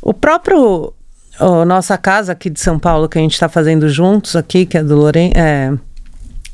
o 0.00 0.14
próprio. 0.14 0.92
A 1.38 1.64
nossa 1.64 1.96
casa 1.98 2.32
aqui 2.32 2.48
de 2.50 2.60
São 2.60 2.78
Paulo, 2.78 3.08
que 3.08 3.18
a 3.18 3.20
gente 3.20 3.32
está 3.34 3.48
fazendo 3.48 3.88
juntos 3.88 4.36
aqui, 4.36 4.64
que 4.66 4.78
é 4.78 4.82
do 4.82 4.96
Loren, 4.96 5.30
é, 5.34 5.72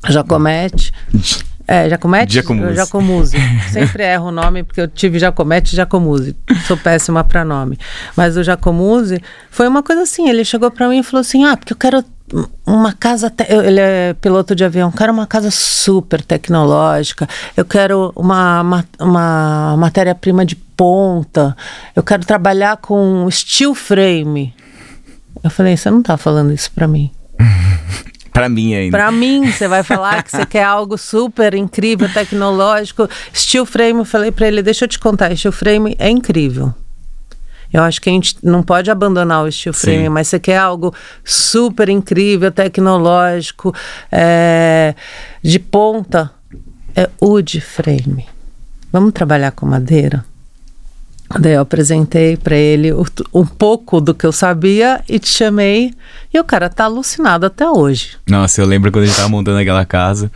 Jacomete. 0.08 0.92
É, 1.66 1.88
Jacomete? 1.88 2.32
Giacomuzzi. 2.32 2.74
Jacomuzzi. 2.74 3.36
Sempre 3.72 4.02
erro 4.04 4.26
o 4.28 4.32
nome, 4.32 4.64
porque 4.64 4.80
eu 4.80 4.88
tive 4.88 5.18
Jacomete 5.20 5.72
e 5.72 5.76
Jacomuzzi. 5.76 6.34
Sou 6.66 6.76
péssima 6.76 7.22
para 7.22 7.44
nome. 7.44 7.78
Mas 8.16 8.36
o 8.36 8.42
Jacomuzzi 8.42 9.22
foi 9.50 9.68
uma 9.68 9.82
coisa 9.82 10.02
assim, 10.02 10.28
ele 10.28 10.44
chegou 10.44 10.70
para 10.70 10.88
mim 10.88 10.98
e 10.98 11.02
falou 11.04 11.20
assim, 11.20 11.44
ah, 11.44 11.56
porque 11.56 11.72
eu 11.72 11.76
quero 11.76 12.04
uma 12.66 12.92
casa, 12.92 13.28
te- 13.30 13.46
ele 13.52 13.80
é 13.80 14.14
piloto 14.14 14.54
de 14.54 14.64
avião, 14.64 14.88
eu 14.88 14.96
quero 14.96 15.12
uma 15.12 15.26
casa 15.26 15.50
super 15.50 16.22
tecnológica, 16.22 17.28
eu 17.56 17.64
quero 17.64 18.12
uma, 18.16 18.62
ma- 18.64 18.84
uma 19.00 19.76
matéria-prima 19.76 20.44
de 20.46 20.54
ponta, 20.56 21.56
eu 21.94 22.02
quero 22.02 22.24
trabalhar 22.24 22.78
com 22.78 23.28
steel 23.30 23.74
frame. 23.74 24.54
Eu 25.42 25.50
falei, 25.50 25.76
você 25.76 25.90
não 25.90 26.02
tá 26.02 26.16
falando 26.16 26.52
isso 26.52 26.70
para 26.72 26.86
mim. 26.86 27.10
Pra 28.32 28.48
mim 28.48 28.74
ainda. 28.74 28.96
Pra 28.96 29.10
mim, 29.10 29.50
você 29.50 29.66
vai 29.66 29.82
falar 29.82 30.22
que 30.22 30.30
você 30.30 30.46
quer 30.46 30.62
algo 30.62 30.96
super 30.96 31.52
incrível, 31.52 32.08
tecnológico. 32.08 33.08
Steel 33.34 33.66
frame, 33.66 33.98
eu 33.98 34.04
falei 34.04 34.30
pra 34.30 34.46
ele, 34.46 34.62
deixa 34.62 34.84
eu 34.84 34.88
te 34.88 35.00
contar, 35.00 35.36
steel 35.36 35.50
frame 35.50 35.96
é 35.98 36.08
incrível. 36.08 36.72
Eu 37.72 37.82
acho 37.82 38.00
que 38.00 38.08
a 38.08 38.12
gente 38.12 38.36
não 38.42 38.62
pode 38.62 38.90
abandonar 38.90 39.44
o 39.44 39.50
steel 39.50 39.72
frame, 39.72 40.04
Sim. 40.04 40.08
mas 40.08 40.28
você 40.28 40.38
quer 40.38 40.58
algo 40.58 40.94
super 41.24 41.88
incrível, 41.88 42.50
tecnológico, 42.50 43.74
é, 44.10 44.94
de 45.42 45.58
ponta, 45.58 46.30
é 46.96 47.08
wood 47.20 47.60
frame. 47.60 48.26
Vamos 48.92 49.12
trabalhar 49.12 49.52
com 49.52 49.66
madeira? 49.66 50.24
Daí 51.38 51.54
eu 51.54 51.60
apresentei 51.60 52.36
pra 52.36 52.56
ele 52.56 52.92
um 53.32 53.46
pouco 53.46 54.00
do 54.00 54.12
que 54.12 54.26
eu 54.26 54.32
sabia 54.32 55.00
e 55.08 55.18
te 55.18 55.28
chamei. 55.28 55.94
E 56.34 56.40
o 56.40 56.44
cara 56.44 56.68
tá 56.68 56.84
alucinado 56.84 57.46
até 57.46 57.68
hoje. 57.68 58.16
Nossa, 58.28 58.60
eu 58.60 58.66
lembro 58.66 58.90
quando 58.90 59.04
a 59.04 59.06
gente 59.06 59.16
tava 59.16 59.28
montando 59.28 59.58
aquela 59.58 59.84
casa. 59.84 60.30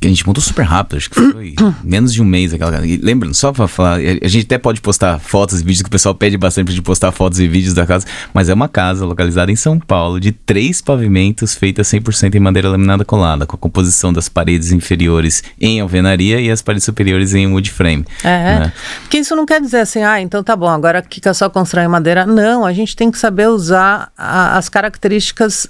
Que 0.00 0.06
a 0.06 0.10
gente 0.10 0.26
montou 0.26 0.42
super 0.42 0.62
rápido, 0.62 0.96
acho 0.96 1.10
que 1.10 1.20
foi 1.20 1.54
menos 1.84 2.14
de 2.14 2.22
um 2.22 2.24
mês 2.24 2.54
aquela 2.54 2.72
casa. 2.72 2.86
E 2.86 2.96
lembra, 2.96 3.32
só 3.34 3.52
pra 3.52 3.68
falar, 3.68 3.98
a 3.98 4.28
gente 4.28 4.44
até 4.46 4.56
pode 4.56 4.80
postar 4.80 5.18
fotos 5.18 5.60
e 5.60 5.64
vídeos, 5.64 5.82
que 5.82 5.88
o 5.88 5.90
pessoal 5.90 6.14
pede 6.14 6.38
bastante 6.38 6.64
pra 6.66 6.74
gente 6.74 6.82
postar 6.84 7.12
fotos 7.12 7.38
e 7.38 7.46
vídeos 7.46 7.74
da 7.74 7.84
casa, 7.86 8.06
mas 8.32 8.48
é 8.48 8.54
uma 8.54 8.66
casa 8.68 9.04
localizada 9.04 9.52
em 9.52 9.56
São 9.56 9.78
Paulo, 9.78 10.18
de 10.18 10.32
três 10.32 10.80
pavimentos, 10.80 11.54
feita 11.54 11.82
100% 11.82 12.34
em 12.34 12.40
madeira 12.40 12.70
laminada 12.70 13.04
colada, 13.04 13.44
com 13.44 13.54
a 13.56 13.58
composição 13.58 14.10
das 14.10 14.26
paredes 14.28 14.72
inferiores 14.72 15.42
em 15.60 15.80
alvenaria 15.80 16.40
e 16.40 16.50
as 16.50 16.62
paredes 16.62 16.84
superiores 16.84 17.34
em 17.34 17.46
wood 17.48 17.70
frame. 17.70 18.04
É, 18.24 18.60
né? 18.60 18.72
porque 19.02 19.18
isso 19.18 19.36
não 19.36 19.44
quer 19.44 19.60
dizer 19.60 19.80
assim, 19.80 20.02
ah, 20.02 20.18
então 20.20 20.42
tá 20.42 20.56
bom, 20.56 20.68
agora 20.68 21.02
que 21.02 21.20
é 21.28 21.32
só 21.34 21.50
constrói 21.50 21.86
madeira. 21.88 22.24
Não, 22.24 22.64
a 22.64 22.72
gente 22.72 22.96
tem 22.96 23.10
que 23.10 23.18
saber 23.18 23.48
usar 23.48 24.10
a- 24.16 24.56
as 24.56 24.68
características 24.68 25.66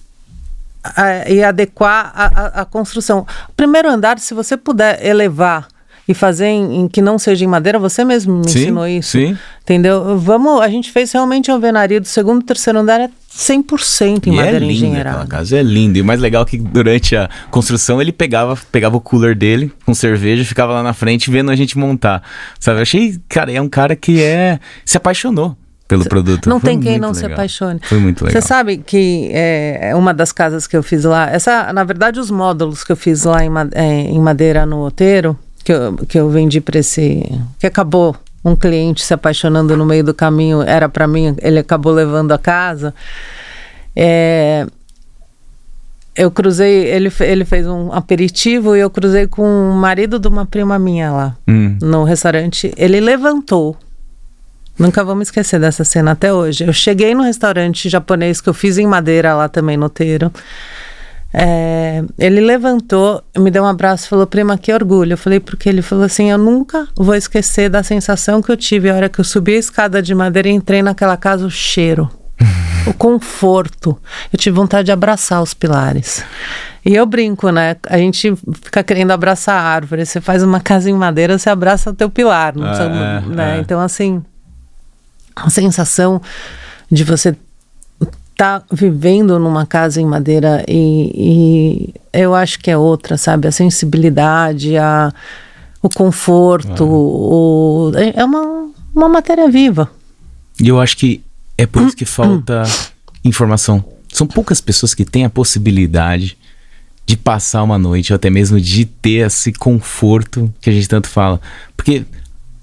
a- 0.84 1.28
e 1.30 1.42
adequar 1.42 2.12
a, 2.14 2.26
a- 2.26 2.60
a 2.62 2.64
construção. 2.64 3.26
Primeiro 3.56 3.88
andar, 3.90 4.18
se 4.18 4.34
você 4.34 4.56
puder 4.56 5.04
elevar 5.04 5.68
e 6.08 6.14
fazer 6.14 6.46
em, 6.46 6.80
em 6.80 6.88
que 6.88 7.00
não 7.00 7.18
seja 7.18 7.44
em 7.44 7.48
madeira, 7.48 7.78
você 7.78 8.04
mesmo 8.04 8.38
me 8.38 8.48
Sim, 8.50 8.58
ensinou 8.62 8.86
isso. 8.88 9.10
sim. 9.12 9.38
Entendeu? 9.62 10.18
Vamos, 10.18 10.60
a 10.60 10.68
gente 10.68 10.90
fez 10.90 11.12
realmente 11.12 11.50
a 11.50 11.54
alvenaria 11.54 12.00
do 12.00 12.06
segundo 12.08 12.42
e 12.42 12.44
terceiro 12.44 12.80
andar 12.80 13.00
é 13.00 13.08
100% 13.32 14.26
em 14.26 14.30
E 14.30 14.32
é 14.32 14.36
madeira 14.36 14.58
linda 14.58 14.72
engenheirada. 14.72 15.16
aquela 15.18 15.28
casa, 15.28 15.56
é 15.58 15.62
lindo. 15.62 15.98
E 15.98 16.00
o 16.00 16.04
mais 16.04 16.18
legal 16.20 16.42
é 16.42 16.46
que 16.46 16.56
durante 16.58 17.14
a 17.14 17.28
construção 17.50 18.00
ele 18.02 18.10
pegava, 18.10 18.58
pegava 18.72 18.96
o 18.96 19.00
cooler 19.00 19.36
dele 19.36 19.72
com 19.86 19.94
cerveja, 19.94 20.44
ficava 20.44 20.72
lá 20.72 20.82
na 20.82 20.92
frente 20.92 21.30
vendo 21.30 21.50
a 21.52 21.54
gente 21.54 21.78
montar. 21.78 22.22
Sabe? 22.58 22.78
Eu 22.78 22.82
achei, 22.82 23.20
cara, 23.28 23.52
é 23.52 23.60
um 23.60 23.68
cara 23.68 23.94
que 23.94 24.20
é 24.20 24.58
se 24.84 24.96
apaixonou 24.96 25.56
pelo 25.90 26.04
produto. 26.08 26.48
Não 26.48 26.58
Foi 26.58 26.70
tem 26.70 26.80
quem 26.80 26.98
não 26.98 27.12
se 27.12 27.22
legal. 27.22 27.34
apaixone. 27.34 27.80
Foi 27.82 27.98
muito 27.98 28.24
legal. 28.24 28.40
Você 28.40 28.46
sabe 28.48 28.78
que 28.78 29.28
é, 29.32 29.90
é 29.90 29.94
uma 29.96 30.14
das 30.14 30.32
casas 30.32 30.66
que 30.66 30.76
eu 30.76 30.82
fiz 30.82 31.04
lá, 31.04 31.28
essa, 31.30 31.72
na 31.72 31.84
verdade, 31.84 32.18
os 32.18 32.30
módulos 32.30 32.82
que 32.82 32.92
eu 32.92 32.96
fiz 32.96 33.24
lá 33.24 33.44
em, 33.44 33.50
é, 33.74 33.84
em 33.84 34.18
madeira 34.20 34.64
no 34.64 34.86
Oteiro, 34.86 35.36
que 35.64 35.72
eu, 35.72 35.96
que 36.08 36.18
eu 36.18 36.30
vendi 36.30 36.60
para 36.60 36.78
esse. 36.78 37.22
que 37.58 37.66
acabou 37.66 38.16
um 38.42 38.56
cliente 38.56 39.04
se 39.04 39.12
apaixonando 39.12 39.76
no 39.76 39.84
meio 39.84 40.02
do 40.02 40.14
caminho, 40.14 40.62
era 40.62 40.88
para 40.88 41.06
mim, 41.06 41.36
ele 41.42 41.58
acabou 41.58 41.92
levando 41.92 42.32
a 42.32 42.38
casa. 42.38 42.94
É, 43.94 44.66
eu 46.16 46.30
cruzei, 46.30 46.86
ele, 46.86 47.12
ele 47.20 47.44
fez 47.44 47.66
um 47.66 47.92
aperitivo 47.92 48.74
e 48.76 48.80
eu 48.80 48.90
cruzei 48.90 49.26
com 49.26 49.42
o 49.70 49.74
marido 49.74 50.18
de 50.18 50.28
uma 50.28 50.44
prima 50.46 50.78
minha 50.78 51.10
lá 51.12 51.36
Hum. 51.48 51.76
no 51.82 52.04
restaurante, 52.04 52.72
ele 52.76 53.00
levantou. 53.00 53.76
Nunca 54.80 55.04
vou 55.04 55.14
me 55.14 55.22
esquecer 55.22 55.60
dessa 55.60 55.84
cena 55.84 56.12
até 56.12 56.32
hoje. 56.32 56.64
Eu 56.64 56.72
cheguei 56.72 57.14
no 57.14 57.22
restaurante 57.22 57.86
japonês 57.88 58.40
que 58.40 58.48
eu 58.48 58.54
fiz 58.54 58.78
em 58.78 58.86
madeira 58.86 59.34
lá 59.34 59.46
também 59.46 59.76
no 59.76 59.90
Teiro. 59.90 60.32
É, 61.32 62.02
ele 62.18 62.40
levantou, 62.40 63.22
me 63.38 63.50
deu 63.50 63.62
um 63.62 63.66
abraço 63.66 64.06
e 64.06 64.08
falou: 64.08 64.26
Prima, 64.26 64.56
que 64.56 64.72
orgulho. 64.72 65.12
Eu 65.12 65.18
falei, 65.18 65.38
porque 65.38 65.68
ele 65.68 65.82
falou 65.82 66.04
assim: 66.04 66.30
Eu 66.30 66.38
nunca 66.38 66.88
vou 66.96 67.14
esquecer 67.14 67.68
da 67.68 67.82
sensação 67.82 68.40
que 68.40 68.50
eu 68.50 68.56
tive 68.56 68.88
a 68.90 68.94
hora 68.96 69.08
que 69.10 69.20
eu 69.20 69.24
subi 69.24 69.54
a 69.54 69.58
escada 69.58 70.00
de 70.02 70.14
madeira 70.14 70.48
e 70.48 70.52
entrei 70.52 70.82
naquela 70.82 71.16
casa, 71.16 71.46
o 71.46 71.50
cheiro. 71.50 72.10
o 72.88 72.94
conforto. 72.94 73.96
Eu 74.32 74.38
tive 74.38 74.56
vontade 74.56 74.86
de 74.86 74.92
abraçar 74.92 75.42
os 75.42 75.52
pilares. 75.52 76.24
E 76.84 76.94
eu 76.94 77.04
brinco, 77.04 77.50
né? 77.50 77.76
A 77.86 77.98
gente 77.98 78.34
fica 78.62 78.82
querendo 78.82 79.10
abraçar 79.10 79.54
a 79.54 79.62
árvore. 79.62 80.06
Você 80.06 80.20
faz 80.20 80.42
uma 80.42 80.58
casa 80.58 80.88
em 80.90 80.94
madeira, 80.94 81.38
você 81.38 81.50
abraça 81.50 81.90
o 81.90 81.94
teu 81.94 82.08
pilar. 82.08 82.56
Não 82.56 82.66
precisa, 82.66 82.88
É, 82.88 83.20
né? 83.20 83.56
é. 83.58 83.60
Então, 83.60 83.78
assim, 83.78 84.24
a 85.34 85.50
sensação 85.50 86.20
de 86.90 87.04
você 87.04 87.36
tá 88.36 88.62
vivendo 88.72 89.38
numa 89.38 89.66
casa 89.66 90.00
em 90.00 90.06
madeira 90.06 90.64
e, 90.66 91.92
e 91.92 91.94
eu 92.12 92.34
acho 92.34 92.58
que 92.58 92.70
é 92.70 92.76
outra, 92.76 93.18
sabe? 93.18 93.46
A 93.46 93.52
sensibilidade, 93.52 94.76
a, 94.78 95.12
o 95.82 95.88
conforto, 95.90 96.84
o, 96.84 97.92
é 97.94 98.20
é 98.20 98.24
uma, 98.24 98.70
uma 98.94 99.08
matéria 99.08 99.48
viva. 99.50 99.90
E 100.58 100.68
eu 100.68 100.80
acho 100.80 100.96
que 100.96 101.22
é 101.58 101.66
por 101.66 101.82
isso 101.82 101.96
que 101.96 102.06
falta 102.06 102.62
informação. 103.22 103.84
São 104.10 104.26
poucas 104.26 104.60
pessoas 104.60 104.94
que 104.94 105.04
têm 105.04 105.24
a 105.24 105.30
possibilidade 105.30 106.36
de 107.04 107.16
passar 107.16 107.62
uma 107.62 107.78
noite, 107.78 108.12
ou 108.12 108.16
até 108.16 108.30
mesmo 108.30 108.60
de 108.60 108.84
ter 108.84 109.26
esse 109.26 109.52
conforto 109.52 110.52
que 110.60 110.70
a 110.70 110.72
gente 110.72 110.88
tanto 110.88 111.08
fala. 111.08 111.40
Porque 111.76 112.04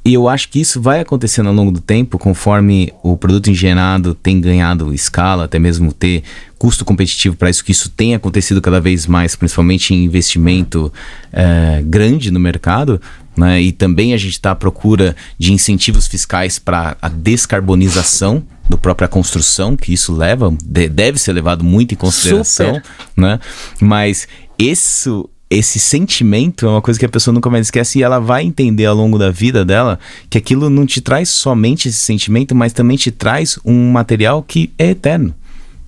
e 0.08 0.14
eu 0.14 0.28
acho 0.30 0.47
que 0.49 0.60
isso 0.60 0.80
vai 0.82 1.01
acontecendo 1.01 1.47
ao 1.47 1.53
longo 1.53 1.72
do 1.72 1.82
tempo, 1.82 2.18
conforme 2.18 2.93
o 3.03 3.18
produto 3.18 3.49
engenhado 3.49 4.16
tem 4.16 4.39
ganhado 4.39 4.93
escala, 4.93 5.43
até 5.45 5.60
mesmo 5.60 5.91
ter 5.91 6.24
custo 6.58 6.86
competitivo 6.86 7.36
para 7.36 7.49
isso, 7.49 7.64
que 7.64 7.72
isso 7.74 7.89
tem 7.89 8.16
acontecido 8.16 8.62
cada 8.62 8.80
vez 8.80 9.05
mais, 9.05 9.36
principalmente 9.36 9.93
em 9.93 10.05
investimento 10.05 10.91
eh, 11.34 11.82
grande 11.86 12.32
no 12.32 12.39
mercado. 12.39 13.01
Né? 13.36 13.62
E 13.62 13.72
também 13.72 14.14
a 14.14 14.18
gente 14.18 14.32
está 14.32 14.51
à 14.51 14.55
procura 14.55 15.16
de 15.38 15.53
incentivos 15.53 16.08
fiscais 16.08 16.58
para 16.58 16.97
a 17.01 17.08
descarbonização 17.10 18.41
do 18.68 18.78
própria 18.78 19.08
construção, 19.08 19.76
que 19.78 19.93
isso 19.93 20.12
leva, 20.14 20.51
de- 20.64 20.89
deve 20.89 21.20
ser 21.20 21.34
levado 21.34 21.64
muito 21.64 21.93
em 21.93 21.97
consideração, 21.97 22.76
Super. 22.76 22.84
né? 23.16 23.39
Mas 23.80 24.28
isso, 24.58 25.30
esse 25.50 25.80
sentimento 25.80 26.66
é 26.66 26.70
uma 26.70 26.82
coisa 26.82 27.00
que 27.00 27.06
a 27.06 27.10
pessoa 27.10 27.34
nunca 27.34 27.50
mais 27.50 27.68
esquece 27.68 28.00
e 28.00 28.04
ela 28.04 28.20
vai 28.20 28.43
entender 28.43 28.86
ao 28.86 28.95
longo 28.95 29.18
da 29.18 29.32
vida 29.32 29.64
dela 29.64 29.98
que 30.30 30.38
aquilo 30.38 30.70
não 30.70 30.86
te 30.86 31.00
traz 31.00 31.30
somente 31.30 31.88
esse 31.88 32.00
sentimento, 32.00 32.54
mas 32.54 32.74
também 32.74 32.98
te 32.98 33.12
traz 33.12 33.58
um 33.64 33.91
material 33.91 34.43
que 34.43 34.72
é 34.78 34.89
eterno. 34.89 35.34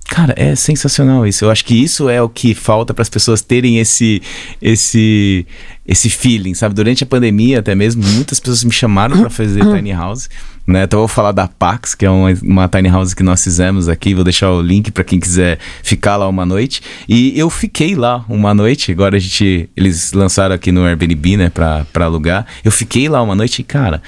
Cara, 0.10 0.34
é 0.36 0.55
sensacional 0.55 1.26
isso. 1.28 1.45
Eu 1.45 1.51
acho 1.51 1.64
que 1.64 1.76
isso 1.76 2.10
é 2.10 2.20
o 2.20 2.28
que 2.28 2.55
falta 2.55 2.95
para 2.95 3.03
as 3.03 3.10
pessoas 3.10 3.41
terem 3.41 3.78
esse 3.78 4.22
esse 4.60 5.45
esse 5.88 6.10
feeling, 6.10 6.53
sabe? 6.53 6.74
Durante 6.74 7.03
a 7.03 7.07
pandemia, 7.07 7.60
até 7.60 7.74
mesmo, 7.76 8.03
muitas 8.03 8.39
pessoas 8.39 8.64
me 8.64 8.72
chamaram 8.72 9.20
para 9.20 9.30
fazer 9.30 9.64
tiny 9.66 9.91
house, 9.91 10.30
né? 10.66 10.84
Então 10.84 10.99
eu 10.99 11.01
vou 11.01 11.07
falar 11.07 11.32
da 11.32 11.47
Pax, 11.47 11.93
que 11.93 12.05
é 12.05 12.10
uma, 12.10 12.30
uma 12.41 12.68
tiny 12.68 12.89
house 12.89 13.14
que 13.14 13.24
nós 13.24 13.43
fizemos 13.43 13.88
aqui. 13.88 14.16
Vou 14.16 14.24
deixar 14.24 14.51
o 14.51 14.62
link 14.62 14.91
para 14.91 15.03
quem 15.03 15.20
quiser 15.20 15.60
ficar 15.84 16.16
lá 16.16 16.28
uma 16.28 16.45
noite. 16.45 16.82
E 17.07 17.38
eu 17.39 17.49
fiquei 17.49 17.95
lá 17.95 18.26
uma 18.28 18.53
noite. 18.53 18.91
Agora 18.91 19.16
a 19.16 19.20
gente 19.20 19.70
eles 19.78 20.12
lançaram 20.14 20.55
aqui 20.55 20.72
no 20.72 20.86
Airbnb, 20.86 21.38
né, 21.38 21.49
para 21.49 21.86
para 21.93 22.05
alugar. 22.05 22.47
Eu 22.64 22.72
fiquei 22.72 23.07
lá 23.07 23.22
uma 23.22 23.36
noite 23.36 23.60
e 23.60 23.64
cara, 23.64 24.01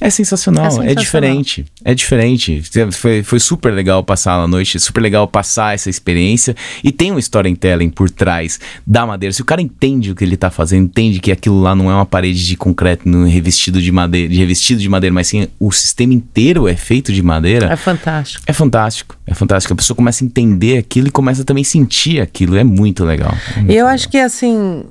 é 0.00 0.10
sensacional, 0.10 0.64
É 0.64 0.66
é, 0.66 0.70
sensacional. 0.70 1.02
diferente. 1.04 1.64
É 1.84 1.94
diferente. 1.94 2.62
Foi, 2.92 3.22
foi 3.22 3.40
super 3.40 3.72
legal 3.72 4.02
passar 4.02 4.34
a 4.34 4.46
noite, 4.48 4.78
super 4.80 5.00
legal 5.00 5.26
passar 5.28 5.74
essa 5.74 5.88
experiência. 5.88 6.54
E 6.82 6.90
tem 6.90 7.12
um 7.12 7.18
storytelling 7.18 7.90
por 7.90 8.10
trás 8.10 8.58
da 8.86 9.06
madeira. 9.06 9.32
Se 9.32 9.40
o 9.42 9.44
cara 9.44 9.62
entende 9.62 10.10
o 10.10 10.14
que 10.14 10.24
ele 10.24 10.36
tá 10.36 10.50
fazendo, 10.50 10.84
entende 10.86 11.20
que 11.20 11.30
aquilo 11.32 11.60
lá 11.60 11.74
não 11.74 11.90
é 11.90 11.94
uma 11.94 12.06
parede 12.06 12.44
de 12.44 12.56
concreto 12.56 13.08
não 13.08 13.26
é 13.26 13.28
revestido 13.30 13.80
de 13.80 13.90
madeira, 13.92 14.28
de 14.28 14.36
revestido 14.38 14.80
de 14.80 14.88
madeira, 14.88 15.12
mas 15.14 15.26
sim 15.28 15.46
o 15.58 15.70
sistema 15.72 16.12
inteiro 16.14 16.66
é 16.68 16.76
feito 16.76 17.12
de 17.12 17.22
madeira. 17.22 17.72
É 17.72 17.76
fantástico. 17.76 18.42
É 18.46 18.52
fantástico, 18.52 19.16
é 19.26 19.34
fantástico. 19.34 19.72
A 19.72 19.76
pessoa 19.76 19.96
começa 19.96 20.24
a 20.24 20.26
entender 20.26 20.78
aquilo 20.78 21.08
e 21.08 21.10
começa 21.10 21.44
também 21.44 21.62
a 21.62 21.64
sentir 21.64 22.20
aquilo. 22.20 22.56
É 22.56 22.64
muito 22.64 23.04
legal. 23.04 23.34
É 23.52 23.58
muito 23.60 23.70
eu 23.70 23.74
legal. 23.76 23.88
acho 23.88 24.08
que 24.08 24.18
assim 24.18 24.84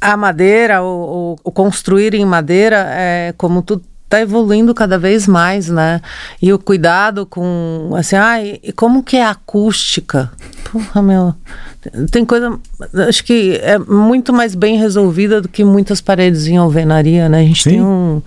a 0.00 0.16
madeira, 0.16 0.82
o, 0.82 1.34
o- 1.34 1.36
o 1.44 1.50
construir 1.52 2.14
em 2.14 2.24
madeira, 2.24 2.86
é 2.90 3.34
como 3.36 3.62
tu 3.62 3.80
tá 4.08 4.20
evoluindo 4.20 4.74
cada 4.74 4.98
vez 4.98 5.26
mais, 5.26 5.68
né? 5.68 6.00
E 6.40 6.50
o 6.52 6.58
cuidado 6.58 7.26
com 7.26 7.90
assim, 7.96 8.16
ai, 8.16 8.58
e 8.62 8.72
como 8.72 9.02
que 9.02 9.16
é 9.18 9.24
a 9.24 9.30
acústica? 9.30 10.30
Porra, 10.72 11.02
meu, 11.02 11.34
tem 12.10 12.24
coisa, 12.24 12.58
acho 13.06 13.22
que 13.24 13.58
é 13.62 13.78
muito 13.78 14.32
mais 14.32 14.54
bem 14.54 14.78
resolvida 14.78 15.42
do 15.42 15.48
que 15.48 15.62
muitas 15.64 16.00
paredes 16.00 16.46
em 16.46 16.56
alvenaria, 16.56 17.28
né? 17.28 17.40
A 17.40 17.44
gente 17.44 17.62
Sim. 17.64 17.70
tem 17.70 17.82
um 17.82 18.22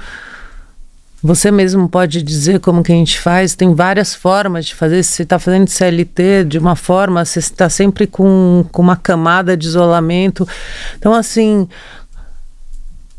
você 1.24 1.52
mesmo 1.52 1.88
pode 1.88 2.24
dizer 2.24 2.60
como 2.60 2.82
que 2.84 2.92
a 2.92 2.96
gente 2.96 3.20
faz, 3.20 3.54
tem 3.56 3.74
várias 3.76 4.16
formas 4.16 4.66
de 4.66 4.74
fazer. 4.76 5.04
Se 5.04 5.12
você 5.12 5.24
está 5.24 5.38
fazendo 5.38 5.68
CLT 5.68 6.46
de 6.46 6.58
uma 6.58 6.76
forma, 6.76 7.24
você 7.24 7.40
está 7.40 7.70
sempre 7.70 8.08
com, 8.08 8.66
com 8.72 8.82
uma 8.82 8.96
camada 8.96 9.56
de 9.56 9.68
isolamento. 9.68 10.48
Então, 10.98 11.14
assim, 11.14 11.68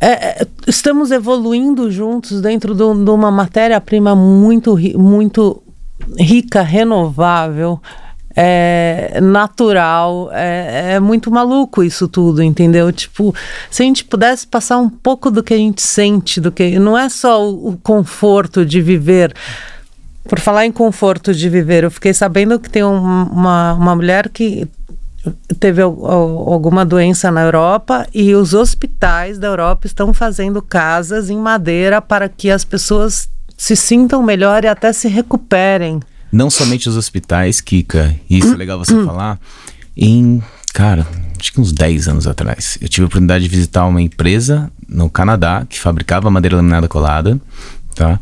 é- 0.00 0.42
é- 0.42 0.46
estamos 0.66 1.10
evoluindo 1.12 1.90
juntos 1.92 2.40
dentro 2.40 2.74
de 2.74 2.82
um- 2.82 3.04
uma 3.12 3.30
matéria-prima 3.30 4.16
muito, 4.16 4.76
muito 4.98 5.62
rica, 6.18 6.60
renovável. 6.62 7.80
É 8.34 9.18
natural, 9.20 10.30
é, 10.32 10.94
é 10.94 11.00
muito 11.00 11.30
maluco 11.30 11.82
isso 11.82 12.08
tudo, 12.08 12.42
entendeu? 12.42 12.90
Tipo, 12.92 13.34
se 13.70 13.82
a 13.82 13.86
gente 13.86 14.04
pudesse 14.04 14.46
passar 14.46 14.78
um 14.78 14.88
pouco 14.88 15.30
do 15.30 15.42
que 15.42 15.52
a 15.52 15.56
gente 15.58 15.82
sente, 15.82 16.40
do 16.40 16.50
que 16.50 16.78
não 16.78 16.96
é 16.96 17.08
só 17.08 17.46
o, 17.46 17.68
o 17.70 17.76
conforto 17.76 18.64
de 18.64 18.80
viver. 18.80 19.34
Por 20.28 20.38
falar 20.38 20.64
em 20.64 20.72
conforto 20.72 21.34
de 21.34 21.48
viver, 21.48 21.84
eu 21.84 21.90
fiquei 21.90 22.14
sabendo 22.14 22.58
que 22.58 22.70
tem 22.70 22.82
um- 22.84 23.24
uma, 23.24 23.74
uma 23.74 23.94
mulher 23.96 24.28
que 24.28 24.66
teve 25.60 25.82
al- 25.82 26.06
al- 26.06 26.52
alguma 26.52 26.84
doença 26.84 27.30
na 27.30 27.42
Europa 27.42 28.06
e 28.14 28.34
os 28.34 28.54
hospitais 28.54 29.38
da 29.38 29.48
Europa 29.48 29.86
estão 29.86 30.14
fazendo 30.14 30.62
casas 30.62 31.28
em 31.28 31.36
madeira 31.36 32.00
para 32.00 32.28
que 32.28 32.50
as 32.50 32.64
pessoas 32.64 33.28
se 33.58 33.76
sintam 33.76 34.22
melhor 34.22 34.64
e 34.64 34.68
até 34.68 34.92
se 34.92 35.06
recuperem. 35.08 36.00
Não 36.32 36.48
somente 36.48 36.88
os 36.88 36.96
hospitais, 36.96 37.60
Kika, 37.60 38.16
isso 38.28 38.54
é 38.54 38.56
legal 38.56 38.78
você 38.78 39.04
falar. 39.04 39.38
Em, 39.94 40.42
cara, 40.72 41.06
acho 41.38 41.52
que 41.52 41.60
uns 41.60 41.72
10 41.72 42.08
anos 42.08 42.26
atrás, 42.26 42.78
eu 42.80 42.88
tive 42.88 43.04
a 43.04 43.06
oportunidade 43.06 43.44
de 43.44 43.50
visitar 43.50 43.84
uma 43.86 44.00
empresa 44.00 44.72
no 44.88 45.10
Canadá 45.10 45.66
que 45.68 45.78
fabricava 45.78 46.30
madeira 46.30 46.56
laminada 46.56 46.88
colada, 46.88 47.38
tá? 47.94 48.18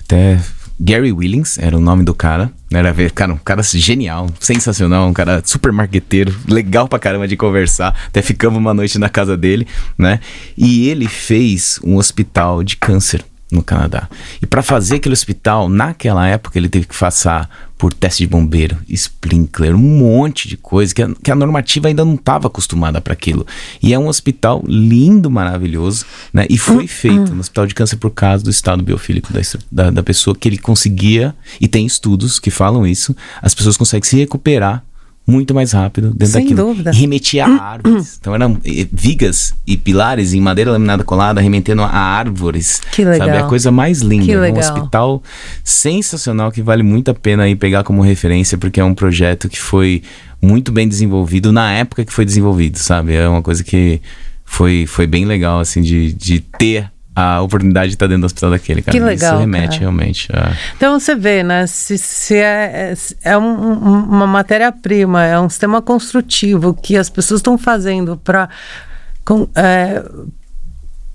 Até 0.00 0.40
Gary 0.80 1.12
Willings 1.12 1.58
era 1.58 1.76
o 1.76 1.80
nome 1.80 2.02
do 2.02 2.12
cara. 2.12 2.50
Era 2.72 2.92
ver, 2.92 3.12
cara, 3.12 3.32
um 3.32 3.36
cara 3.36 3.62
genial, 3.62 4.28
sensacional, 4.40 5.06
um 5.06 5.12
cara 5.12 5.40
super 5.44 5.70
marqueteiro, 5.70 6.34
legal 6.48 6.88
pra 6.88 6.98
caramba 6.98 7.28
de 7.28 7.36
conversar. 7.36 7.94
Até 8.08 8.20
ficamos 8.22 8.58
uma 8.58 8.74
noite 8.74 8.98
na 8.98 9.08
casa 9.08 9.36
dele, 9.36 9.66
né? 9.96 10.18
E 10.58 10.88
ele 10.88 11.06
fez 11.06 11.78
um 11.84 11.96
hospital 11.96 12.64
de 12.64 12.76
câncer 12.76 13.24
no 13.52 13.62
Canadá. 13.62 14.08
E 14.40 14.46
para 14.46 14.62
fazer 14.62 14.96
aquele 14.96 15.12
hospital, 15.12 15.68
naquela 15.68 16.26
época, 16.26 16.58
ele 16.58 16.68
teve 16.68 16.86
que 16.86 16.98
passar 16.98 17.48
por 17.76 17.92
teste 17.92 18.22
de 18.22 18.28
bombeiro, 18.28 18.78
sprinkler, 18.88 19.74
um 19.74 19.78
monte 19.78 20.48
de 20.48 20.56
coisa 20.56 20.94
que 20.94 21.02
a, 21.02 21.10
que 21.22 21.30
a 21.30 21.34
normativa 21.34 21.88
ainda 21.88 22.04
não 22.04 22.14
estava 22.14 22.46
acostumada 22.46 23.00
para 23.00 23.12
aquilo. 23.12 23.46
E 23.82 23.92
é 23.92 23.98
um 23.98 24.06
hospital 24.06 24.62
lindo, 24.66 25.30
maravilhoso, 25.30 26.06
né? 26.32 26.46
E 26.48 26.56
foi 26.56 26.86
feito 26.86 27.34
no 27.34 27.40
hospital 27.40 27.66
de 27.66 27.74
câncer 27.74 27.96
por 27.96 28.10
causa 28.10 28.42
do 28.42 28.50
estado 28.50 28.82
biofílico 28.82 29.32
da, 29.32 29.40
da, 29.70 29.90
da 29.90 30.02
pessoa 30.02 30.34
que 30.34 30.48
ele 30.48 30.58
conseguia, 30.58 31.34
e 31.60 31.68
tem 31.68 31.84
estudos 31.84 32.38
que 32.38 32.50
falam 32.50 32.86
isso, 32.86 33.14
as 33.42 33.54
pessoas 33.54 33.76
conseguem 33.76 34.08
se 34.08 34.16
recuperar 34.16 34.84
muito 35.26 35.54
mais 35.54 35.72
rápido 35.72 36.10
dentro 36.10 36.26
Sem 36.26 36.42
daquilo. 36.42 36.66
dúvida. 36.68 36.90
E 36.92 36.96
remetia 36.96 37.46
a 37.46 37.62
árvores. 37.62 38.18
Então 38.22 38.34
eram 38.34 38.58
eh, 38.64 38.86
vigas 38.92 39.54
e 39.66 39.76
pilares 39.76 40.32
em 40.34 40.40
madeira 40.40 40.70
laminada 40.72 41.02
colada 41.04 41.40
remetendo 41.40 41.82
a 41.82 41.88
árvores. 41.90 42.80
Que 42.92 43.02
Sabe? 43.04 43.16
É 43.16 43.24
legal. 43.24 43.46
a 43.46 43.48
coisa 43.48 43.70
mais 43.70 44.00
linda. 44.00 44.32
É 44.32 44.38
um 44.38 44.40
legal. 44.40 44.58
hospital 44.60 45.22
sensacional 45.64 46.52
que 46.52 46.62
vale 46.62 46.82
muito 46.82 47.10
a 47.10 47.14
pena 47.14 47.44
aí 47.44 47.56
pegar 47.56 47.82
como 47.84 48.02
referência, 48.02 48.58
porque 48.58 48.80
é 48.80 48.84
um 48.84 48.94
projeto 48.94 49.48
que 49.48 49.58
foi 49.60 50.02
muito 50.40 50.70
bem 50.72 50.88
desenvolvido 50.88 51.52
na 51.52 51.72
época 51.72 52.04
que 52.04 52.12
foi 52.12 52.24
desenvolvido, 52.24 52.78
sabe? 52.78 53.14
É 53.14 53.28
uma 53.28 53.42
coisa 53.42 53.64
que 53.64 54.00
foi, 54.44 54.84
foi 54.86 55.06
bem 55.06 55.24
legal, 55.24 55.60
assim, 55.60 55.80
de, 55.80 56.12
de 56.12 56.40
ter 56.40 56.91
a 57.14 57.42
oportunidade 57.42 57.88
de 57.88 57.94
estar 57.96 58.06
dentro 58.06 58.22
do 58.22 58.26
hospital 58.26 58.50
daquele, 58.50 58.80
cara. 58.82 58.96
Que 58.96 59.04
legal, 59.04 59.32
Isso 59.34 59.40
remete 59.40 59.66
cara. 59.68 59.80
realmente 59.80 60.28
a... 60.32 60.52
Então 60.76 60.98
você 60.98 61.14
vê, 61.14 61.42
né? 61.42 61.66
Se, 61.66 61.98
se 61.98 62.36
é, 62.36 62.94
é, 63.24 63.30
é 63.32 63.38
um- 63.38 63.42
um- 63.72 64.04
uma 64.04 64.26
matéria-prima, 64.26 65.22
é 65.24 65.38
um 65.38 65.48
sistema 65.48 65.82
construtivo 65.82 66.72
que 66.72 66.96
as 66.96 67.10
pessoas 67.10 67.40
estão 67.40 67.58
fazendo 67.58 68.16
para 68.16 68.48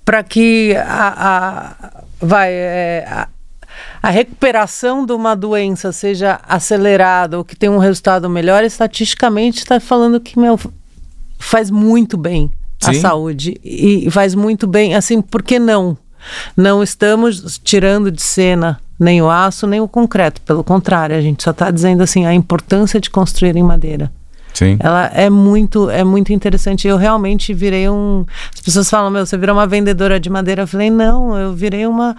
para 0.05 0.23
que 0.23 0.75
a, 0.77 1.13
a- 1.27 2.03
vai 2.21 2.51
é, 2.51 3.05
a, 3.09 3.27
a 4.01 4.09
recuperação 4.09 5.05
de 5.05 5.11
uma 5.13 5.35
doença 5.35 5.91
seja 5.91 6.39
acelerada 6.47 7.37
ou 7.37 7.43
que 7.43 7.55
tenha 7.55 7.71
um 7.71 7.77
resultado 7.77 8.29
melhor, 8.29 8.63
estatisticamente 8.63 9.59
está 9.59 9.79
falando 9.79 10.19
que 10.19 10.39
meu, 10.39 10.57
faz 11.37 11.69
muito 11.69 12.17
bem 12.17 12.49
à 12.83 12.93
Sim. 12.93 12.99
saúde 12.99 13.59
e 13.63 14.09
faz 14.11 14.35
muito 14.35 14.67
bem, 14.67 14.95
assim, 14.95 15.21
por 15.21 15.41
que 15.41 15.59
não? 15.59 15.97
Não 16.55 16.83
estamos 16.83 17.59
tirando 17.63 18.11
de 18.11 18.21
cena 18.21 18.79
nem 18.99 19.21
o 19.21 19.29
aço, 19.29 19.67
nem 19.67 19.79
o 19.79 19.87
concreto. 19.87 20.41
Pelo 20.41 20.63
contrário, 20.63 21.15
a 21.15 21.21
gente 21.21 21.43
só 21.43 21.51
está 21.51 21.69
dizendo 21.69 22.01
assim 22.01 22.25
a 22.25 22.33
importância 22.33 22.99
de 22.99 23.09
construir 23.09 23.55
em 23.55 23.63
madeira. 23.63 24.11
Sim. 24.53 24.75
Ela 24.79 25.05
é 25.13 25.29
muito, 25.29 25.87
é 25.87 26.03
muito 26.03 26.33
interessante. 26.33 26.87
Eu 26.87 26.97
realmente 26.97 27.53
virei 27.53 27.87
um. 27.87 28.25
As 28.51 28.59
pessoas 28.59 28.89
falam, 28.89 29.11
meu, 29.11 29.23
você 29.23 29.37
virou 29.37 29.55
uma 29.55 29.67
vendedora 29.67 30.19
de 30.19 30.31
madeira. 30.31 30.63
Eu 30.63 30.67
falei, 30.67 30.89
não, 30.89 31.37
eu 31.37 31.53
virei 31.53 31.85
uma. 31.85 32.17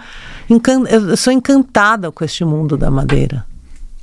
Eu 0.89 1.17
sou 1.17 1.33
encantada 1.33 2.09
com 2.11 2.23
este 2.23 2.45
mundo 2.45 2.77
da 2.77 2.89
madeira. 2.89 3.45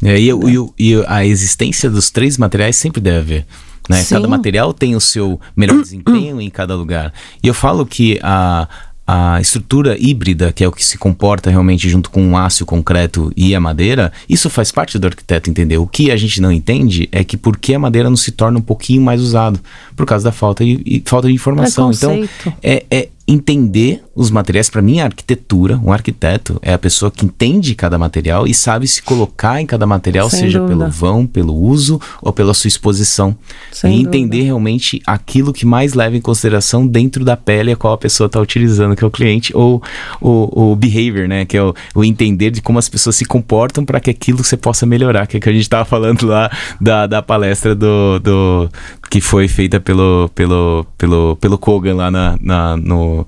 É, 0.03 0.19
e, 0.19 0.31
e, 0.31 0.93
e, 0.93 1.05
a 1.07 1.25
existência 1.25 1.89
dos 1.89 2.11
três 2.11 2.37
materiais 2.37 2.77
sempre 2.77 3.01
deve 3.01 3.19
haver. 3.19 3.47
Né? 3.89 4.05
Cada 4.05 4.27
material 4.27 4.75
tem 4.75 4.97
o 4.97 5.01
seu 5.01 5.41
melhor 5.55 5.81
desempenho 5.81 6.41
em 6.41 6.51
cada 6.51 6.75
lugar. 6.75 7.13
E 7.43 7.47
eu 7.47 7.55
falo 7.55 7.87
que 7.87 8.19
a, 8.23 8.69
a 9.07 9.41
estrutura 9.41 9.97
híbrida, 9.99 10.53
que 10.53 10.65
é 10.65 10.69
o 10.69 10.73
que 10.73 10.85
se 10.85 10.99
comporta 10.99 11.49
realmente 11.49 11.89
junto 11.89 12.11
com 12.11 12.33
o 12.33 12.37
aço, 12.37 12.65
o 12.65 12.67
concreto 12.67 13.33
e 13.37 13.55
a 13.55 13.61
madeira, 13.61 14.13
isso 14.29 14.51
faz 14.51 14.73
parte 14.73 14.99
do 14.99 15.07
arquiteto 15.07 15.49
entender. 15.49 15.79
O 15.79 15.87
que 15.87 16.11
a 16.11 16.17
gente 16.17 16.41
não 16.41 16.51
entende 16.51 17.09
é 17.13 17.23
que 17.23 17.37
por 17.37 17.57
que 17.57 17.75
a 17.75 17.79
madeira 17.79 18.11
não 18.11 18.17
se 18.17 18.33
torna 18.33 18.59
um 18.59 18.63
pouquinho 18.63 19.01
mais 19.01 19.21
usado? 19.21 19.61
Por 19.97 20.07
causa 20.07 20.25
da 20.25 20.33
falta 20.33 20.65
de, 20.65 21.03
falta 21.07 21.27
de 21.27 21.35
informação. 21.35 21.91
É 21.91 21.95
então, 21.95 22.29
é, 22.63 22.85
é 22.91 23.09
entender 23.29 24.03
os 24.15 24.31
materiais. 24.31 24.71
Para 24.71 24.81
mim, 24.81 25.01
a 25.01 25.05
arquitetura, 25.05 25.81
um 25.83 25.93
arquiteto 25.93 26.59
é 26.63 26.73
a 26.73 26.79
pessoa 26.79 27.11
que 27.11 27.25
entende 27.25 27.75
cada 27.75 27.99
material 27.99 28.47
e 28.47 28.55
sabe 28.55 28.87
se 28.87 29.03
colocar 29.03 29.61
em 29.61 29.67
cada 29.67 29.85
material, 29.85 30.31
Sem 30.31 30.41
seja 30.41 30.61
dúvida. 30.61 30.79
pelo 30.79 30.91
vão, 30.91 31.27
pelo 31.27 31.55
uso 31.55 32.01
ou 32.23 32.33
pela 32.33 32.55
sua 32.55 32.69
exposição. 32.69 33.37
Sem 33.73 33.97
e 33.97 34.01
entender 34.01 34.29
dúvida. 34.29 34.45
realmente 34.45 35.03
aquilo 35.07 35.53
que 35.53 35.67
mais 35.67 35.93
leva 35.93 36.17
em 36.17 36.21
consideração 36.21 36.87
dentro 36.87 37.25
da 37.25 37.37
pele 37.37 37.73
a 37.73 37.77
qual 37.77 37.95
a 37.95 37.99
pessoa 37.99 38.27
está 38.27 38.41
utilizando, 38.41 38.95
que 38.95 39.03
é 39.03 39.07
o 39.07 39.11
cliente, 39.11 39.53
ou 39.57 39.83
o, 40.21 40.71
o 40.73 40.77
behavior, 40.77 41.27
né? 41.27 41.45
Que 41.45 41.57
é 41.57 41.63
o, 41.63 41.75
o, 41.95 42.05
entender 42.05 42.51
de 42.51 42.63
como 42.63 42.79
as 42.79 42.89
pessoas 42.89 43.17
se 43.17 43.25
comportam 43.25 43.85
para 43.85 43.99
que 43.99 44.09
aquilo 44.09 44.45
você 44.45 44.57
possa 44.57 44.87
melhorar, 44.87 45.27
que 45.27 45.37
é 45.37 45.41
que 45.41 45.49
a 45.49 45.53
gente 45.53 45.63
estava 45.63 45.85
falando 45.85 46.27
lá 46.27 46.51
da, 46.81 47.07
da 47.07 47.21
palestra 47.21 47.75
do, 47.75 48.21
do 48.21 48.71
que 49.11 49.21
foi 49.21 49.49
feita 49.49 49.81
pelo, 49.81 50.31
pelo, 50.35 50.87
pelo, 50.97 51.37
pelo 51.37 51.59
Kogan 51.59 51.95
lá 51.95 52.11
na, 52.11 52.39
na 52.41 52.77
no 52.77 53.27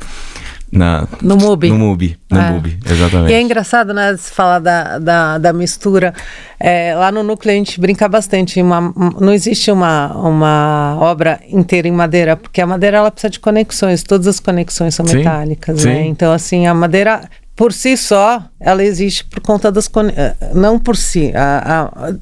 na, 0.70 1.08
no 1.22 1.36
MUBI. 1.36 1.70
No 1.70 1.78
MUBI, 1.78 2.18
no 2.30 2.38
é. 2.38 2.50
MUBI, 2.50 2.78
exatamente. 2.84 3.30
E 3.30 3.34
é 3.34 3.40
engraçado, 3.40 3.94
né, 3.94 4.14
se 4.16 4.30
falar 4.30 4.58
da, 4.58 4.98
da, 4.98 5.38
da 5.38 5.52
mistura. 5.52 6.12
É, 6.60 6.94
lá 6.94 7.10
no 7.10 7.22
núcleo 7.22 7.54
a 7.54 7.56
gente 7.56 7.80
brinca 7.80 8.06
bastante. 8.08 8.60
Uma, 8.60 8.92
não 9.18 9.32
existe 9.32 9.70
uma, 9.70 10.12
uma 10.16 10.98
obra 11.00 11.40
inteira 11.48 11.88
em 11.88 11.92
madeira, 11.92 12.36
porque 12.36 12.60
a 12.60 12.66
madeira 12.66 12.98
ela 12.98 13.10
precisa 13.10 13.30
de 13.30 13.40
conexões, 13.40 14.02
todas 14.02 14.26
as 14.26 14.40
conexões 14.40 14.94
são 14.94 15.06
sim, 15.06 15.18
metálicas, 15.18 15.80
sim. 15.80 15.88
né? 15.88 16.06
Então, 16.06 16.32
assim, 16.32 16.66
a 16.66 16.74
madeira 16.74 17.22
por 17.56 17.72
si 17.72 17.96
só, 17.96 18.40
ela 18.60 18.84
existe 18.84 19.24
por 19.24 19.40
conta 19.40 19.72
das 19.72 19.90
eh, 20.16 20.34
não 20.54 20.78
por 20.78 20.96
si, 20.96 21.32
a, 21.34 21.90
a, 21.90 22.14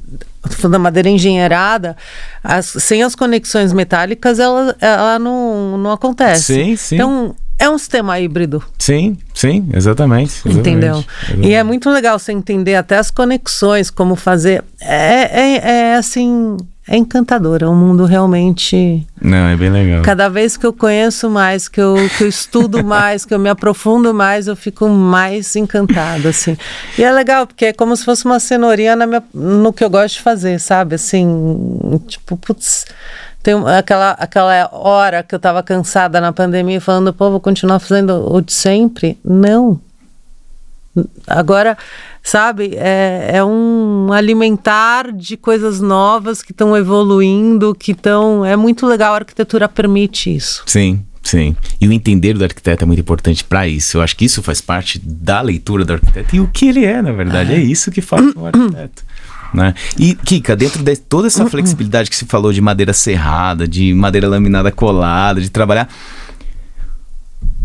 da 0.68 0.78
madeira 0.78 1.08
engenheirada, 1.08 1.96
as, 2.42 2.66
sem 2.66 3.02
as 3.02 3.14
conexões 3.14 3.72
metálicas, 3.72 4.38
ela, 4.38 4.76
ela 4.80 5.18
não, 5.18 5.78
não 5.78 5.92
acontece. 5.92 6.54
Sim, 6.54 6.76
sim. 6.76 6.94
Então, 6.96 7.34
é 7.58 7.70
um 7.70 7.78
sistema 7.78 8.20
híbrido. 8.20 8.62
Sim, 8.78 9.16
sim, 9.34 9.68
exatamente. 9.72 10.32
exatamente 10.32 10.58
Entendeu? 10.58 10.96
Exatamente. 10.96 11.48
E 11.48 11.54
é 11.54 11.62
muito 11.62 11.88
legal 11.90 12.18
você 12.18 12.32
entender 12.32 12.74
até 12.74 12.98
as 12.98 13.10
conexões, 13.10 13.90
como 13.90 14.14
fazer. 14.14 14.62
É, 14.80 15.40
é, 15.40 15.70
é 15.70 15.94
assim 15.96 16.56
é 16.88 16.96
encantador, 16.96 17.62
é 17.62 17.68
um 17.68 17.74
mundo 17.74 18.04
realmente. 18.04 19.04
Não, 19.20 19.48
é 19.48 19.56
bem 19.56 19.70
legal. 19.70 20.02
Cada 20.02 20.28
vez 20.28 20.56
que 20.56 20.64
eu 20.64 20.72
conheço 20.72 21.28
mais, 21.28 21.66
que 21.66 21.80
eu, 21.80 21.96
que 22.16 22.22
eu 22.22 22.28
estudo 22.28 22.82
mais, 22.86 23.24
que 23.24 23.34
eu 23.34 23.40
me 23.40 23.48
aprofundo 23.48 24.14
mais, 24.14 24.46
eu 24.46 24.54
fico 24.54 24.88
mais 24.88 25.56
encantada, 25.56 26.28
assim. 26.28 26.56
E 26.96 27.02
é 27.02 27.10
legal, 27.10 27.44
porque 27.44 27.66
é 27.66 27.72
como 27.72 27.96
se 27.96 28.04
fosse 28.04 28.24
uma 28.24 28.38
cenourinha 28.38 28.94
minha, 28.94 29.22
no 29.34 29.72
que 29.72 29.82
eu 29.82 29.90
gosto 29.90 30.14
de 30.16 30.22
fazer, 30.22 30.60
sabe? 30.60 30.94
Assim, 30.94 31.26
tipo, 32.06 32.36
putz. 32.36 32.84
Tem 33.42 33.54
aquela, 33.78 34.10
aquela 34.12 34.68
hora 34.72 35.22
que 35.22 35.34
eu 35.34 35.38
estava 35.38 35.62
cansada 35.62 36.20
na 36.20 36.32
pandemia, 36.32 36.80
falando, 36.80 37.12
pô, 37.12 37.30
vou 37.30 37.40
continuar 37.40 37.78
fazendo 37.78 38.32
o 38.32 38.40
de 38.40 38.52
sempre. 38.52 39.18
Não. 39.24 39.80
Agora 41.26 41.76
sabe? 42.26 42.72
É, 42.74 43.30
é 43.34 43.44
um 43.44 44.12
alimentar 44.12 45.12
de 45.12 45.36
coisas 45.36 45.80
novas 45.80 46.42
que 46.42 46.50
estão 46.50 46.76
evoluindo, 46.76 47.74
que 47.74 47.92
estão. 47.92 48.44
É 48.44 48.56
muito 48.56 48.84
legal, 48.84 49.14
a 49.14 49.18
arquitetura 49.18 49.68
permite 49.68 50.34
isso. 50.34 50.62
Sim. 50.66 51.02
Sim. 51.22 51.56
E 51.80 51.88
o 51.88 51.92
entender 51.92 52.34
do 52.34 52.44
arquiteto 52.44 52.84
é 52.84 52.86
muito 52.86 53.00
importante 53.00 53.42
para 53.42 53.66
isso. 53.66 53.96
Eu 53.96 54.02
acho 54.02 54.16
que 54.16 54.24
isso 54.24 54.40
faz 54.44 54.60
parte 54.60 55.00
da 55.04 55.40
leitura 55.40 55.84
do 55.84 55.94
arquiteto 55.94 56.36
e 56.36 56.40
o 56.40 56.46
que 56.46 56.68
ele 56.68 56.84
é, 56.84 57.02
na 57.02 57.10
verdade. 57.10 57.52
É 57.52 57.58
isso 57.58 57.90
que 57.90 58.00
faz 58.00 58.32
o 58.36 58.46
arquiteto. 58.46 59.02
Né? 59.52 59.74
E, 59.98 60.14
Kika, 60.14 60.54
dentro 60.54 60.84
de 60.84 60.96
toda 60.96 61.26
essa 61.26 61.44
flexibilidade 61.50 62.10
que 62.10 62.14
se 62.14 62.26
falou 62.26 62.52
de 62.52 62.60
madeira 62.60 62.92
serrada, 62.92 63.66
de 63.66 63.92
madeira 63.92 64.28
laminada 64.28 64.70
colada, 64.70 65.40
de 65.40 65.50
trabalhar. 65.50 65.88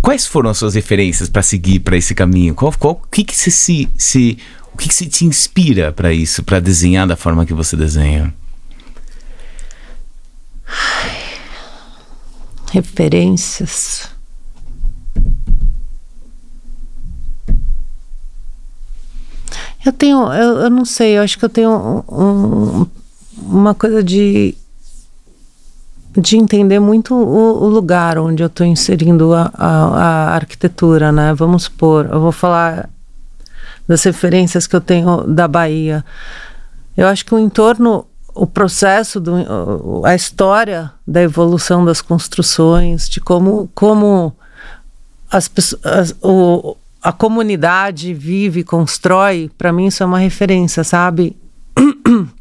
Quais 0.02 0.26
foram 0.26 0.50
as 0.50 0.58
suas 0.58 0.74
referências 0.74 1.30
para 1.30 1.44
seguir 1.44 1.80
para 1.80 1.96
esse 1.96 2.16
caminho? 2.16 2.56
Qual, 2.56 2.74
qual, 2.78 2.94
o 2.94 3.08
que, 3.08 3.24
que 3.24 3.36
se, 3.36 3.52
se, 3.52 3.90
se 3.96 4.38
o 4.74 4.78
que, 4.78 4.88
que 4.88 4.94
se 4.94 5.06
te 5.08 5.26
inspira 5.26 5.92
para 5.92 6.12
isso, 6.12 6.44
para 6.44 6.60
desenhar 6.60 7.08
da 7.08 7.16
forma 7.16 7.46
que 7.46 7.54
você 7.54 7.78
desenha? 7.78 8.34
Referências. 12.72 14.10
Eu 19.86 19.92
tenho, 19.92 20.32
eu, 20.34 20.60
eu 20.62 20.70
não 20.70 20.86
sei, 20.86 21.18
eu 21.18 21.24
acho 21.24 21.38
que 21.38 21.46
eu 21.46 21.50
tenho 21.50 21.70
um, 21.70 22.82
um, 22.82 22.88
uma 23.38 23.76
coisa 23.76 24.04
de 24.04 24.56
de 26.18 26.38
entender 26.38 26.80
muito 26.80 27.16
o, 27.16 27.64
o 27.64 27.68
lugar 27.68 28.18
onde 28.18 28.44
eu 28.44 28.48
estou 28.48 28.66
inserindo 28.66 29.34
a, 29.34 29.52
a, 29.54 29.68
a, 29.68 30.36
arquitetura, 30.36 31.12
né? 31.12 31.34
Vamos 31.34 31.64
supor, 31.64 32.10
eu 32.12 32.20
vou 32.20 32.32
falar 32.32 32.90
das 33.88 34.04
referências 34.04 34.68
que 34.68 34.76
eu 34.76 34.82
tenho 34.82 35.24
da 35.24 35.48
Bahia. 35.48 36.04
Eu 36.98 37.08
acho 37.08 37.26
que 37.26 37.34
o 37.34 37.40
entorno, 37.40 38.06
o 38.34 38.46
processo, 38.46 39.20
do, 39.20 40.02
a 40.06 40.14
história 40.14 40.92
da 41.08 41.22
evolução 41.22 41.86
das 41.86 42.02
construções, 42.02 43.10
de 43.10 43.22
como, 43.22 43.70
como 43.74 44.36
as 45.32 45.48
pessoas, 45.48 46.14
o, 46.22 46.76
a 47.02 47.14
comunidade 47.14 48.14
vive, 48.14 48.64
constrói, 48.64 49.50
para 49.58 49.72
mim 49.72 49.88
isso 49.88 50.04
é 50.04 50.06
uma 50.06 50.20
referência, 50.20 50.84
sabe? 50.84 51.38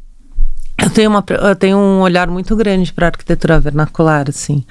Eu 0.91 0.95
tenho, 0.95 1.09
uma, 1.09 1.23
eu 1.29 1.55
tenho 1.55 1.77
um 1.77 2.01
olhar 2.01 2.27
muito 2.27 2.53
grande 2.53 2.91
para 2.91 3.07
a 3.07 3.09
arquitetura 3.09 3.57
vernacular, 3.61 4.25
assim. 4.27 4.61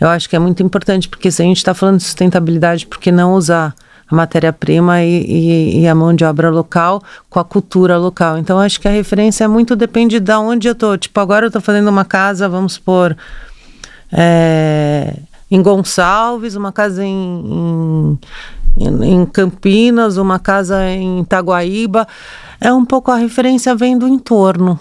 Eu 0.00 0.08
acho 0.08 0.26
que 0.26 0.34
é 0.34 0.38
muito 0.38 0.62
importante, 0.62 1.06
porque 1.06 1.30
se 1.30 1.42
a 1.42 1.44
gente 1.44 1.58
está 1.58 1.74
falando 1.74 1.98
de 1.98 2.04
sustentabilidade, 2.04 2.86
por 2.86 2.98
que 2.98 3.12
não 3.12 3.34
usar 3.34 3.74
a 4.10 4.14
matéria-prima 4.14 5.02
e, 5.02 5.24
e, 5.26 5.80
e, 5.80 5.86
a 5.86 5.94
mão 5.94 6.14
de 6.14 6.24
obra 6.24 6.48
local 6.48 7.02
com 7.28 7.38
a 7.38 7.44
cultura 7.44 7.98
local? 7.98 8.38
Então, 8.38 8.58
acho 8.58 8.80
que 8.80 8.88
a 8.88 8.90
referência 8.90 9.46
muito 9.46 9.76
depende 9.76 10.18
de 10.18 10.32
onde 10.32 10.68
eu 10.68 10.72
estou. 10.72 10.96
Tipo, 10.96 11.20
agora 11.20 11.44
eu 11.44 11.48
estou 11.48 11.60
fazendo 11.60 11.88
uma 11.88 12.04
casa, 12.04 12.48
vamos 12.48 12.72
supor, 12.72 13.14
é, 14.10 15.16
em 15.50 15.60
Gonçalves, 15.60 16.54
uma 16.54 16.72
casa 16.72 17.04
em, 17.04 18.18
em, 18.74 19.04
em 19.04 19.26
Campinas, 19.26 20.16
uma 20.16 20.38
casa 20.38 20.82
em 20.88 21.20
Itaguaíba. 21.20 22.08
É 22.58 22.72
um 22.72 22.86
pouco 22.86 23.10
a 23.10 23.16
referência 23.16 23.74
vem 23.74 23.98
do 23.98 24.08
entorno 24.08 24.80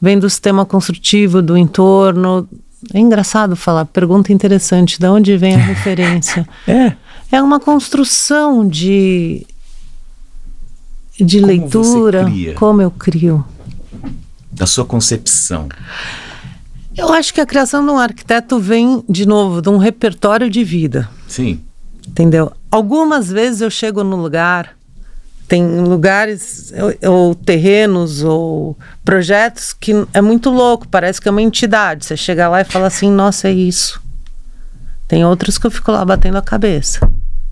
vem 0.00 0.18
do 0.18 0.28
sistema 0.28 0.64
construtivo, 0.64 1.42
do 1.42 1.56
entorno. 1.56 2.48
É 2.94 2.98
engraçado 2.98 3.54
falar, 3.54 3.84
pergunta 3.84 4.32
interessante, 4.32 4.98
de 4.98 5.06
onde 5.06 5.36
vem 5.36 5.54
a 5.54 5.58
referência? 5.64 6.48
é. 6.66 6.92
É 7.32 7.40
uma 7.40 7.60
construção 7.60 8.66
de, 8.66 9.46
de 11.20 11.40
como 11.40 11.46
leitura. 11.46 12.26
Como 12.56 12.82
eu 12.82 12.90
crio. 12.90 13.44
Da 14.50 14.66
sua 14.66 14.84
concepção. 14.84 15.68
Eu 16.96 17.12
acho 17.12 17.32
que 17.32 17.40
a 17.40 17.46
criação 17.46 17.84
de 17.84 17.92
um 17.92 17.98
arquiteto 17.98 18.58
vem, 18.58 19.04
de 19.08 19.24
novo, 19.26 19.62
de 19.62 19.68
um 19.68 19.76
repertório 19.76 20.50
de 20.50 20.64
vida. 20.64 21.08
Sim. 21.28 21.60
Entendeu? 22.06 22.50
Algumas 22.68 23.30
vezes 23.30 23.60
eu 23.60 23.70
chego 23.70 24.02
no 24.02 24.16
lugar 24.16 24.76
tem 25.50 25.80
lugares 25.80 26.72
ou, 27.02 27.34
terrenos 27.34 28.22
ou 28.22 28.78
projetos 29.04 29.72
que 29.72 29.92
é 30.14 30.20
muito 30.20 30.48
louco, 30.48 30.86
parece 30.86 31.20
que 31.20 31.26
é 31.26 31.30
uma 31.32 31.42
entidade. 31.42 32.06
Você 32.06 32.16
chega 32.16 32.48
lá 32.48 32.60
e 32.60 32.64
fala 32.64 32.86
assim, 32.86 33.10
nossa, 33.10 33.48
é 33.48 33.52
isso. 33.52 34.00
Tem 35.08 35.24
outros 35.24 35.58
que 35.58 35.66
eu 35.66 35.70
fico 35.72 35.90
lá 35.90 36.04
batendo 36.04 36.38
a 36.38 36.42
cabeça. 36.42 37.00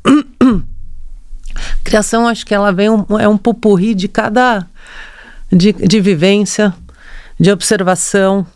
Criação, 1.82 2.28
acho 2.28 2.46
que 2.46 2.54
ela 2.54 2.70
vem 2.70 2.88
um, 2.88 3.04
é 3.18 3.26
um 3.26 3.36
pupurri 3.36 3.96
de 3.96 4.06
cada 4.06 4.64
de, 5.50 5.72
de 5.72 6.00
vivência, 6.00 6.72
de 7.36 7.50
observação, 7.50 8.46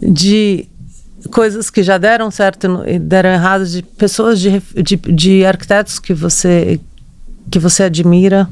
de 0.00 0.68
coisas 1.32 1.70
que 1.70 1.82
já 1.82 1.98
deram 1.98 2.30
certo 2.30 2.84
e 2.86 3.00
deram 3.00 3.30
errado, 3.30 3.66
de 3.66 3.82
pessoas, 3.82 4.38
de, 4.38 4.62
de, 4.80 4.94
de 4.94 5.44
arquitetos 5.44 5.98
que 5.98 6.14
você 6.14 6.78
que 7.50 7.58
você 7.58 7.84
admira. 7.84 8.48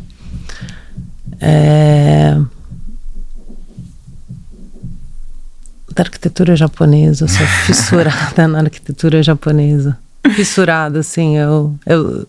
É... 1.40 2.36
Da 5.94 6.04
arquitetura 6.04 6.54
japonesa, 6.54 7.24
eu 7.24 7.28
sou 7.28 7.46
fissurada 7.66 8.46
na 8.46 8.60
arquitetura 8.60 9.22
japonesa. 9.22 9.98
Fissurada, 10.34 11.00
assim, 11.00 11.38
eu, 11.38 11.74
eu 11.86 12.26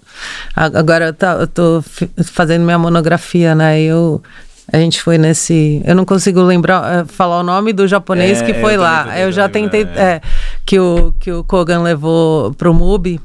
agora 0.55 1.07
eu, 1.07 1.13
tá, 1.13 1.33
eu 1.33 1.47
tô 1.47 1.83
fazendo 2.23 2.63
minha 2.63 2.79
monografia, 2.79 3.53
né? 3.53 3.81
Eu, 3.81 4.23
a 4.71 4.77
gente 4.77 5.01
foi 5.01 5.17
nesse. 5.17 5.81
Eu 5.85 5.93
não 5.93 6.05
consigo 6.05 6.41
lembrar, 6.41 6.99
eh, 6.99 7.05
falar 7.05 7.39
o 7.39 7.43
nome 7.43 7.73
do 7.73 7.85
japonês 7.85 8.41
é, 8.41 8.45
que 8.45 8.53
foi 8.55 8.77
eu 8.77 8.81
lá. 8.81 9.19
Eu 9.19 9.31
já 9.31 9.49
tentei. 9.49 9.83
É. 9.95 10.01
É, 10.01 10.21
que, 10.65 10.79
o, 10.79 11.13
que 11.19 11.31
o 11.31 11.43
Kogan 11.43 11.81
levou 11.81 12.53
pro 12.53 12.73
MUBI. 12.73 13.19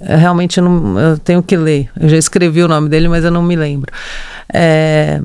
É, 0.00 0.16
realmente 0.16 0.60
não, 0.60 0.98
eu 0.98 1.18
tenho 1.18 1.42
que 1.42 1.56
ler. 1.56 1.90
Eu 1.98 2.08
já 2.08 2.16
escrevi 2.16 2.62
o 2.62 2.68
nome 2.68 2.88
dele, 2.88 3.08
mas 3.08 3.24
eu 3.24 3.30
não 3.30 3.42
me 3.42 3.56
lembro. 3.56 3.92
É, 4.52 5.20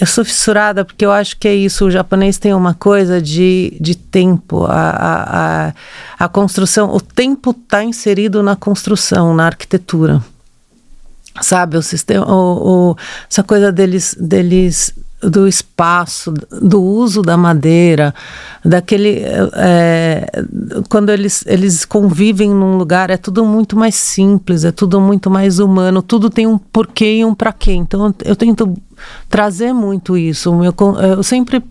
eu 0.00 0.06
sou 0.06 0.24
fissurada 0.24 0.84
porque 0.84 1.04
eu 1.04 1.12
acho 1.12 1.36
que 1.36 1.46
é 1.46 1.54
isso. 1.54 1.86
O 1.86 1.90
japonês 1.90 2.38
tem 2.38 2.54
uma 2.54 2.74
coisa 2.74 3.20
de, 3.20 3.76
de 3.80 3.94
tempo. 3.94 4.64
A, 4.64 5.72
a, 6.18 6.24
a, 6.24 6.28
construção, 6.28 6.94
o 6.94 7.00
tempo 7.00 7.50
está 7.50 7.84
inserido 7.84 8.42
na 8.42 8.56
construção, 8.56 9.34
na 9.34 9.46
arquitetura 9.46 10.22
sabe 11.40 11.78
o 11.78 11.82
sistema 11.82 12.30
o, 12.30 12.90
o, 12.90 12.96
essa 13.30 13.42
coisa 13.42 13.72
deles 13.72 14.14
deles 14.20 14.94
do 15.22 15.46
espaço 15.46 16.32
do 16.60 16.82
uso 16.82 17.22
da 17.22 17.36
madeira 17.36 18.14
daquele 18.64 19.22
é, 19.54 20.26
quando 20.88 21.10
eles 21.10 21.44
eles 21.46 21.84
convivem 21.84 22.50
num 22.50 22.76
lugar 22.76 23.10
é 23.10 23.16
tudo 23.16 23.44
muito 23.44 23.76
mais 23.76 23.94
simples 23.94 24.64
é 24.64 24.72
tudo 24.72 25.00
muito 25.00 25.30
mais 25.30 25.58
humano 25.58 26.02
tudo 26.02 26.28
tem 26.28 26.46
um 26.46 26.58
porquê 26.58 27.18
e 27.18 27.24
um 27.24 27.34
para 27.34 27.52
quê. 27.52 27.72
Então 27.72 28.14
eu 28.24 28.36
tento 28.36 28.74
trazer 29.28 29.72
muito 29.72 30.16
isso. 30.16 30.50
Eu, 30.62 30.74
eu 31.16 31.22
sempre 31.22 31.62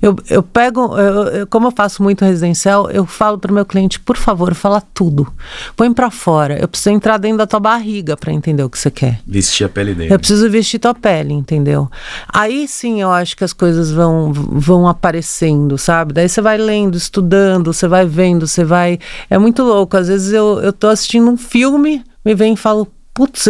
eu, 0.00 0.16
eu 0.28 0.42
pego, 0.42 0.96
eu, 0.98 1.22
eu, 1.28 1.46
como 1.46 1.68
eu 1.68 1.70
faço 1.70 2.02
muito 2.02 2.24
residencial, 2.24 2.90
eu 2.90 3.06
falo 3.06 3.38
para 3.38 3.50
o 3.50 3.54
meu 3.54 3.64
cliente, 3.64 3.98
por 4.00 4.16
favor, 4.16 4.54
fala 4.54 4.80
tudo. 4.80 5.32
Põe 5.76 5.92
para 5.92 6.10
fora. 6.10 6.58
Eu 6.58 6.68
preciso 6.68 6.90
entrar 6.90 7.18
dentro 7.18 7.38
da 7.38 7.46
tua 7.46 7.60
barriga 7.60 8.16
para 8.16 8.32
entender 8.32 8.62
o 8.62 8.70
que 8.70 8.78
você 8.78 8.90
quer. 8.90 9.20
Vestir 9.26 9.64
a 9.64 9.68
pele 9.68 9.94
dele. 9.94 10.12
Eu 10.12 10.18
preciso 10.18 10.48
vestir 10.50 10.78
tua 10.78 10.94
pele, 10.94 11.32
entendeu? 11.34 11.90
Aí 12.28 12.66
sim 12.68 13.00
eu 13.00 13.10
acho 13.10 13.36
que 13.36 13.44
as 13.44 13.52
coisas 13.52 13.90
vão, 13.90 14.32
vão 14.32 14.88
aparecendo, 14.88 15.76
sabe? 15.76 16.12
Daí 16.12 16.28
você 16.28 16.40
vai 16.40 16.58
lendo, 16.58 16.96
estudando, 16.96 17.72
você 17.72 17.88
vai 17.88 18.06
vendo, 18.06 18.46
você 18.46 18.64
vai. 18.64 18.98
É 19.28 19.38
muito 19.38 19.62
louco. 19.62 19.96
Às 19.96 20.08
vezes 20.08 20.32
eu, 20.32 20.60
eu 20.62 20.72
tô 20.72 20.88
assistindo 20.88 21.30
um 21.30 21.36
filme, 21.36 22.04
me 22.24 22.34
vem 22.34 22.54
e 22.54 22.56
falo, 22.56 22.86
putz, 23.12 23.48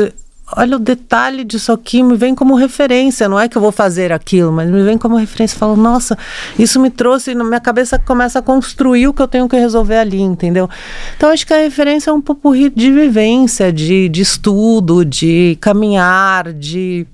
olha 0.56 0.76
o 0.76 0.78
detalhe 0.78 1.44
disso 1.44 1.72
aqui, 1.72 2.02
me 2.02 2.16
vem 2.16 2.34
como 2.34 2.54
referência. 2.54 3.28
Não 3.28 3.38
é 3.38 3.48
que 3.48 3.56
eu 3.56 3.62
vou 3.62 3.72
fazer 3.72 4.12
aquilo, 4.12 4.52
mas 4.52 4.70
me 4.70 4.82
vem 4.82 4.96
como 4.96 5.16
referência. 5.16 5.58
Falo, 5.58 5.76
nossa, 5.76 6.16
isso 6.58 6.80
me 6.80 6.90
trouxe, 6.90 7.34
na 7.34 7.44
minha 7.44 7.60
cabeça 7.60 7.98
começa 7.98 8.38
a 8.38 8.42
construir 8.42 9.08
o 9.08 9.12
que 9.12 9.22
eu 9.22 9.28
tenho 9.28 9.48
que 9.48 9.56
resolver 9.56 9.98
ali, 9.98 10.20
entendeu? 10.20 10.68
Então 11.16 11.30
acho 11.30 11.46
que 11.46 11.52
a 11.52 11.58
referência 11.58 12.10
é 12.10 12.12
um 12.12 12.20
pouco 12.20 12.52
de 12.54 12.90
vivência, 12.90 13.72
de, 13.72 14.08
de 14.08 14.22
estudo, 14.22 15.04
de 15.04 15.58
caminhar, 15.60 16.52
de 16.52 17.06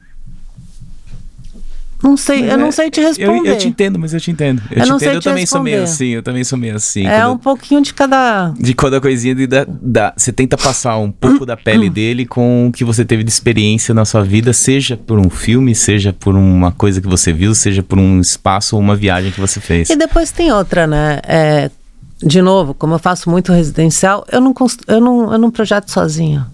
não 2.05 2.19
sei, 2.19 2.51
eu 2.51 2.59
não 2.59 2.67
é, 2.67 2.71
sei 2.71 2.91
te 2.91 3.01
responder. 3.01 3.49
Eu, 3.49 3.55
eu, 3.55 3.59
te 3.59 3.67
entendo, 3.67 3.99
mas 3.99 4.13
eu 4.13 4.21
te 4.21 4.31
entendo. 4.31 4.63
Eu, 4.71 4.79
eu 4.79 4.85
te 4.85 4.93
entendo, 4.93 5.15
eu 5.15 5.23
também 5.23 5.41
responder. 5.41 5.47
sou 5.47 5.63
meio 5.63 5.83
assim, 5.83 6.07
eu 6.09 6.23
também 6.23 6.45
sou 6.45 6.59
meio 6.59 6.77
assim. 6.77 7.07
É 7.07 7.27
um 7.27 7.39
pouquinho 7.39 7.81
de 7.81 7.95
cada. 7.95 8.53
De 8.59 8.75
cada 8.75 9.01
coisinha 9.01 9.35
de 9.35 9.47
da, 9.47 9.67
da, 9.67 10.13
você 10.15 10.31
tenta 10.31 10.57
passar 10.59 10.99
um 10.99 11.11
pouco 11.11 11.47
da 11.47 11.57
pele 11.57 11.89
dele 11.89 12.27
com 12.27 12.69
o 12.69 12.73
que 12.73 12.85
você 12.85 13.05
teve 13.05 13.25
de 13.25 13.31
experiência 13.31 13.95
na 13.95 14.05
sua 14.05 14.23
vida, 14.23 14.53
seja 14.53 14.97
por 14.97 15.19
um 15.19 15.31
filme, 15.31 15.75
seja 15.75 16.13
por 16.13 16.37
uma 16.37 16.71
coisa 16.71 17.01
que 17.01 17.09
você 17.09 17.33
viu, 17.33 17.55
seja 17.55 17.83
por 17.83 17.99
um 17.99 18.21
espaço 18.21 18.77
ou 18.77 18.83
uma 18.83 18.95
viagem 18.95 19.33
que 19.33 19.41
você 19.41 19.59
fez. 19.59 19.89
E 19.89 19.97
depois 19.97 20.31
tem 20.31 20.53
outra, 20.53 20.87
né? 20.87 21.21
É, 21.27 21.71
de 22.23 22.41
novo, 22.41 22.75
como 22.75 22.95
eu 22.95 22.99
faço 22.99 23.31
muito 23.31 23.53
residencial, 23.53 24.27
eu 24.31 24.41
não, 24.41 24.55
eu 24.87 25.01
não, 25.01 25.33
eu 25.33 25.39
não 25.39 25.51
projeto 25.51 25.91
sozinho. 25.91 26.45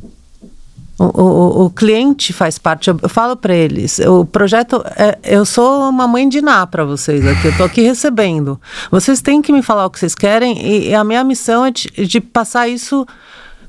O, 1.03 1.23
o, 1.23 1.65
o, 1.65 1.71
cliente 1.71 2.31
faz 2.31 2.59
parte. 2.59 2.91
Eu, 2.91 3.09
falo 3.09 3.35
para 3.35 3.55
eles, 3.55 4.01
o 4.01 4.27
projeto, 4.27 4.85
é, 4.99 5.19
eu 5.25 5.47
sou 5.47 5.89
uma 5.89 6.07
mãe 6.07 6.29
de 6.29 6.43
Ná 6.43 6.67
para 6.67 6.85
vocês 6.85 7.27
aqui. 7.27 7.49
Eu 7.49 7.57
tô 7.57 7.65
aqui 7.65 7.81
recebendo. 7.81 8.61
Vocês 8.91 9.23
têm 9.23 9.41
que 9.41 9.51
me 9.51 9.63
falar 9.63 9.87
o 9.87 9.91
que 9.91 9.99
vocês 9.99 10.15
querem 10.15 10.61
e, 10.61 10.91
e 10.91 10.95
a 10.95 11.03
minha 11.03 11.25
missão 11.25 11.65
é 11.65 11.71
de, 11.71 11.89
de, 12.07 12.21
passar 12.21 12.69
isso, 12.69 13.07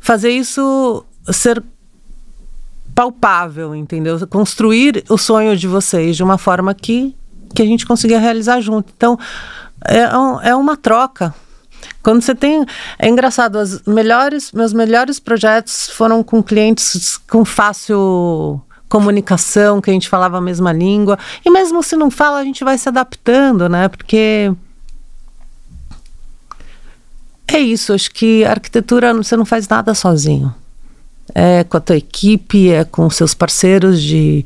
fazer 0.02 0.32
isso 0.32 1.06
ser 1.32 1.64
palpável, 2.94 3.74
entendeu? 3.74 4.28
Construir 4.28 5.02
o 5.08 5.18
sonho 5.18 5.56
de 5.56 5.70
vocês 5.70 6.18
de 6.18 6.24
uma 6.24 6.38
forma 6.38 6.74
que 6.74 7.16
que 7.56 7.62
a 7.62 7.66
gente 7.66 7.86
consiga 7.86 8.20
realizar 8.20 8.60
junto. 8.60 8.92
Então 8.96 9.18
é, 9.86 10.18
um, 10.18 10.42
é 10.42 10.54
uma 10.54 10.76
troca. 10.76 11.34
Quando 12.04 12.22
você 12.22 12.34
tem. 12.34 12.66
É 12.98 13.08
engraçado, 13.08 13.58
as 13.58 13.84
melhores, 13.84 14.52
meus 14.52 14.74
melhores 14.74 15.20
projetos 15.20 15.90
foram 15.90 16.24
com 16.24 16.42
clientes 16.42 17.18
com 17.30 17.46
fácil 17.46 18.62
comunicação, 18.90 19.80
que 19.80 19.90
a 19.90 19.94
gente 19.94 20.10
falava 20.10 20.38
a 20.38 20.42
mesma 20.42 20.74
língua. 20.74 21.18
E 21.46 21.50
mesmo 21.50 21.82
se 21.82 21.96
não 21.96 22.12
fala, 22.12 22.40
a 22.40 22.44
gente 22.44 22.64
vai 22.64 22.78
se 22.78 22.90
adaptando, 22.90 23.70
né? 23.70 23.88
Porque. 23.88 24.52
É 27.48 27.60
isso, 27.60 27.94
acho 27.94 28.12
que 28.12 28.46
arquitetura 28.46 29.14
você 29.14 29.36
não 29.36 29.46
faz 29.46 29.68
nada 29.68 29.94
sozinho. 29.94 30.54
É 31.34 31.64
com 31.64 31.78
a 31.78 31.82
tua 31.82 31.98
equipe, 31.98 32.70
é 32.70 32.84
com 32.84 33.10
seus 33.10 33.34
parceiros 33.34 34.02
de, 34.02 34.46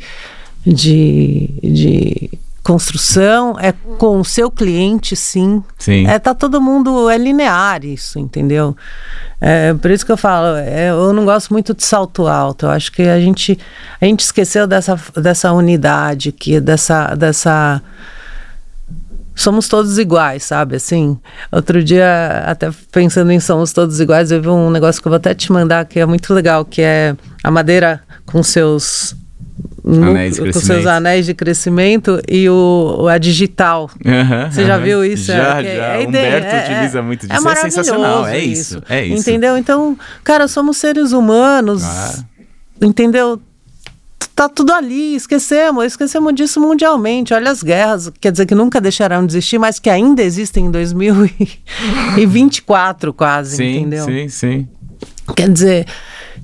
de, 0.66 1.50
de 1.64 2.30
construção, 2.66 3.56
é 3.60 3.72
com 4.00 4.20
o 4.20 4.26
seu 4.26 4.50
cliente, 4.50 5.16
sim. 5.16 5.64
Sim. 5.78 6.08
É, 6.08 6.18
tá 6.18 6.34
todo 6.34 6.60
mundo, 6.60 7.08
é 7.12 7.16
linear 7.16 7.86
isso, 7.86 8.18
entendeu? 8.18 8.76
É, 9.40 9.72
por 9.76 9.92
isso 9.92 10.04
que 10.04 10.12
eu 10.12 10.18
falo, 10.18 10.58
é, 10.58 10.90
eu 10.90 11.14
não 11.14 11.26
gosto 11.26 11.54
muito 11.54 11.76
de 11.76 11.84
salto 11.84 12.28
alto. 12.28 12.66
Eu 12.66 12.72
acho 12.72 12.92
que 12.92 13.04
a 13.04 13.20
gente, 13.20 13.60
a 14.02 14.06
gente 14.06 14.22
esqueceu 14.22 14.66
dessa, 14.66 15.00
dessa 15.16 15.54
unidade, 15.54 16.32
que 16.32 16.60
dessa, 16.60 17.14
dessa 17.14 17.84
somos 19.36 19.68
todos 19.68 20.00
iguais, 20.00 20.44
sabe? 20.44 20.78
Assim, 20.78 21.20
outro 21.52 21.84
dia, 21.84 22.46
até 22.48 22.72
pensando 22.92 23.32
em 23.32 23.40
somos 23.40 23.74
todos 23.74 24.00
iguais, 24.00 24.32
eu 24.32 24.42
vi 24.42 24.50
um 24.50 24.72
negócio 24.72 25.00
que 25.00 25.08
eu 25.08 25.12
vou 25.12 25.18
até 25.18 25.36
te 25.36 25.52
mandar 25.52 25.86
que 25.86 26.00
é 26.00 26.06
muito 26.08 26.34
legal, 26.34 26.66
que 26.66 26.82
é 26.82 27.16
a 27.44 27.52
madeira 27.52 28.02
com 28.26 28.42
seus 28.42 29.16
anéis 29.86 30.40
com 30.40 30.54
seus 30.54 30.86
anéis 30.86 31.26
de 31.26 31.34
crescimento 31.34 32.22
e 32.28 32.50
o, 32.50 33.08
a 33.10 33.18
digital. 33.18 33.90
Uhum, 34.04 34.52
Você 34.52 34.66
já 34.66 34.78
viu 34.78 35.06
isso? 35.06 35.26
Já, 35.26 35.62
é, 35.62 35.76
já. 35.76 35.86
É, 35.86 36.08
Humberto 36.08 36.48
é, 36.48 36.64
utiliza 36.64 37.02
muito 37.02 37.28
disso. 37.28 37.48
É, 37.48 37.52
é 37.52 37.56
sensacional. 37.56 38.28
É 38.28 38.40
isso, 38.40 38.82
é 38.90 39.06
isso. 39.06 39.22
Entendeu? 39.22 39.58
Então, 39.58 39.98
cara, 40.24 40.48
somos 40.48 40.78
seres 40.78 41.12
humanos. 41.12 41.84
Ah. 41.84 42.24
Entendeu? 42.82 43.40
Tá 44.36 44.50
tudo 44.50 44.74
ali, 44.74 45.16
esquecemos, 45.16 45.86
esquecemos 45.86 46.36
disso 46.36 46.60
mundialmente. 46.60 47.34
Olha 47.34 47.52
as 47.52 47.64
guerras, 47.64 48.12
quer 48.20 48.34
dizer 48.34 48.46
que 48.46 48.54
nunca 48.54 48.82
deixarão 48.82 49.26
de 49.26 49.32
existir, 49.32 49.58
mas 49.58 49.80
que 49.80 49.90
ainda 49.90 50.22
existem 50.22 50.66
em 50.66 50.72
2024 50.72 53.14
quase, 53.16 53.56
sim, 53.56 53.78
entendeu? 53.78 54.04
Sim, 54.04 54.28
sim. 54.28 54.68
Quer 55.36 55.50
dizer, 55.50 55.88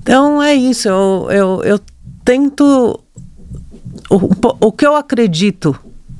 então 0.01 0.41
é 0.41 0.55
isso, 0.55 0.87
eu, 0.87 1.27
eu, 1.31 1.61
eu 1.63 1.79
tento. 2.23 2.97
O, 4.11 4.29
o 4.67 4.71
que 4.71 4.85
eu 4.85 4.95
acredito 4.95 5.73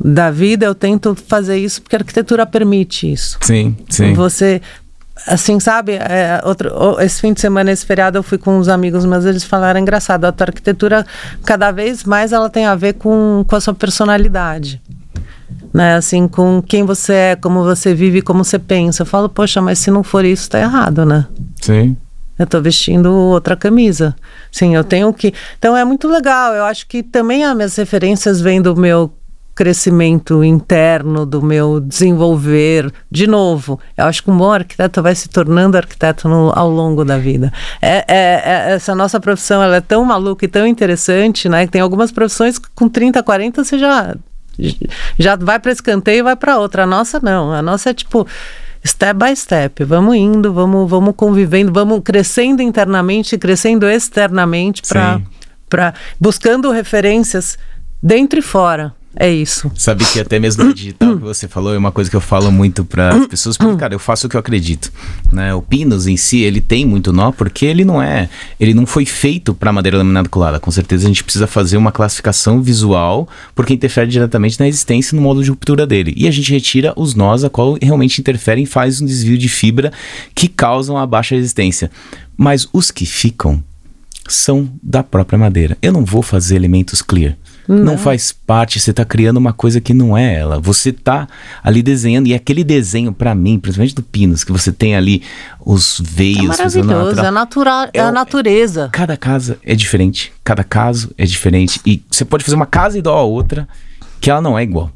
da 0.03 0.31
vida, 0.31 0.65
eu 0.65 0.73
tento 0.73 1.13
fazer 1.13 1.57
isso 1.57 1.81
porque 1.81 1.95
a 1.95 1.99
arquitetura 1.99 2.45
permite 2.45 3.11
isso. 3.11 3.37
Sim, 3.41 3.75
sim. 3.89 4.13
Você 4.13 4.61
assim, 5.27 5.59
sabe, 5.59 5.93
é, 5.93 6.41
outro, 6.43 6.71
esse 6.99 7.21
fim 7.21 7.33
de 7.33 7.41
semana, 7.41 7.71
esse 7.71 7.85
feriado, 7.85 8.17
eu 8.17 8.23
fui 8.23 8.37
com 8.37 8.57
uns 8.57 8.67
amigos, 8.67 9.05
mas 9.05 9.25
eles 9.25 9.43
falaram, 9.43 9.79
engraçado, 9.79 10.25
a 10.25 10.31
tua 10.31 10.47
arquitetura, 10.47 11.05
cada 11.45 11.71
vez 11.71 12.03
mais 12.05 12.31
ela 12.31 12.49
tem 12.49 12.65
a 12.65 12.73
ver 12.75 12.93
com, 12.93 13.45
com 13.47 13.55
a 13.55 13.61
sua 13.61 13.73
personalidade. 13.73 14.81
Né, 15.73 15.95
assim, 15.95 16.27
com 16.27 16.61
quem 16.61 16.85
você 16.85 17.13
é, 17.13 17.35
como 17.35 17.63
você 17.63 17.93
vive, 17.93 18.21
como 18.21 18.43
você 18.43 18.57
pensa. 18.57 19.03
Eu 19.03 19.05
falo, 19.05 19.29
poxa, 19.29 19.61
mas 19.61 19.79
se 19.79 19.91
não 19.91 20.03
for 20.03 20.25
isso, 20.25 20.49
tá 20.49 20.59
errado, 20.59 21.05
né? 21.05 21.25
Sim 21.61 21.95
eu 22.41 22.45
estou 22.45 22.61
vestindo 22.61 23.13
outra 23.13 23.55
camisa. 23.55 24.15
Sim, 24.51 24.75
eu 24.75 24.83
tenho 24.83 25.13
que. 25.13 25.33
Então 25.57 25.77
é 25.77 25.85
muito 25.85 26.07
legal. 26.07 26.53
Eu 26.53 26.65
acho 26.65 26.87
que 26.87 27.03
também 27.03 27.45
as 27.45 27.55
minhas 27.55 27.75
referências 27.75 28.41
vêm 28.41 28.61
do 28.61 28.75
meu 28.75 29.13
crescimento 29.53 30.43
interno, 30.43 31.23
do 31.23 31.39
meu 31.39 31.79
desenvolver. 31.79 32.91
De 33.11 33.27
novo, 33.27 33.79
eu 33.95 34.05
acho 34.05 34.23
que 34.23 34.31
um 34.31 34.37
bom 34.37 34.51
arquiteto 34.51 35.03
vai 35.03 35.13
se 35.13 35.29
tornando 35.29 35.77
arquiteto 35.77 36.27
no, 36.27 36.51
ao 36.55 36.67
longo 36.67 37.05
da 37.05 37.19
vida. 37.19 37.53
É, 37.79 37.97
é, 38.07 38.41
é, 38.43 38.73
essa 38.73 38.95
nossa 38.95 39.19
profissão 39.19 39.61
ela 39.61 39.75
é 39.75 39.81
tão 39.81 40.03
maluca 40.03 40.45
e 40.45 40.47
tão 40.47 40.65
interessante, 40.65 41.47
né? 41.47 41.67
Tem 41.67 41.79
algumas 41.79 42.11
profissões 42.11 42.57
que 42.57 42.69
com 42.73 42.89
30, 42.89 43.21
40 43.21 43.63
você 43.63 43.77
já 43.77 44.15
já 45.17 45.35
vai 45.35 45.59
para 45.59 45.71
escanteio 45.71 46.19
e 46.19 46.23
vai 46.23 46.35
para 46.35 46.57
outra. 46.57 46.83
A 46.83 46.87
nossa 46.87 47.19
não. 47.21 47.53
A 47.53 47.61
nossa 47.61 47.91
é 47.91 47.93
tipo 47.93 48.27
step 48.86 49.13
by 49.17 49.36
step, 49.36 49.84
vamos 49.86 50.15
indo, 50.15 50.53
vamos, 50.53 50.89
vamos 50.89 51.15
convivendo, 51.15 51.71
vamos 51.71 52.01
crescendo 52.03 52.61
internamente, 52.61 53.38
crescendo 53.38 53.88
externamente 53.88 54.82
para 54.88 55.21
para 55.69 55.93
buscando 56.19 56.69
referências 56.69 57.57
dentro 58.03 58.38
e 58.38 58.41
fora. 58.41 58.93
É 59.16 59.30
isso. 59.30 59.70
Sabe 59.76 60.05
que 60.05 60.20
até 60.20 60.39
mesmo 60.39 60.64
no 60.64 60.74
digital 60.74 61.18
que 61.18 61.24
você 61.24 61.47
falou 61.47 61.74
é 61.74 61.78
uma 61.78 61.91
coisa 61.91 62.09
que 62.09 62.16
eu 62.16 62.22
falo 62.22 62.49
muito 62.49 62.86
para 62.86 63.09
as 63.09 63.28
pessoas, 63.28 63.57
porque, 63.57 63.76
cara, 63.76 63.93
eu 63.93 63.99
faço 63.99 64.26
o 64.26 64.30
que 64.30 64.38
eu 64.38 64.39
acredito. 64.39 64.91
Né? 65.32 65.53
O 65.53 65.62
Pinus 65.62 66.07
em 66.07 66.16
si, 66.16 66.39
ele 66.39 66.62
tem 66.62 66.86
muito 66.86 67.12
nó 67.12 67.32
porque 67.32 67.66
ele 67.66 67.84
não 67.84 68.01
é, 68.01 68.30
ele 68.59 68.74
não 68.74 68.86
foi 68.86 69.05
feito 69.05 69.53
para 69.53 69.74
madeira 69.74 69.97
laminada 69.97 70.30
colada. 70.30 70.59
Com 70.59 70.72
certeza 70.72 71.05
a 71.05 71.07
gente 71.07 71.24
precisa 71.24 71.45
fazer 71.45 71.76
uma 71.76 71.91
classificação 71.91 72.62
visual, 72.62 73.28
porque 73.53 73.74
interfere 73.74 74.09
diretamente 74.09 74.57
na 74.59 74.66
resistência 74.66 75.14
e 75.14 75.18
no 75.18 75.22
modo 75.22 75.43
de 75.43 75.49
ruptura 75.49 75.86
dele. 75.86 76.14
E 76.16 76.28
a 76.28 76.32
gente 76.32 76.51
retira 76.51 76.93
os 76.95 77.14
nós 77.14 77.43
a 77.43 77.49
qual 77.49 77.78
realmente 77.82 78.22
interferem 78.22 78.64
e 78.64 78.68
faz 78.68 79.01
um 79.01 79.05
desvio 79.05 79.38
de 79.38 79.49
fibra 79.49 79.91
que 80.34 80.47
causam 80.47 80.97
a 80.97 81.05
baixa 81.05 81.36
resistência. 81.36 81.91
Mas 82.38 82.68
os 82.72 82.89
que 82.89 83.05
ficam 83.05 83.62
são 84.28 84.70
da 84.82 85.03
própria 85.03 85.38
madeira. 85.38 85.78
Eu 85.82 85.91
não 85.91 86.05
vou 86.05 86.22
fazer 86.22 86.55
elementos 86.55 87.01
clear. 87.01 87.36
Não. 87.68 87.78
não. 87.78 87.97
faz 87.97 88.32
parte, 88.32 88.80
você 88.80 88.91
está 88.91 89.05
criando 89.05 89.38
uma 89.38 89.53
coisa 89.53 89.80
que 89.80 89.93
não 89.93 90.18
é 90.18 90.36
ela. 90.36 90.59
Você 90.59 90.89
está 90.89 91.28
ali 91.64 91.82
desenhando, 91.82 92.28
e 92.28 92.34
aquele 92.34 92.64
desenho, 92.64 93.14
para 93.14 93.34
mim, 93.36 93.59
principalmente 93.59 93.95
do 93.95 94.03
Pinos, 94.03 94.43
que 94.43 94.51
você 94.51 94.72
tem 94.72 94.95
ali 94.95 95.22
os 95.59 96.01
veios. 96.03 96.39
É 96.39 96.43
maravilhoso, 96.43 97.20
é, 97.20 97.32
natural, 97.32 97.86
é, 97.86 97.99
é 97.99 98.01
a 98.01 98.12
natureza. 98.12 98.89
Cada 98.91 99.16
casa 99.16 99.57
é 99.64 99.76
diferente, 99.76 100.34
cada 100.43 100.64
caso 100.64 101.12
é 101.18 101.26
diferente. 101.26 101.80
E 101.86 102.01
você 102.09 102.26
pode 102.26 102.43
fazer 102.43 102.55
uma 102.55 102.66
casa 102.66 102.97
igual 102.97 103.18
a 103.18 103.24
outra, 103.24 103.68
que 104.20 104.30
ela 104.30 104.41
não 104.41 104.57
é 104.57 104.64
igual. 104.64 104.91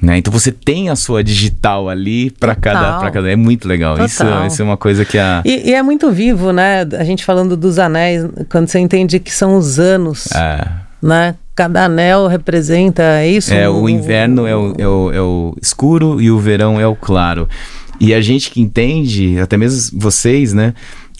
Né? 0.00 0.18
Então 0.18 0.30
você 0.30 0.52
tem 0.52 0.90
a 0.90 0.96
sua 0.96 1.24
digital 1.24 1.88
ali 1.88 2.30
para 2.30 2.54
cada, 2.54 2.98
pra 2.98 3.10
cada. 3.10 3.30
É 3.30 3.36
muito 3.36 3.66
legal. 3.66 3.94
Isso, 4.04 4.22
isso 4.46 4.60
é 4.60 4.64
uma 4.64 4.76
coisa 4.76 5.06
que 5.06 5.18
a. 5.18 5.42
E, 5.44 5.70
e, 5.70 5.74
é 5.74 5.82
muito 5.82 6.10
vivo, 6.10 6.52
né? 6.52 6.82
A 6.98 7.04
gente 7.04 7.24
falando 7.24 7.56
dos 7.56 7.78
anéis, 7.78 8.22
quando 8.50 8.68
você 8.68 8.78
entende 8.78 9.18
que 9.18 9.32
são 9.32 9.56
os 9.56 9.78
anos. 9.78 10.30
É. 10.32 10.85
Né? 11.02 11.34
Cada 11.54 11.84
anel 11.84 12.26
representa 12.26 13.24
isso? 13.24 13.52
É, 13.52 13.68
o 13.68 13.88
inverno 13.88 14.46
é 14.46 14.56
o, 14.56 14.74
é, 14.78 14.88
o, 14.88 15.12
é 15.12 15.20
o 15.20 15.56
escuro 15.60 16.20
e 16.20 16.30
o 16.30 16.38
verão 16.38 16.80
é 16.80 16.86
o 16.86 16.94
claro. 16.94 17.48
E 17.98 18.12
a 18.12 18.20
gente 18.20 18.50
que 18.50 18.60
entende, 18.60 19.38
até 19.38 19.56
mesmo 19.56 19.98
vocês, 19.98 20.52
né? 20.52 20.74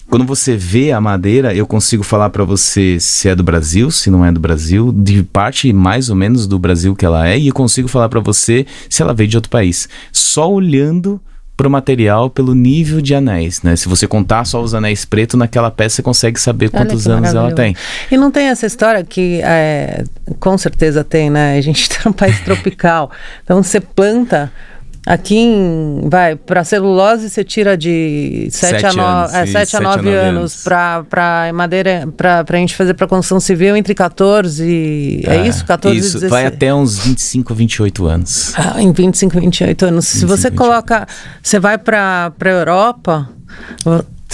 Quando 0.09 0.23
você 0.23 0.55
vê 0.55 0.91
a 0.93 1.01
madeira, 1.01 1.53
eu 1.53 1.67
consigo 1.67 2.01
falar 2.01 2.29
para 2.29 2.45
você 2.45 2.97
se 2.97 3.27
é 3.27 3.35
do 3.35 3.43
Brasil, 3.43 3.91
se 3.91 4.09
não 4.09 4.23
é 4.23 4.31
do 4.31 4.39
Brasil, 4.39 4.93
de 4.93 5.21
parte 5.21 5.73
mais 5.73 6.09
ou 6.09 6.15
menos 6.15 6.47
do 6.47 6.57
Brasil 6.57 6.95
que 6.95 7.05
ela 7.05 7.27
é, 7.27 7.37
e 7.37 7.47
eu 7.49 7.53
consigo 7.53 7.89
falar 7.89 8.07
para 8.07 8.21
você 8.21 8.65
se 8.89 9.01
ela 9.01 9.13
veio 9.13 9.29
de 9.29 9.35
outro 9.35 9.49
país. 9.49 9.89
Só 10.13 10.49
olhando 10.49 11.19
pro 11.57 11.69
material 11.69 12.29
pelo 12.29 12.53
nível 12.53 13.01
de 13.01 13.15
anéis, 13.15 13.63
né? 13.63 13.75
Se 13.75 13.89
você 13.89 14.07
contar 14.07 14.45
só 14.45 14.61
os 14.61 14.75
anéis 14.75 15.03
pretos 15.03 15.37
naquela 15.37 15.71
peça, 15.71 15.95
você 15.95 16.03
consegue 16.03 16.39
saber 16.39 16.69
quantos 16.69 17.07
anos 17.07 17.33
ela 17.33 17.51
tem. 17.53 17.75
E 18.11 18.15
não 18.15 18.29
tem 18.29 18.45
essa 18.45 18.67
história 18.67 19.03
que, 19.03 19.41
é, 19.43 20.03
com 20.39 20.55
certeza 20.55 21.03
tem, 21.03 21.31
né? 21.31 21.57
A 21.57 21.61
gente 21.61 21.81
está 21.81 22.03
num 22.05 22.13
país 22.13 22.39
tropical, 22.41 23.09
então 23.43 23.63
você 23.63 23.81
planta 23.81 24.51
Aqui 25.07 25.37
em, 25.37 26.01
vai, 26.09 26.35
para 26.35 26.65
celulose 26.65 27.29
você 27.29 27.41
tira 27.41 27.77
de 27.77 28.49
7 28.51 28.87
a 28.87 28.93
9 28.93 29.37
é, 29.37 29.45
sete 29.45 29.77
a 29.77 29.79
9 29.79 30.09
anos, 30.13 30.65
para 30.65 31.49
madeira, 31.53 32.05
para 32.17 32.43
a 32.45 32.55
gente 32.57 32.75
fazer 32.75 32.93
para 32.93 33.07
construção 33.07 33.39
civil 33.39 33.77
entre 33.77 33.95
14, 33.95 35.23
é, 35.25 35.37
é 35.37 35.47
isso? 35.47 35.63
14 35.65 35.97
isso, 35.97 36.19
16. 36.19 36.29
vai 36.29 36.45
até 36.45 36.73
uns 36.73 36.99
25, 36.99 37.55
28 37.55 38.05
anos. 38.05 38.53
Ah, 38.57 38.81
em 38.81 38.91
25, 38.91 39.39
28 39.39 39.85
anos. 39.85 40.05
25, 40.07 40.19
Se 40.19 40.25
você 40.25 40.49
28. 40.49 40.55
coloca, 40.57 41.07
você 41.41 41.57
vai 41.57 41.77
para 41.77 42.33
a 42.37 42.49
Europa, 42.49 43.29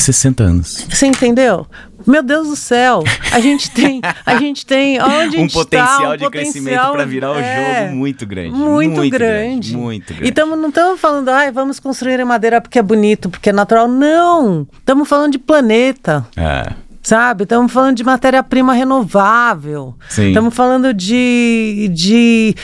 60 0.02 0.44
anos. 0.44 0.88
Você 0.90 1.06
entendeu? 1.06 1.68
Meu 2.06 2.22
Deus 2.22 2.50
do 2.50 2.56
céu, 2.56 3.04
a 3.32 3.40
gente 3.40 3.72
tem, 3.72 4.02
a 4.26 4.36
gente 4.36 4.66
tem 4.66 5.00
onde 5.02 5.38
um 5.38 5.48
potencial 5.48 6.00
tá, 6.02 6.10
um 6.10 6.18
de 6.18 6.24
potencial, 6.24 6.32
crescimento 6.32 6.92
para 6.92 7.06
virar 7.06 7.32
o 7.32 7.40
é, 7.40 7.84
jogo 7.86 7.96
muito 7.96 8.26
grande, 8.26 8.50
muito, 8.52 8.96
muito 8.96 9.12
grande. 9.12 9.72
grande, 9.72 9.78
muito 9.78 10.14
grande. 10.14 10.28
E 10.28 10.32
tamo, 10.32 10.56
não 10.56 10.70
estamos 10.70 11.00
falando, 11.00 11.30
ai, 11.30 11.52
vamos 11.52 11.80
construir 11.80 12.20
em 12.20 12.26
madeira 12.26 12.60
porque 12.60 12.78
é 12.78 12.82
bonito, 12.82 13.30
porque 13.30 13.50
é 13.50 13.54
natural. 13.54 13.88
Não, 13.88 14.68
estamos 14.78 15.08
falando 15.08 15.32
de 15.32 15.40
planeta. 15.40 16.26
É. 16.36 16.74
Sabe? 17.02 17.44
Estamos 17.44 17.70
falando 17.70 17.98
de 17.98 18.04
matéria-prima 18.04 18.74
renovável. 18.74 19.94
Estamos 20.10 20.56
falando 20.56 20.94
de. 20.94 21.92
de 21.94 22.56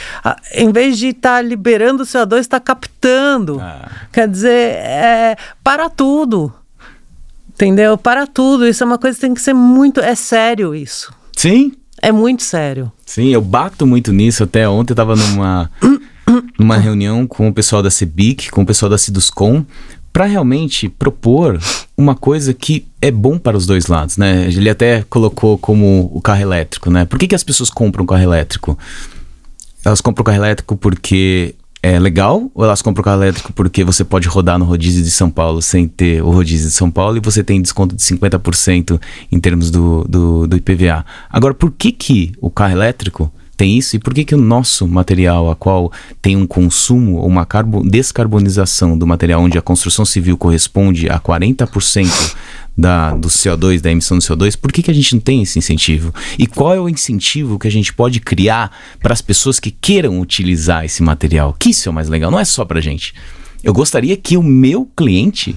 em 0.54 0.72
vez 0.72 0.96
de 0.98 1.08
estar 1.08 1.36
tá 1.36 1.42
liberando 1.42 2.04
o 2.04 2.06
CO2, 2.06 2.38
está 2.38 2.58
captando. 2.58 3.60
Ah. 3.60 3.86
Quer 4.10 4.26
dizer, 4.26 4.76
é, 4.78 5.36
para 5.62 5.90
tudo. 5.90 6.54
Entendeu? 7.60 7.98
Para 7.98 8.26
tudo. 8.26 8.66
Isso 8.66 8.82
é 8.82 8.86
uma 8.86 8.96
coisa 8.96 9.16
que 9.16 9.20
tem 9.20 9.34
que 9.34 9.42
ser 9.42 9.52
muito. 9.52 10.00
É 10.00 10.14
sério 10.14 10.74
isso. 10.74 11.12
Sim. 11.36 11.72
É 12.00 12.10
muito 12.10 12.42
sério. 12.42 12.90
Sim, 13.04 13.28
eu 13.28 13.42
bato 13.42 13.86
muito 13.86 14.14
nisso. 14.14 14.42
Até 14.42 14.66
ontem 14.66 14.92
eu 14.92 14.94
estava 14.94 15.14
numa, 15.14 15.70
numa 16.58 16.78
reunião 16.78 17.26
com 17.26 17.48
o 17.48 17.52
pessoal 17.52 17.82
da 17.82 17.90
CEBIC, 17.90 18.50
com 18.50 18.62
o 18.62 18.66
pessoal 18.66 18.88
da 18.88 18.96
Ciduscom, 18.96 19.62
para 20.10 20.24
realmente 20.24 20.88
propor 20.88 21.60
uma 21.98 22.14
coisa 22.14 22.54
que 22.54 22.86
é 23.02 23.10
bom 23.10 23.38
para 23.38 23.58
os 23.58 23.66
dois 23.66 23.88
lados, 23.88 24.16
né? 24.16 24.46
Ele 24.46 24.70
até 24.70 25.04
colocou 25.10 25.58
como 25.58 26.10
o 26.14 26.20
carro 26.22 26.40
elétrico, 26.40 26.90
né? 26.90 27.04
Por 27.04 27.18
que, 27.18 27.28
que 27.28 27.34
as 27.34 27.44
pessoas 27.44 27.68
compram 27.68 28.06
carro 28.06 28.22
elétrico? 28.22 28.78
Elas 29.84 30.00
compram 30.00 30.24
carro 30.24 30.38
elétrico 30.38 30.76
porque 30.76 31.54
é 31.82 31.98
legal 31.98 32.50
ou 32.54 32.64
elas 32.64 32.82
compram 32.82 33.02
carro 33.02 33.22
elétrico 33.22 33.52
porque 33.52 33.82
você 33.82 34.04
pode 34.04 34.28
rodar 34.28 34.58
no 34.58 34.64
rodízio 34.64 35.02
de 35.02 35.10
São 35.10 35.30
Paulo 35.30 35.62
sem 35.62 35.88
ter 35.88 36.22
o 36.22 36.30
rodízio 36.30 36.68
de 36.68 36.74
São 36.74 36.90
Paulo 36.90 37.16
e 37.16 37.20
você 37.20 37.42
tem 37.42 37.60
desconto 37.60 37.96
de 37.96 38.02
50% 38.02 39.00
em 39.32 39.40
termos 39.40 39.70
do, 39.70 40.04
do, 40.04 40.46
do, 40.46 40.56
IPVA. 40.56 41.04
Agora, 41.30 41.54
por 41.54 41.70
que, 41.70 41.90
que 41.90 42.32
o 42.40 42.50
carro 42.50 42.72
elétrico 42.72 43.32
tem 43.60 43.76
isso 43.76 43.94
e 43.94 43.98
por 43.98 44.14
que, 44.14 44.24
que 44.24 44.34
o 44.34 44.38
nosso 44.38 44.88
material, 44.88 45.50
a 45.50 45.54
qual 45.54 45.92
tem 46.22 46.34
um 46.34 46.46
consumo 46.46 47.16
ou 47.16 47.26
uma 47.26 47.46
descarbonização 47.84 48.96
do 48.96 49.06
material 49.06 49.42
onde 49.42 49.58
a 49.58 49.60
construção 49.60 50.02
civil 50.06 50.38
corresponde 50.38 51.10
a 51.10 51.20
40% 51.20 52.36
da, 52.74 53.14
do 53.14 53.28
CO2, 53.28 53.82
da 53.82 53.90
emissão 53.90 54.16
do 54.16 54.24
CO2, 54.24 54.56
por 54.56 54.72
que, 54.72 54.82
que 54.82 54.90
a 54.90 54.94
gente 54.94 55.14
não 55.14 55.20
tem 55.20 55.42
esse 55.42 55.58
incentivo? 55.58 56.10
E 56.38 56.46
qual 56.46 56.74
é 56.74 56.80
o 56.80 56.88
incentivo 56.88 57.58
que 57.58 57.68
a 57.68 57.70
gente 57.70 57.92
pode 57.92 58.18
criar 58.18 58.74
para 58.98 59.12
as 59.12 59.20
pessoas 59.20 59.60
que 59.60 59.70
queiram 59.70 60.18
utilizar 60.18 60.86
esse 60.86 61.02
material? 61.02 61.54
Que 61.58 61.68
isso 61.68 61.86
é 61.86 61.92
o 61.92 61.94
mais 61.94 62.08
legal, 62.08 62.30
não 62.30 62.40
é 62.40 62.46
só 62.46 62.64
para 62.64 62.80
gente. 62.80 63.12
Eu 63.62 63.74
gostaria 63.74 64.16
que 64.16 64.38
o 64.38 64.42
meu 64.42 64.88
cliente 64.96 65.54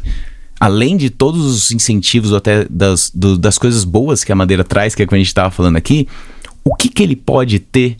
além 0.59 0.97
de 0.97 1.09
todos 1.09 1.45
os 1.45 1.71
incentivos 1.71 2.31
ou 2.31 2.37
até 2.37 2.65
das, 2.69 3.09
do, 3.13 3.37
das 3.37 3.57
coisas 3.57 3.83
boas 3.83 4.23
que 4.23 4.31
a 4.31 4.35
madeira 4.35 4.63
traz, 4.63 4.93
que 4.93 5.01
é 5.01 5.05
o 5.05 5.07
que 5.07 5.15
a 5.15 5.17
gente 5.17 5.27
estava 5.27 5.51
falando 5.51 5.75
aqui, 5.75 6.07
o 6.63 6.75
que, 6.75 6.89
que 6.89 7.03
ele 7.03 7.15
pode 7.15 7.59
ter 7.59 7.97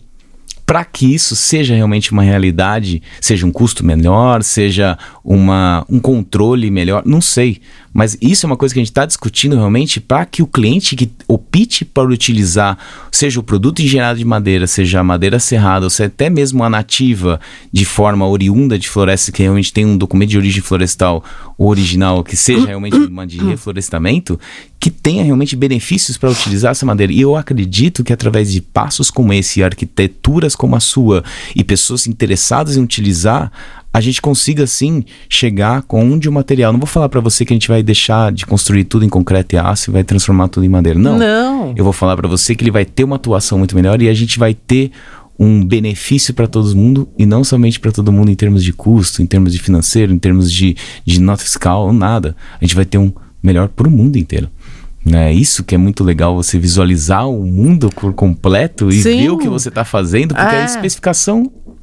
para 0.66 0.84
que 0.84 1.14
isso 1.14 1.36
seja 1.36 1.74
realmente 1.74 2.10
uma 2.10 2.22
realidade, 2.22 3.02
seja 3.20 3.46
um 3.46 3.52
custo 3.52 3.84
melhor, 3.84 4.42
seja 4.42 4.98
uma, 5.22 5.84
um 5.88 6.00
controle 6.00 6.70
melhor, 6.70 7.02
não 7.04 7.20
sei. 7.20 7.60
Mas 7.94 8.18
isso 8.20 8.44
é 8.44 8.48
uma 8.48 8.56
coisa 8.56 8.74
que 8.74 8.80
a 8.80 8.82
gente 8.82 8.90
está 8.90 9.06
discutindo 9.06 9.54
realmente 9.54 10.00
para 10.00 10.26
que 10.26 10.42
o 10.42 10.48
cliente 10.48 10.96
que 10.96 11.08
opte 11.28 11.84
para 11.84 12.08
utilizar, 12.08 12.76
seja 13.12 13.38
o 13.38 13.42
produto 13.42 13.80
engenhado 13.80 14.18
de 14.18 14.24
madeira, 14.24 14.66
seja 14.66 14.98
a 14.98 15.04
madeira 15.04 15.38
serrada, 15.38 15.86
ou 15.86 15.90
seja 15.90 16.08
até 16.08 16.28
mesmo 16.28 16.64
a 16.64 16.68
nativa 16.68 17.40
de 17.72 17.84
forma 17.84 18.26
oriunda 18.26 18.76
de 18.76 18.88
floresta, 18.88 19.30
que 19.30 19.42
realmente 19.42 19.72
tem 19.72 19.86
um 19.86 19.96
documento 19.96 20.30
de 20.30 20.38
origem 20.38 20.60
florestal 20.60 21.22
original, 21.56 22.24
que 22.24 22.36
seja 22.36 22.66
realmente 22.66 22.96
uma 22.96 23.24
de 23.24 23.38
reflorestamento, 23.46 24.40
que 24.80 24.90
tenha 24.90 25.22
realmente 25.22 25.54
benefícios 25.54 26.18
para 26.18 26.30
utilizar 26.30 26.72
essa 26.72 26.84
madeira. 26.84 27.12
E 27.12 27.20
eu 27.20 27.36
acredito 27.36 28.02
que 28.02 28.12
através 28.12 28.50
de 28.52 28.60
passos 28.60 29.08
como 29.08 29.32
esse, 29.32 29.62
arquiteturas 29.62 30.56
como 30.56 30.74
a 30.74 30.80
sua 30.80 31.22
e 31.54 31.62
pessoas 31.62 32.08
interessadas 32.08 32.76
em 32.76 32.82
utilizar, 32.82 33.52
a 33.94 34.00
gente 34.00 34.20
consiga 34.20 34.66
sim 34.66 35.04
chegar 35.28 35.82
com 35.82 36.04
um 36.04 36.18
de 36.18 36.28
um 36.28 36.32
material. 36.32 36.72
Não 36.72 36.80
vou 36.80 36.86
falar 36.86 37.08
para 37.08 37.20
você 37.20 37.44
que 37.44 37.52
a 37.52 37.56
gente 37.56 37.68
vai 37.68 37.80
deixar 37.80 38.32
de 38.32 38.44
construir 38.44 38.82
tudo 38.82 39.04
em 39.04 39.08
concreto 39.08 39.54
e 39.54 39.58
aço 39.58 39.88
e 39.88 39.92
vai 39.92 40.02
transformar 40.02 40.48
tudo 40.48 40.66
em 40.66 40.68
madeira. 40.68 40.98
Não. 40.98 41.16
Não. 41.16 41.72
Eu 41.76 41.84
vou 41.84 41.92
falar 41.92 42.16
para 42.16 42.26
você 42.26 42.56
que 42.56 42.64
ele 42.64 42.72
vai 42.72 42.84
ter 42.84 43.04
uma 43.04 43.14
atuação 43.14 43.56
muito 43.56 43.76
melhor 43.76 44.02
e 44.02 44.08
a 44.08 44.14
gente 44.14 44.36
vai 44.36 44.52
ter 44.52 44.90
um 45.38 45.64
benefício 45.64 46.34
para 46.34 46.48
todo 46.48 46.74
mundo 46.74 47.08
e 47.16 47.24
não 47.24 47.44
somente 47.44 47.78
para 47.78 47.92
todo 47.92 48.10
mundo 48.10 48.32
em 48.32 48.34
termos 48.34 48.64
de 48.64 48.72
custo, 48.72 49.22
em 49.22 49.26
termos 49.26 49.52
de 49.52 49.60
financeiro, 49.60 50.12
em 50.12 50.18
termos 50.18 50.50
de, 50.50 50.76
de 51.04 51.20
nota 51.20 51.44
fiscal, 51.44 51.92
nada. 51.92 52.34
A 52.60 52.64
gente 52.64 52.74
vai 52.74 52.84
ter 52.84 52.98
um 52.98 53.12
melhor 53.40 53.68
para 53.68 53.86
o 53.86 53.90
mundo 53.92 54.16
inteiro. 54.16 54.50
É 55.06 55.32
isso 55.32 55.62
que 55.62 55.74
é 55.74 55.78
muito 55.78 56.02
legal, 56.02 56.34
você 56.34 56.58
visualizar 56.58 57.28
o 57.28 57.46
mundo 57.46 57.90
por 57.90 58.12
completo 58.12 58.90
e 58.90 59.02
Sim. 59.02 59.18
ver 59.18 59.30
o 59.30 59.38
que 59.38 59.48
você 59.48 59.68
está 59.68 59.84
fazendo, 59.84 60.34
porque 60.34 60.56
é. 60.56 60.62
a 60.62 60.64
especificação 60.64 61.52
o 61.64 61.73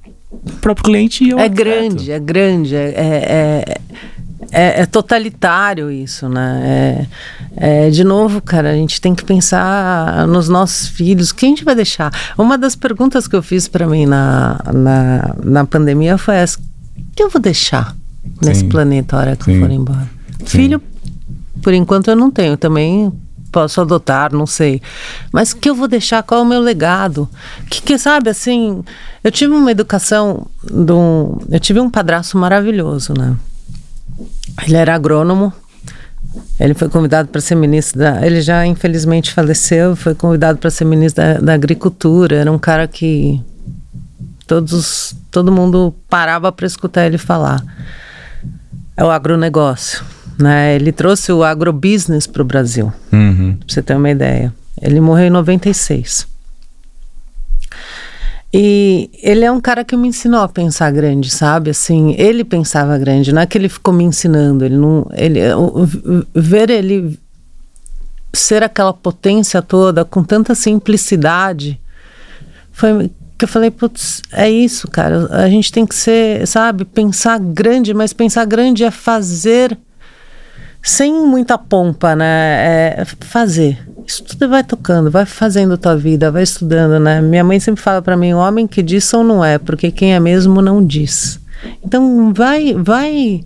próprio 0.59 0.85
cliente 0.85 1.23
e 1.23 1.33
É 1.33 1.49
grande, 1.49 2.11
é 2.11 2.19
grande, 2.19 2.75
é, 2.75 2.89
é, 2.89 3.81
é, 4.51 4.81
é, 4.81 4.85
totalitário 4.85 5.91
isso, 5.91 6.27
né? 6.27 7.07
É, 7.57 7.85
é, 7.85 7.89
de 7.89 8.03
novo, 8.03 8.41
cara, 8.41 8.71
a 8.71 8.75
gente 8.75 8.99
tem 8.99 9.13
que 9.13 9.23
pensar 9.23 10.27
nos 10.27 10.49
nossos 10.49 10.87
filhos, 10.87 11.31
quem 11.31 11.49
a 11.49 11.55
gente 11.55 11.65
vai 11.65 11.75
deixar? 11.75 12.11
Uma 12.37 12.57
das 12.57 12.75
perguntas 12.75 13.27
que 13.27 13.35
eu 13.35 13.43
fiz 13.43 13.67
para 13.67 13.87
mim 13.87 14.05
na, 14.05 14.59
na, 14.73 15.35
na 15.43 15.65
pandemia 15.65 16.17
foi 16.17 16.35
essa: 16.35 16.59
o 16.59 17.15
que 17.15 17.23
eu 17.23 17.29
vou 17.29 17.41
deixar 17.41 17.95
nesse 18.41 18.61
Sim. 18.61 18.69
planeta 18.69 19.15
a 19.15 19.19
hora 19.19 19.35
que 19.35 19.45
Sim. 19.45 19.53
eu 19.53 19.61
for 19.61 19.71
embora? 19.71 20.09
Sim. 20.39 20.45
Filho, 20.45 20.81
por 21.61 21.73
enquanto 21.73 22.09
eu 22.09 22.15
não 22.15 22.31
tenho, 22.31 22.57
também 22.57 23.11
posso 23.51 23.81
adotar, 23.81 24.33
não 24.33 24.45
sei. 24.45 24.81
Mas 25.31 25.51
o 25.51 25.57
que 25.57 25.69
eu 25.69 25.75
vou 25.75 25.87
deixar? 25.87 26.23
Qual 26.23 26.39
é 26.39 26.43
o 26.43 26.47
meu 26.47 26.61
legado? 26.61 27.29
Que, 27.69 27.81
que 27.81 27.97
sabe, 27.97 28.29
assim, 28.29 28.83
eu 29.23 29.31
tive 29.31 29.53
uma 29.53 29.71
educação, 29.71 30.47
de 30.63 30.91
um, 30.91 31.37
eu 31.49 31.59
tive 31.59 31.79
um 31.79 31.89
padrasto 31.89 32.37
maravilhoso, 32.37 33.13
né? 33.17 33.35
Ele 34.65 34.77
era 34.77 34.95
agrônomo, 34.95 35.53
ele 36.59 36.73
foi 36.73 36.87
convidado 36.89 37.27
para 37.27 37.41
ser 37.41 37.55
ministro 37.55 37.99
da. 37.99 38.25
Ele 38.25 38.41
já 38.41 38.65
infelizmente 38.65 39.33
faleceu, 39.33 39.95
foi 39.95 40.13
convidado 40.15 40.59
para 40.59 40.69
ser 40.69 40.85
ministro 40.85 41.23
da, 41.23 41.33
da, 41.39 41.53
Agricultura. 41.53 42.35
Era 42.35 42.51
um 42.51 42.59
cara 42.59 42.87
que 42.87 43.41
todos, 44.47 45.15
todo 45.29 45.51
mundo 45.51 45.93
parava 46.07 46.51
para 46.51 46.67
escutar 46.67 47.05
ele 47.05 47.17
falar. 47.17 47.61
É 48.95 49.03
o 49.03 49.09
agronegócio. 49.09 50.03
Né? 50.41 50.75
Ele 50.75 50.91
trouxe 50.91 51.31
o 51.31 51.43
agrobusiness 51.43 52.27
para 52.27 52.41
o 52.41 52.45
Brasil, 52.45 52.91
uhum. 53.11 53.55
para 53.55 53.67
você 53.67 53.81
ter 53.81 53.95
uma 53.95 54.09
ideia. 54.09 54.53
Ele 54.81 54.99
morreu 54.99 55.27
em 55.27 55.29
96. 55.29 56.27
E 58.53 59.09
ele 59.23 59.45
é 59.45 59.51
um 59.51 59.61
cara 59.61 59.85
que 59.85 59.95
me 59.95 60.09
ensinou 60.09 60.41
a 60.41 60.49
pensar 60.49 60.91
grande, 60.91 61.29
sabe? 61.29 61.69
Assim, 61.69 62.15
ele 62.17 62.43
pensava 62.43 62.97
grande, 62.97 63.31
não 63.31 63.41
é 63.41 63.45
que 63.45 63.57
ele 63.57 63.69
ficou 63.69 63.93
me 63.93 64.03
ensinando, 64.03 64.65
ele 64.65 64.75
não, 64.75 65.07
ele 65.13 65.39
ver 66.35 66.69
ele 66.69 67.17
ser 68.33 68.61
aquela 68.61 68.93
potência 68.93 69.61
toda 69.61 70.03
com 70.03 70.23
tanta 70.23 70.55
simplicidade 70.55 71.79
foi 72.71 73.11
que 73.37 73.45
eu 73.45 73.49
falei, 73.49 73.71
putz, 73.71 74.21
é 74.31 74.47
isso, 74.49 74.87
cara. 74.87 75.27
A 75.31 75.49
gente 75.49 75.71
tem 75.71 75.83
que 75.83 75.95
ser, 75.95 76.47
sabe, 76.47 76.85
pensar 76.85 77.39
grande, 77.39 77.91
mas 77.91 78.13
pensar 78.13 78.45
grande 78.45 78.83
é 78.83 78.91
fazer 78.91 79.75
sem 80.81 81.13
muita 81.13 81.57
pompa, 81.57 82.15
né? 82.15 82.95
É 82.97 83.05
fazer. 83.21 83.77
Isso 84.05 84.23
tudo 84.23 84.49
vai 84.49 84.63
tocando, 84.63 85.11
vai 85.11 85.25
fazendo 85.25 85.77
tua 85.77 85.95
vida, 85.95 86.31
vai 86.31 86.43
estudando, 86.43 86.99
né? 86.99 87.21
Minha 87.21 87.43
mãe 87.43 87.59
sempre 87.59 87.81
fala 87.81 88.01
para 88.01 88.17
mim, 88.17 88.33
o 88.33 88.37
homem 88.37 88.67
que 88.67 88.81
diz 88.81 89.13
ou 89.13 89.23
não 89.23 89.45
é, 89.45 89.57
porque 89.57 89.91
quem 89.91 90.13
é 90.13 90.19
mesmo 90.19 90.61
não 90.61 90.85
diz. 90.85 91.39
Então 91.83 92.33
vai, 92.33 92.73
vai 92.73 93.43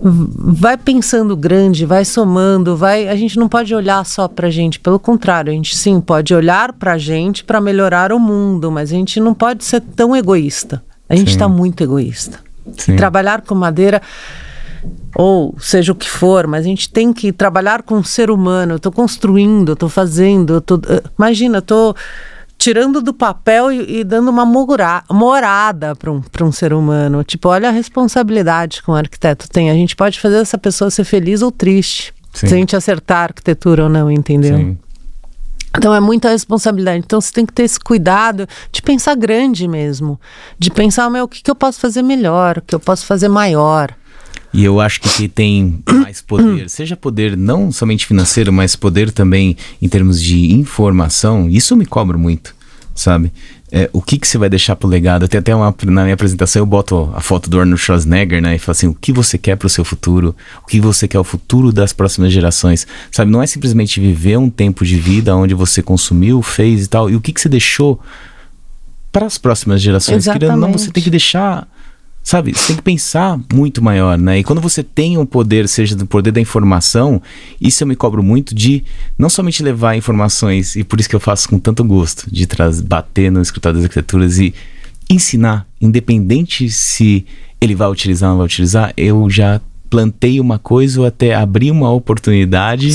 vai 0.00 0.76
pensando 0.76 1.36
grande, 1.36 1.84
vai 1.84 2.04
somando, 2.04 2.76
vai. 2.76 3.08
A 3.08 3.16
gente 3.16 3.38
não 3.38 3.48
pode 3.48 3.74
olhar 3.74 4.04
só 4.06 4.28
pra 4.28 4.48
gente, 4.48 4.78
pelo 4.80 4.98
contrário, 4.98 5.50
a 5.50 5.54
gente 5.54 5.76
sim 5.76 6.00
pode 6.00 6.34
olhar 6.34 6.72
pra 6.72 6.96
gente 6.96 7.44
para 7.44 7.60
melhorar 7.60 8.12
o 8.12 8.20
mundo, 8.20 8.70
mas 8.70 8.90
a 8.90 8.94
gente 8.94 9.20
não 9.20 9.34
pode 9.34 9.64
ser 9.64 9.80
tão 9.80 10.16
egoísta. 10.16 10.82
A 11.08 11.16
gente 11.16 11.30
está 11.30 11.48
muito 11.48 11.82
egoísta. 11.82 12.38
Trabalhar 12.96 13.40
com 13.40 13.54
madeira 13.54 14.02
ou 15.14 15.54
seja 15.58 15.92
o 15.92 15.94
que 15.94 16.08
for, 16.08 16.46
mas 16.46 16.64
a 16.64 16.68
gente 16.68 16.90
tem 16.90 17.12
que 17.12 17.32
trabalhar 17.32 17.82
com 17.82 17.98
o 17.98 18.04
ser 18.04 18.30
humano. 18.30 18.72
Eu 18.72 18.76
estou 18.76 18.92
construindo, 18.92 19.72
estou 19.72 19.88
fazendo, 19.88 20.60
tô, 20.60 20.76
eh, 20.76 21.02
imagina, 21.16 21.58
estou 21.58 21.94
tirando 22.58 23.00
do 23.00 23.14
papel 23.14 23.70
e, 23.70 24.00
e 24.00 24.04
dando 24.04 24.28
uma 24.28 24.44
mora, 24.44 25.04
morada 25.10 25.94
para 25.94 26.10
um, 26.10 26.22
um 26.42 26.52
ser 26.52 26.72
humano. 26.72 27.22
Tipo, 27.22 27.48
olha 27.48 27.68
a 27.68 27.72
responsabilidade 27.72 28.82
que 28.82 28.90
um 28.90 28.94
arquiteto 28.94 29.48
tem. 29.48 29.70
A 29.70 29.74
gente 29.74 29.94
pode 29.94 30.20
fazer 30.20 30.38
essa 30.38 30.58
pessoa 30.58 30.90
ser 30.90 31.04
feliz 31.04 31.40
ou 31.40 31.52
triste, 31.52 32.12
Sim. 32.32 32.46
se 32.48 32.54
a 32.54 32.58
gente 32.58 32.76
acertar 32.76 33.18
a 33.18 33.22
arquitetura 33.24 33.84
ou 33.84 33.88
não, 33.88 34.10
entendeu? 34.10 34.56
Sim. 34.56 34.78
Então 35.76 35.94
é 35.94 36.00
muita 36.00 36.30
responsabilidade. 36.30 36.98
Então 36.98 37.20
você 37.20 37.32
tem 37.32 37.46
que 37.46 37.52
ter 37.52 37.62
esse 37.62 37.78
cuidado 37.78 38.48
de 38.72 38.82
pensar 38.82 39.14
grande 39.14 39.68
mesmo. 39.68 40.20
De 40.58 40.70
pensar, 40.70 41.08
meu, 41.08 41.24
o 41.24 41.28
que, 41.28 41.42
que 41.42 41.50
eu 41.50 41.54
posso 41.54 41.78
fazer 41.78 42.02
melhor, 42.02 42.58
o 42.58 42.62
que 42.62 42.74
eu 42.74 42.80
posso 42.80 43.06
fazer 43.06 43.28
maior. 43.28 43.94
E 44.58 44.64
eu 44.64 44.80
acho 44.80 45.00
que 45.00 45.08
quem 45.08 45.28
tem 45.28 45.78
mais 45.88 46.20
poder, 46.20 46.66
seja 46.68 46.96
poder 46.96 47.36
não 47.36 47.70
somente 47.70 48.04
financeiro, 48.04 48.52
mas 48.52 48.74
poder 48.74 49.12
também 49.12 49.56
em 49.80 49.88
termos 49.88 50.20
de 50.20 50.52
informação, 50.52 51.48
isso 51.48 51.76
me 51.76 51.86
cobra 51.86 52.18
muito, 52.18 52.56
sabe? 52.92 53.32
É, 53.70 53.88
o 53.92 54.02
que, 54.02 54.18
que 54.18 54.26
você 54.26 54.36
vai 54.36 54.48
deixar 54.48 54.74
pro 54.74 54.88
legado? 54.88 55.28
Tem 55.28 55.38
até 55.38 55.54
uma, 55.54 55.72
na 55.84 56.02
minha 56.02 56.14
apresentação 56.14 56.60
eu 56.60 56.66
boto 56.66 57.08
a 57.14 57.20
foto 57.20 57.48
do 57.48 57.60
Arnold 57.60 57.80
Schwarzenegger, 57.80 58.42
né? 58.42 58.56
E 58.56 58.58
falo 58.58 58.72
assim, 58.72 58.88
o 58.88 58.94
que 58.94 59.12
você 59.12 59.38
quer 59.38 59.54
pro 59.54 59.68
seu 59.68 59.84
futuro? 59.84 60.34
O 60.64 60.66
que 60.66 60.80
você 60.80 61.06
quer 61.06 61.20
o 61.20 61.24
futuro 61.24 61.70
das 61.70 61.92
próximas 61.92 62.32
gerações? 62.32 62.84
Sabe, 63.12 63.30
não 63.30 63.40
é 63.40 63.46
simplesmente 63.46 64.00
viver 64.00 64.38
um 64.38 64.50
tempo 64.50 64.84
de 64.84 64.96
vida 64.96 65.36
onde 65.36 65.54
você 65.54 65.80
consumiu, 65.84 66.42
fez 66.42 66.86
e 66.86 66.88
tal. 66.88 67.08
E 67.08 67.14
o 67.14 67.20
que, 67.20 67.32
que 67.32 67.40
você 67.40 67.48
deixou 67.48 68.00
para 69.12 69.26
as 69.26 69.38
próximas 69.38 69.80
gerações? 69.80 70.24
Exatamente. 70.24 70.46
Querendo 70.46 70.60
não, 70.60 70.72
você 70.72 70.90
tem 70.90 71.00
que 71.00 71.10
deixar 71.10 71.68
Sabe, 72.28 72.52
você 72.52 72.66
tem 72.66 72.76
que 72.76 72.82
pensar 72.82 73.40
muito 73.50 73.82
maior, 73.82 74.18
né? 74.18 74.40
E 74.40 74.44
quando 74.44 74.60
você 74.60 74.82
tem 74.82 75.16
um 75.16 75.24
poder, 75.24 75.66
seja 75.66 75.96
do 75.96 76.04
poder 76.04 76.30
da 76.30 76.38
informação, 76.38 77.22
isso 77.58 77.82
eu 77.82 77.86
me 77.86 77.96
cobro 77.96 78.22
muito 78.22 78.54
de 78.54 78.84
não 79.16 79.30
somente 79.30 79.62
levar 79.62 79.96
informações, 79.96 80.76
e 80.76 80.84
por 80.84 81.00
isso 81.00 81.08
que 81.08 81.16
eu 81.16 81.20
faço 81.20 81.48
com 81.48 81.58
tanto 81.58 81.82
gosto, 81.82 82.30
de 82.30 82.46
bater 82.84 83.32
no 83.32 83.40
escritório 83.40 83.78
das 83.78 83.84
arquiteturas 83.84 84.38
e 84.38 84.52
ensinar, 85.08 85.66
independente 85.80 86.68
se 86.68 87.24
ele 87.58 87.74
vai 87.74 87.88
utilizar 87.88 88.28
ou 88.28 88.34
não 88.34 88.38
vai 88.40 88.46
utilizar, 88.46 88.92
eu 88.94 89.30
já 89.30 89.58
plantei 89.88 90.40
uma 90.40 90.58
coisa 90.58 91.00
ou 91.00 91.06
até 91.06 91.34
abri 91.34 91.70
uma 91.70 91.90
oportunidade 91.90 92.88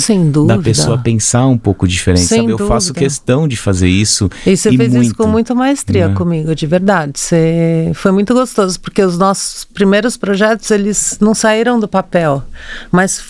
da 0.45 0.57
pessoa 0.57 0.97
pensar 0.97 1.47
um 1.47 1.57
pouco 1.57 1.87
diferente, 1.87 2.25
Sem 2.25 2.39
sabe? 2.39 2.51
Eu 2.51 2.57
dúvida. 2.57 2.73
faço 2.73 2.93
questão 2.93 3.47
de 3.47 3.57
fazer 3.57 3.87
isso. 3.87 4.29
E 4.45 4.55
você 4.55 4.69
e 4.69 4.77
fez 4.77 4.93
muito, 4.93 5.05
isso 5.05 5.15
com 5.15 5.27
muita 5.27 5.55
maestria 5.55 6.09
né? 6.09 6.15
comigo, 6.15 6.53
de 6.55 6.67
verdade. 6.67 7.19
Você... 7.19 7.91
Foi 7.95 8.11
muito 8.11 8.33
gostoso, 8.33 8.79
porque 8.79 9.01
os 9.03 9.17
nossos 9.17 9.65
primeiros 9.65 10.17
projetos, 10.17 10.69
eles 10.71 11.17
não 11.19 11.33
saíram 11.33 11.79
do 11.79 11.87
papel, 11.87 12.43
mas 12.91 13.23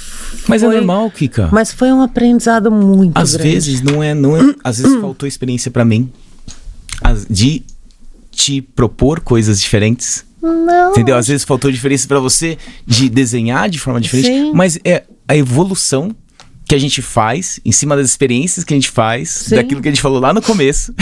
mas 0.47 0.63
é 0.63 0.65
foi, 0.65 0.75
é 0.75 0.77
normal, 0.79 1.11
Kika. 1.11 1.49
Mas 1.51 1.71
foi 1.71 1.91
um 1.91 2.01
aprendizado 2.01 2.71
muito 2.71 3.17
às 3.17 3.35
grande. 3.35 3.51
vezes 3.51 3.81
não 3.81 4.03
é, 4.03 4.13
não 4.13 4.35
é, 4.35 4.55
às 4.63 4.79
vezes 4.79 4.99
faltou 5.01 5.27
experiência 5.27 5.71
para 5.71 5.85
mim 5.85 6.11
de 7.29 7.63
te 8.31 8.61
propor 8.61 9.19
coisas 9.19 9.59
diferentes 9.59 10.25
não. 10.43 10.91
Entendeu? 10.91 11.15
Às 11.15 11.27
vezes 11.27 11.43
faltou 11.43 11.71
diferença 11.71 12.07
para 12.07 12.19
você 12.19 12.57
de 12.85 13.09
desenhar 13.09 13.69
de 13.69 13.79
forma 13.79 14.01
diferente, 14.01 14.27
Sim. 14.27 14.51
mas 14.53 14.77
é 14.83 15.03
a 15.27 15.35
evolução 15.35 16.13
que 16.65 16.75
a 16.75 16.77
gente 16.77 17.01
faz, 17.01 17.59
em 17.65 17.71
cima 17.71 17.95
das 17.95 18.07
experiências 18.07 18.63
que 18.63 18.73
a 18.73 18.77
gente 18.77 18.89
faz, 18.89 19.29
Sim. 19.29 19.55
daquilo 19.55 19.81
que 19.81 19.87
a 19.87 19.91
gente 19.91 20.01
falou 20.01 20.19
lá 20.19 20.33
no 20.33 20.41
começo, 20.41 20.93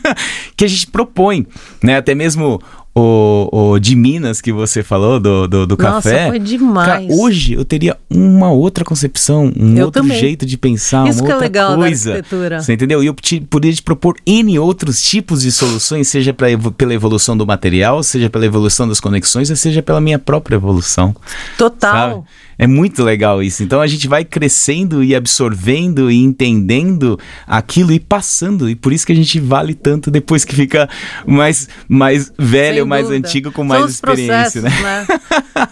que 0.56 0.64
a 0.64 0.68
gente 0.68 0.86
propõe, 0.86 1.46
né? 1.82 1.96
Até 1.96 2.14
mesmo 2.14 2.60
o, 2.98 3.48
o 3.52 3.78
de 3.78 3.94
Minas 3.94 4.40
que 4.40 4.50
você 4.50 4.82
falou, 4.82 5.20
do, 5.20 5.46
do, 5.46 5.66
do 5.66 5.76
Nossa, 5.76 6.10
café. 6.10 6.28
foi 6.28 6.38
demais. 6.38 6.86
Cara, 6.86 7.06
hoje 7.10 7.52
eu 7.52 7.62
teria 7.62 7.94
uma 8.08 8.50
outra 8.50 8.86
concepção, 8.86 9.52
um 9.54 9.76
eu 9.76 9.84
outro 9.86 10.00
também. 10.00 10.18
jeito 10.18 10.46
de 10.46 10.56
pensar, 10.56 11.06
Isso 11.06 11.20
uma 11.22 11.28
é 11.28 11.32
outra 11.34 11.46
é 11.46 11.48
legal 11.48 11.76
coisa. 11.76 12.10
Da 12.10 12.16
arquitetura. 12.16 12.60
Você 12.62 12.72
entendeu? 12.72 13.02
E 13.02 13.06
eu 13.06 13.12
te, 13.12 13.38
poderia 13.40 13.74
te 13.76 13.82
propor 13.82 14.16
N 14.26 14.58
outros 14.58 15.02
tipos 15.02 15.42
de 15.42 15.52
soluções, 15.52 16.08
seja 16.08 16.32
pra, 16.32 16.46
pela 16.74 16.94
evolução 16.94 17.36
do 17.36 17.46
material, 17.46 18.02
seja 18.02 18.30
pela 18.30 18.46
evolução 18.46 18.88
das 18.88 18.98
conexões, 18.98 19.48
seja 19.58 19.82
pela 19.82 20.00
minha 20.00 20.18
própria 20.18 20.56
evolução. 20.56 21.14
Total. 21.58 21.92
Sabe? 21.92 22.24
É 22.58 22.66
muito 22.66 23.04
legal 23.04 23.42
isso. 23.42 23.62
Então 23.62 23.80
a 23.80 23.86
gente 23.86 24.08
vai 24.08 24.24
crescendo 24.24 25.04
e 25.04 25.14
absorvendo 25.14 26.10
e 26.10 26.22
entendendo 26.22 27.18
aquilo 27.46 27.92
e 27.92 28.00
passando. 28.00 28.68
E 28.68 28.74
por 28.74 28.92
isso 28.92 29.06
que 29.06 29.12
a 29.12 29.16
gente 29.16 29.38
vale 29.38 29.74
tanto 29.74 30.10
depois 30.10 30.44
que 30.44 30.54
fica 30.54 30.88
mais, 31.26 31.68
mais 31.88 32.32
velho, 32.38 32.78
Sem 32.78 32.84
mais 32.86 33.06
dúvida. 33.08 33.28
antigo, 33.28 33.52
com 33.52 33.62
mais 33.62 33.80
São 33.82 33.90
experiência, 33.90 34.62
né? 34.62 34.70
né? 34.70 35.06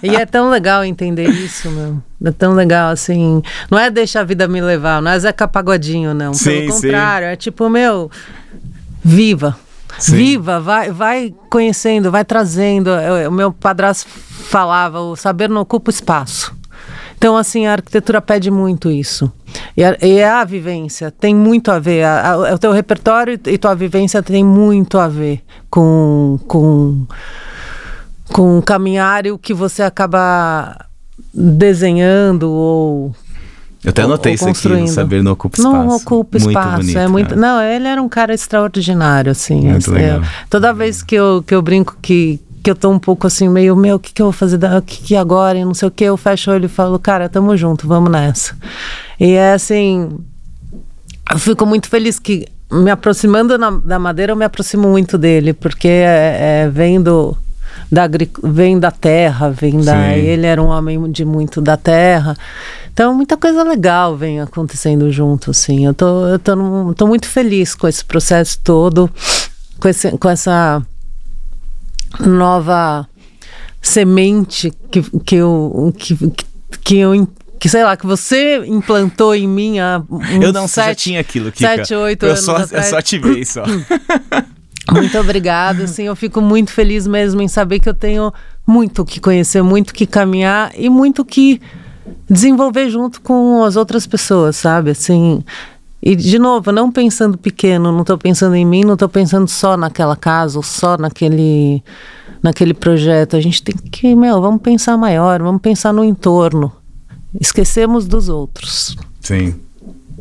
e 0.03 0.15
é 0.15 0.27
tão 0.27 0.51
legal 0.51 0.85
entender 0.85 1.29
isso, 1.31 1.71
meu. 1.71 2.03
É 2.23 2.31
tão 2.31 2.55
legal, 2.55 2.91
assim. 2.91 3.43
Não 3.71 3.79
é 3.79 3.91
deixar 3.91 4.21
a 4.21 4.25
vida 4.25 4.47
me 4.47 4.61
levar, 4.61 5.01
não 5.01 5.11
é 5.11 5.19
Zeca 5.19 5.49
Pagodinho, 5.49 6.15
não. 6.15 6.35
Sim, 6.35 6.67
Pelo 6.67 6.73
contrário, 6.73 7.27
sim. 7.29 7.33
é 7.33 7.37
tipo, 7.37 7.69
meu, 7.69 8.11
viva. 9.03 9.59
Sim. 9.99 10.17
Viva, 10.17 10.61
vai, 10.61 10.91
vai 10.91 11.35
conhecendo, 11.49 12.11
vai 12.11 12.25
trazendo. 12.25 12.91
O 13.29 13.31
meu 13.31 13.53
padrasto 13.53 14.09
falava: 14.09 15.01
o 15.01 15.17
saber 15.17 15.49
não 15.49 15.61
ocupa 15.61 15.91
espaço. 15.91 16.54
Então, 17.25 17.39
assim, 17.39 17.65
a 17.65 17.73
arquitetura 17.73 18.21
pede 18.21 18.51
muito 18.51 18.91
isso. 18.91 19.33
E, 19.75 19.83
a, 19.83 19.97
e 20.03 20.19
é 20.19 20.29
a 20.29 20.45
vivência, 20.45 21.11
tem 21.11 21.35
muito 21.35 21.71
a 21.71 21.79
ver. 21.79 22.05
A, 22.05 22.33
a, 22.33 22.55
o 22.55 22.59
teu 22.59 22.71
repertório 22.71 23.41
e 23.47 23.57
tua 23.57 23.75
vivência 23.75 24.23
tem 24.23 24.45
muito 24.45 24.99
a 24.99 25.09
ver 25.09 25.41
com, 25.71 26.39
com, 26.47 27.07
com 28.31 28.59
o 28.59 28.63
caminhário 28.63 29.39
que 29.39 29.55
você 29.55 29.83
acaba 29.83 30.77
desenhando 31.33 32.51
ou 32.51 33.15
eu 33.83 33.89
até 33.89 34.03
anotei 34.03 34.35
isso 34.35 34.47
aqui, 34.47 34.69
o 34.69 34.87
saber 34.87 35.23
não 35.23 35.33
ocupa 35.33 35.57
espaço. 35.57 35.75
Não 35.75 35.89
ocupa 35.97 36.39
muito 36.39 36.51
espaço, 36.51 36.77
bonito, 36.77 36.99
é 36.99 37.09
muito. 37.09 37.37
Não, 37.37 37.63
ele 37.63 37.89
era 37.89 38.03
um 38.03 38.09
cara 38.09 38.35
extraordinário, 38.35 39.33
assim. 39.33 39.63
Muito 39.63 39.91
assim, 39.91 39.93
legal. 39.93 40.23
toda 40.51 40.75
vez 40.75 41.03
que 41.03 41.15
eu, 41.15 41.43
que 41.47 41.55
eu 41.55 41.63
brinco 41.63 41.97
que, 42.03 42.39
que 42.65 42.71
eu 42.71 42.75
tô 42.75 42.91
um 42.91 42.99
pouco 42.99 43.27
assim, 43.27 43.47
meio, 43.47 43.77
meu, 43.77 43.97
o 43.97 43.99
que, 43.99 44.11
que 44.11 44.23
eu 44.23 44.27
vou 44.27 44.33
fazer? 44.33 44.57
O 44.57 44.81
que, 44.81 45.03
que 45.03 45.17
agora? 45.17 45.59
E 45.59 45.65
não 45.67 45.75
sei 45.75 45.87
o 45.87 45.91
que. 45.91 46.03
Eu 46.03 46.17
fecho 46.17 46.51
o 46.51 46.55
olho 46.55 46.65
e 46.65 46.69
falo, 46.69 46.99
cara, 46.99 47.29
tamo 47.29 47.55
junto, 47.59 47.87
vamos 47.87 48.11
nessa. 48.11 48.57
E 49.21 49.33
é 49.33 49.53
assim. 49.53 50.19
Eu 51.31 51.39
fico 51.39 51.67
muito 51.67 51.89
feliz 51.89 52.19
que, 52.19 52.49
me 52.73 52.91
aproximando 52.91 53.59
na, 53.59 53.71
da 53.71 53.99
madeira, 53.99 54.33
eu 54.33 54.37
me 54.37 54.47
aproximo 54.47 54.89
muito 54.89 55.19
dele, 55.19 55.53
porque 55.53 55.89
é, 55.89 56.63
é 56.65 56.71
vendo 56.71 57.37
da 57.93 58.09
vem 58.43 58.81
da 58.81 58.91
terra, 58.91 59.51
vem 59.51 59.79
da. 59.83 59.93
Sim. 59.93 60.21
Ele 60.21 60.47
era 60.47 60.63
um 60.63 60.69
homem 60.69 61.13
de 61.13 61.23
muito 61.23 61.61
da 61.61 61.77
terra. 61.77 62.35
Então, 62.91 63.13
muita 63.15 63.37
coisa 63.37 63.63
legal 63.63 64.17
vem 64.17 64.41
acontecendo 64.41 65.13
junto, 65.13 65.51
assim. 65.51 65.85
Eu 65.85 65.93
tô, 65.93 66.27
eu 66.29 66.39
tô, 66.39 66.57
num, 66.57 66.95
tô 66.95 67.07
muito 67.07 67.29
feliz 67.29 67.75
com 67.75 67.87
esse 67.87 68.03
processo 68.03 68.59
todo, 68.65 69.11
com, 69.79 69.87
esse, 69.87 70.17
com 70.17 70.31
essa 70.31 70.83
nova 72.21 73.09
semente 73.81 74.73
que, 74.91 75.03
que 75.21 75.37
eu. 75.37 75.95
Que, 75.97 76.17
que 76.83 76.99
eu 76.99 77.29
que 77.59 77.69
sei 77.71 77.83
lá, 77.83 77.97
que 77.97 78.07
você 78.07 78.63
implantou 78.67 79.35
em 79.35 79.49
mim 79.49 79.79
há 79.79 80.03
Eu 80.39 80.53
não, 80.53 80.69
sete, 80.69 80.87
já 80.87 80.95
tinha 80.95 81.21
aquilo, 81.21 81.51
Kika. 81.51 81.77
Sete, 81.77 81.95
oito 81.95 82.27
eu 82.27 82.33
anos 82.33 82.45
só, 82.45 82.57
atrás. 82.57 82.73
Eu 82.73 82.91
só 82.91 82.99
ativei, 82.99 83.43
só. 83.43 83.63
Muito 84.93 85.19
obrigada, 85.19 85.85
assim, 85.85 86.05
eu 86.05 86.15
fico 86.15 86.43
muito 86.43 86.71
feliz 86.71 87.07
mesmo 87.07 87.41
em 87.41 87.49
saber 87.49 87.81
que 87.81 87.89
eu 87.89 87.95
tenho 87.95 88.31
muito 88.67 89.03
que 89.03 89.19
conhecer, 89.19 89.63
muito 89.63 89.95
que 89.95 90.07
caminhar 90.07 90.73
e 90.77 90.91
muito 90.91 91.25
que 91.25 91.59
desenvolver 92.29 92.91
junto 92.91 93.21
com 93.23 93.65
as 93.65 93.77
outras 93.77 94.07
pessoas, 94.07 94.57
sabe? 94.57 94.91
Assim, 94.91 95.43
e 96.07 96.15
de 96.15 96.39
novo, 96.39 96.71
não 96.71 96.93
pensando 96.93 97.39
pequeno, 97.39 97.91
não 97.91 98.03
estou 98.03 98.19
pensando 98.19 98.55
em 98.55 98.67
mim, 98.67 98.85
não 98.85 98.93
estou 98.93 99.09
pensando 99.09 99.49
só 99.49 99.75
naquela 99.75 100.15
casa 100.15 100.59
ou 100.59 100.63
só 100.63 100.99
naquele 100.99 101.83
naquele 102.43 102.75
projeto. 102.75 103.37
A 103.37 103.41
gente 103.41 103.63
tem 103.63 103.75
que, 103.75 104.15
meu, 104.15 104.39
vamos 104.39 104.61
pensar 104.61 104.99
maior, 104.99 105.41
vamos 105.43 105.63
pensar 105.63 105.95
no 105.95 106.05
entorno. 106.05 106.71
Esquecemos 107.41 108.07
dos 108.07 108.29
outros. 108.29 108.99
Sim. 109.19 109.55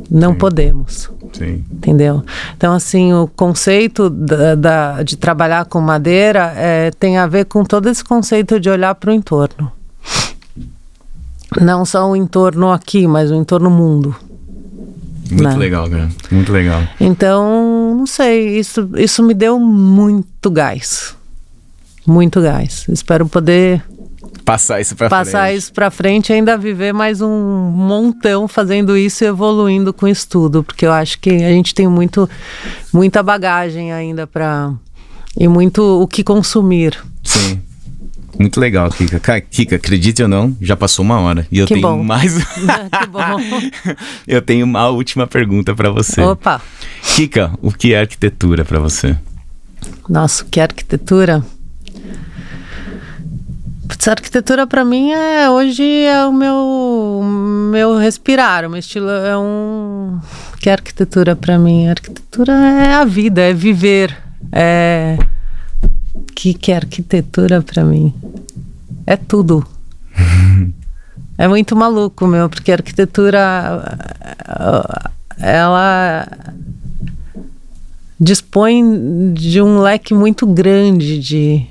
Não 0.10 0.32
Sim. 0.32 0.38
podemos. 0.38 1.10
Sim. 1.34 1.66
Entendeu? 1.70 2.24
Então, 2.56 2.74
assim, 2.74 3.14
o 3.14 3.28
conceito 3.28 4.10
da, 4.10 4.56
da 4.56 5.04
de 5.04 5.18
trabalhar 5.18 5.66
com 5.66 5.82
madeira 5.82 6.54
é, 6.56 6.92
tem 6.92 7.18
a 7.18 7.28
ver 7.28 7.44
com 7.44 7.66
todo 7.66 7.90
esse 7.90 8.06
conceito 8.06 8.58
de 8.58 8.70
olhar 8.70 8.96
para 8.96 9.12
o 9.12 9.14
entorno. 9.14 9.70
Não 11.60 11.84
só 11.84 12.10
o 12.10 12.16
entorno 12.16 12.72
aqui, 12.72 13.06
mas 13.06 13.30
o 13.32 13.36
entorno 13.36 13.70
mundo. 13.70 14.16
Muito 15.34 15.54
né? 15.54 15.58
legal, 15.58 15.90
cara. 15.90 16.10
Muito 16.32 16.52
legal. 16.52 16.82
Então, 17.00 17.96
não 17.98 18.06
sei, 18.06 18.60
isso, 18.60 18.90
isso 18.96 19.24
me 19.24 19.34
deu 19.34 19.60
muito 19.60 20.50
gás. 20.50 21.16
Muito 22.06 22.42
gás. 22.42 22.86
Espero 22.90 23.28
poder 23.28 23.84
passar 24.44 24.82
isso 24.82 24.96
para 24.96 25.10
frente. 25.10 25.26
Passar 25.26 25.54
isso 25.54 25.74
para 25.74 25.90
frente 25.90 26.30
e 26.30 26.34
ainda 26.34 26.58
viver 26.58 26.94
mais 26.94 27.22
um 27.22 27.30
montão 27.30 28.48
fazendo 28.48 28.98
isso 28.98 29.24
e 29.24 29.28
evoluindo 29.28 29.94
com 29.94 30.08
isso 30.08 30.28
tudo, 30.28 30.64
porque 30.64 30.86
eu 30.86 30.92
acho 30.92 31.20
que 31.20 31.30
a 31.30 31.50
gente 31.50 31.74
tem 31.74 31.88
muito 31.88 32.30
muita 32.92 33.24
bagagem 33.24 33.94
ainda 33.94 34.28
para 34.28 34.74
e 35.38 35.48
muito 35.48 35.82
o 36.02 36.08
que 36.08 36.24
consumir. 36.24 36.98
Sim. 37.24 37.62
Muito 38.40 38.60
legal, 38.60 38.90
Kika. 38.90 39.42
Kika, 39.42 39.76
acredite 39.76 40.24
ou 40.24 40.28
não, 40.28 40.56
já 40.60 40.76
passou 40.76 41.06
uma 41.06 41.20
hora. 41.20 41.46
E 41.52 41.60
eu 41.60 41.68
que 41.68 41.76
tenho 41.76 41.88
bom. 41.88 42.04
mais. 42.04 42.34
que 42.44 43.08
bom. 43.10 43.40
eu 44.28 44.42
tenho 44.42 44.66
uma 44.66 44.88
última 44.90 45.28
pergunta 45.28 45.76
para 45.76 45.90
você. 45.90 46.22
Opa. 46.22 46.62
Kika, 47.16 47.54
o 47.62 47.72
que 47.72 47.94
é 47.94 48.00
arquitetura 48.00 48.66
para 48.66 48.80
você? 48.80 49.16
Nossa, 50.10 50.44
o 50.44 50.48
que 50.48 50.60
é 50.60 50.64
arquitetura? 50.64 51.44
Putz, 53.88 54.08
arquitetura 54.08 54.66
para 54.66 54.84
mim 54.84 55.12
é 55.12 55.50
hoje 55.50 55.84
é 55.84 56.26
o 56.26 56.32
meu 56.32 57.22
meu 57.72 57.98
respirar, 57.98 58.66
o 58.66 58.70
meu 58.70 58.80
estilo 58.80 59.10
é 59.10 59.38
um 59.38 60.20
que 60.60 60.70
é 60.70 60.74
arquitetura 60.74 61.36
para 61.36 61.60
mim. 61.60 61.88
Arquitetura 61.90 62.54
é 62.54 62.94
a 62.96 63.06
vida, 63.06 63.42
é 63.42 63.54
viver. 63.54 64.18
É 64.52 65.18
que 66.34 66.54
que 66.54 66.72
é 66.72 66.76
arquitetura 66.76 67.62
para 67.62 67.84
mim? 67.84 68.14
É 69.06 69.16
tudo. 69.16 69.66
é 71.38 71.48
muito 71.48 71.76
maluco, 71.76 72.28
meu, 72.28 72.50
porque 72.50 72.72
a 72.72 72.76
arquitetura 72.76 73.98
ela 75.40 76.28
dispõe 78.20 79.34
de 79.34 79.62
um 79.62 79.80
leque 79.80 80.14
muito 80.14 80.46
grande 80.46 81.20
de 81.20 81.68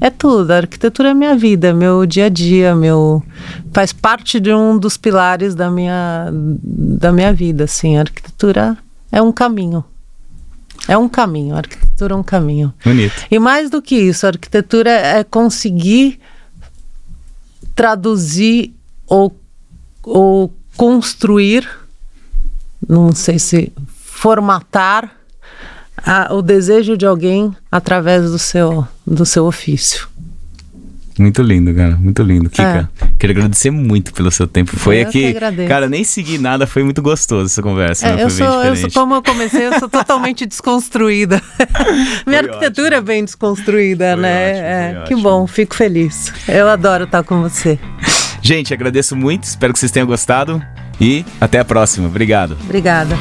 é 0.00 0.10
tudo. 0.10 0.50
A 0.50 0.56
arquitetura 0.56 1.10
é 1.10 1.14
minha 1.14 1.36
vida, 1.36 1.72
meu 1.72 2.04
dia 2.04 2.26
a 2.26 2.28
dia, 2.28 2.74
meu 2.74 3.22
faz 3.72 3.92
parte 3.92 4.40
de 4.40 4.52
um 4.52 4.78
dos 4.78 4.96
pilares 4.96 5.54
da 5.54 5.70
minha 5.70 6.28
da 6.32 7.12
minha 7.12 7.32
vida, 7.32 7.64
assim. 7.64 7.96
A 7.96 8.00
arquitetura 8.00 8.76
é 9.12 9.20
um 9.20 9.30
caminho. 9.30 9.84
É 10.88 10.96
um 10.96 11.08
caminho, 11.08 11.54
a 11.54 11.58
arquitetura 11.58 12.14
é 12.14 12.16
um 12.16 12.22
caminho. 12.22 12.72
Bonito. 12.84 13.26
E 13.30 13.38
mais 13.38 13.70
do 13.70 13.82
que 13.82 13.96
isso, 13.96 14.26
a 14.26 14.30
arquitetura 14.30 14.90
é 14.90 15.24
conseguir 15.24 16.20
traduzir 17.74 18.72
ou, 19.06 19.36
ou 20.02 20.52
construir, 20.76 21.68
não 22.88 23.12
sei 23.12 23.38
se 23.38 23.72
formatar 23.94 25.14
a, 25.98 26.32
o 26.34 26.42
desejo 26.42 26.96
de 26.96 27.06
alguém 27.06 27.54
através 27.70 28.30
do 28.30 28.38
seu, 28.38 28.86
do 29.06 29.26
seu 29.26 29.46
ofício. 29.46 30.08
Muito 31.18 31.42
lindo, 31.42 31.74
cara. 31.74 31.96
Muito 31.96 32.22
lindo. 32.22 32.50
Kika, 32.50 32.90
é. 33.02 33.08
quero 33.18 33.32
agradecer 33.32 33.70
muito 33.70 34.12
pelo 34.12 34.30
seu 34.30 34.46
tempo. 34.46 34.76
Foi 34.76 35.02
eu 35.02 35.08
aqui. 35.08 35.34
Cara, 35.68 35.88
nem 35.88 36.04
segui 36.04 36.38
nada, 36.38 36.66
foi 36.66 36.82
muito 36.82 37.00
gostoso 37.00 37.46
essa 37.46 37.62
conversa. 37.62 38.06
É, 38.06 38.16
né? 38.16 38.22
eu, 38.24 38.30
sou, 38.30 38.46
eu 38.64 38.76
sou, 38.76 38.90
como 38.90 39.14
eu 39.14 39.22
comecei, 39.22 39.66
eu 39.66 39.78
sou 39.78 39.88
totalmente 39.88 40.44
desconstruída. 40.46 41.42
Minha 42.26 42.40
foi 42.40 42.50
arquitetura 42.50 42.96
ótimo. 42.96 42.98
é 42.98 43.00
bem 43.00 43.24
desconstruída, 43.24 44.12
foi 44.12 44.22
né? 44.22 44.50
Ótimo, 44.50 44.66
é, 44.66 45.04
que 45.06 45.16
bom, 45.16 45.46
fico 45.46 45.74
feliz. 45.74 46.32
Eu 46.46 46.68
adoro 46.68 47.04
estar 47.04 47.22
com 47.22 47.40
você. 47.40 47.78
Gente, 48.42 48.72
agradeço 48.72 49.16
muito, 49.16 49.44
espero 49.44 49.72
que 49.72 49.78
vocês 49.78 49.90
tenham 49.90 50.06
gostado 50.06 50.62
e 51.00 51.24
até 51.40 51.58
a 51.58 51.64
próxima. 51.64 52.06
Obrigado. 52.06 52.56
Obrigada. 52.62 53.16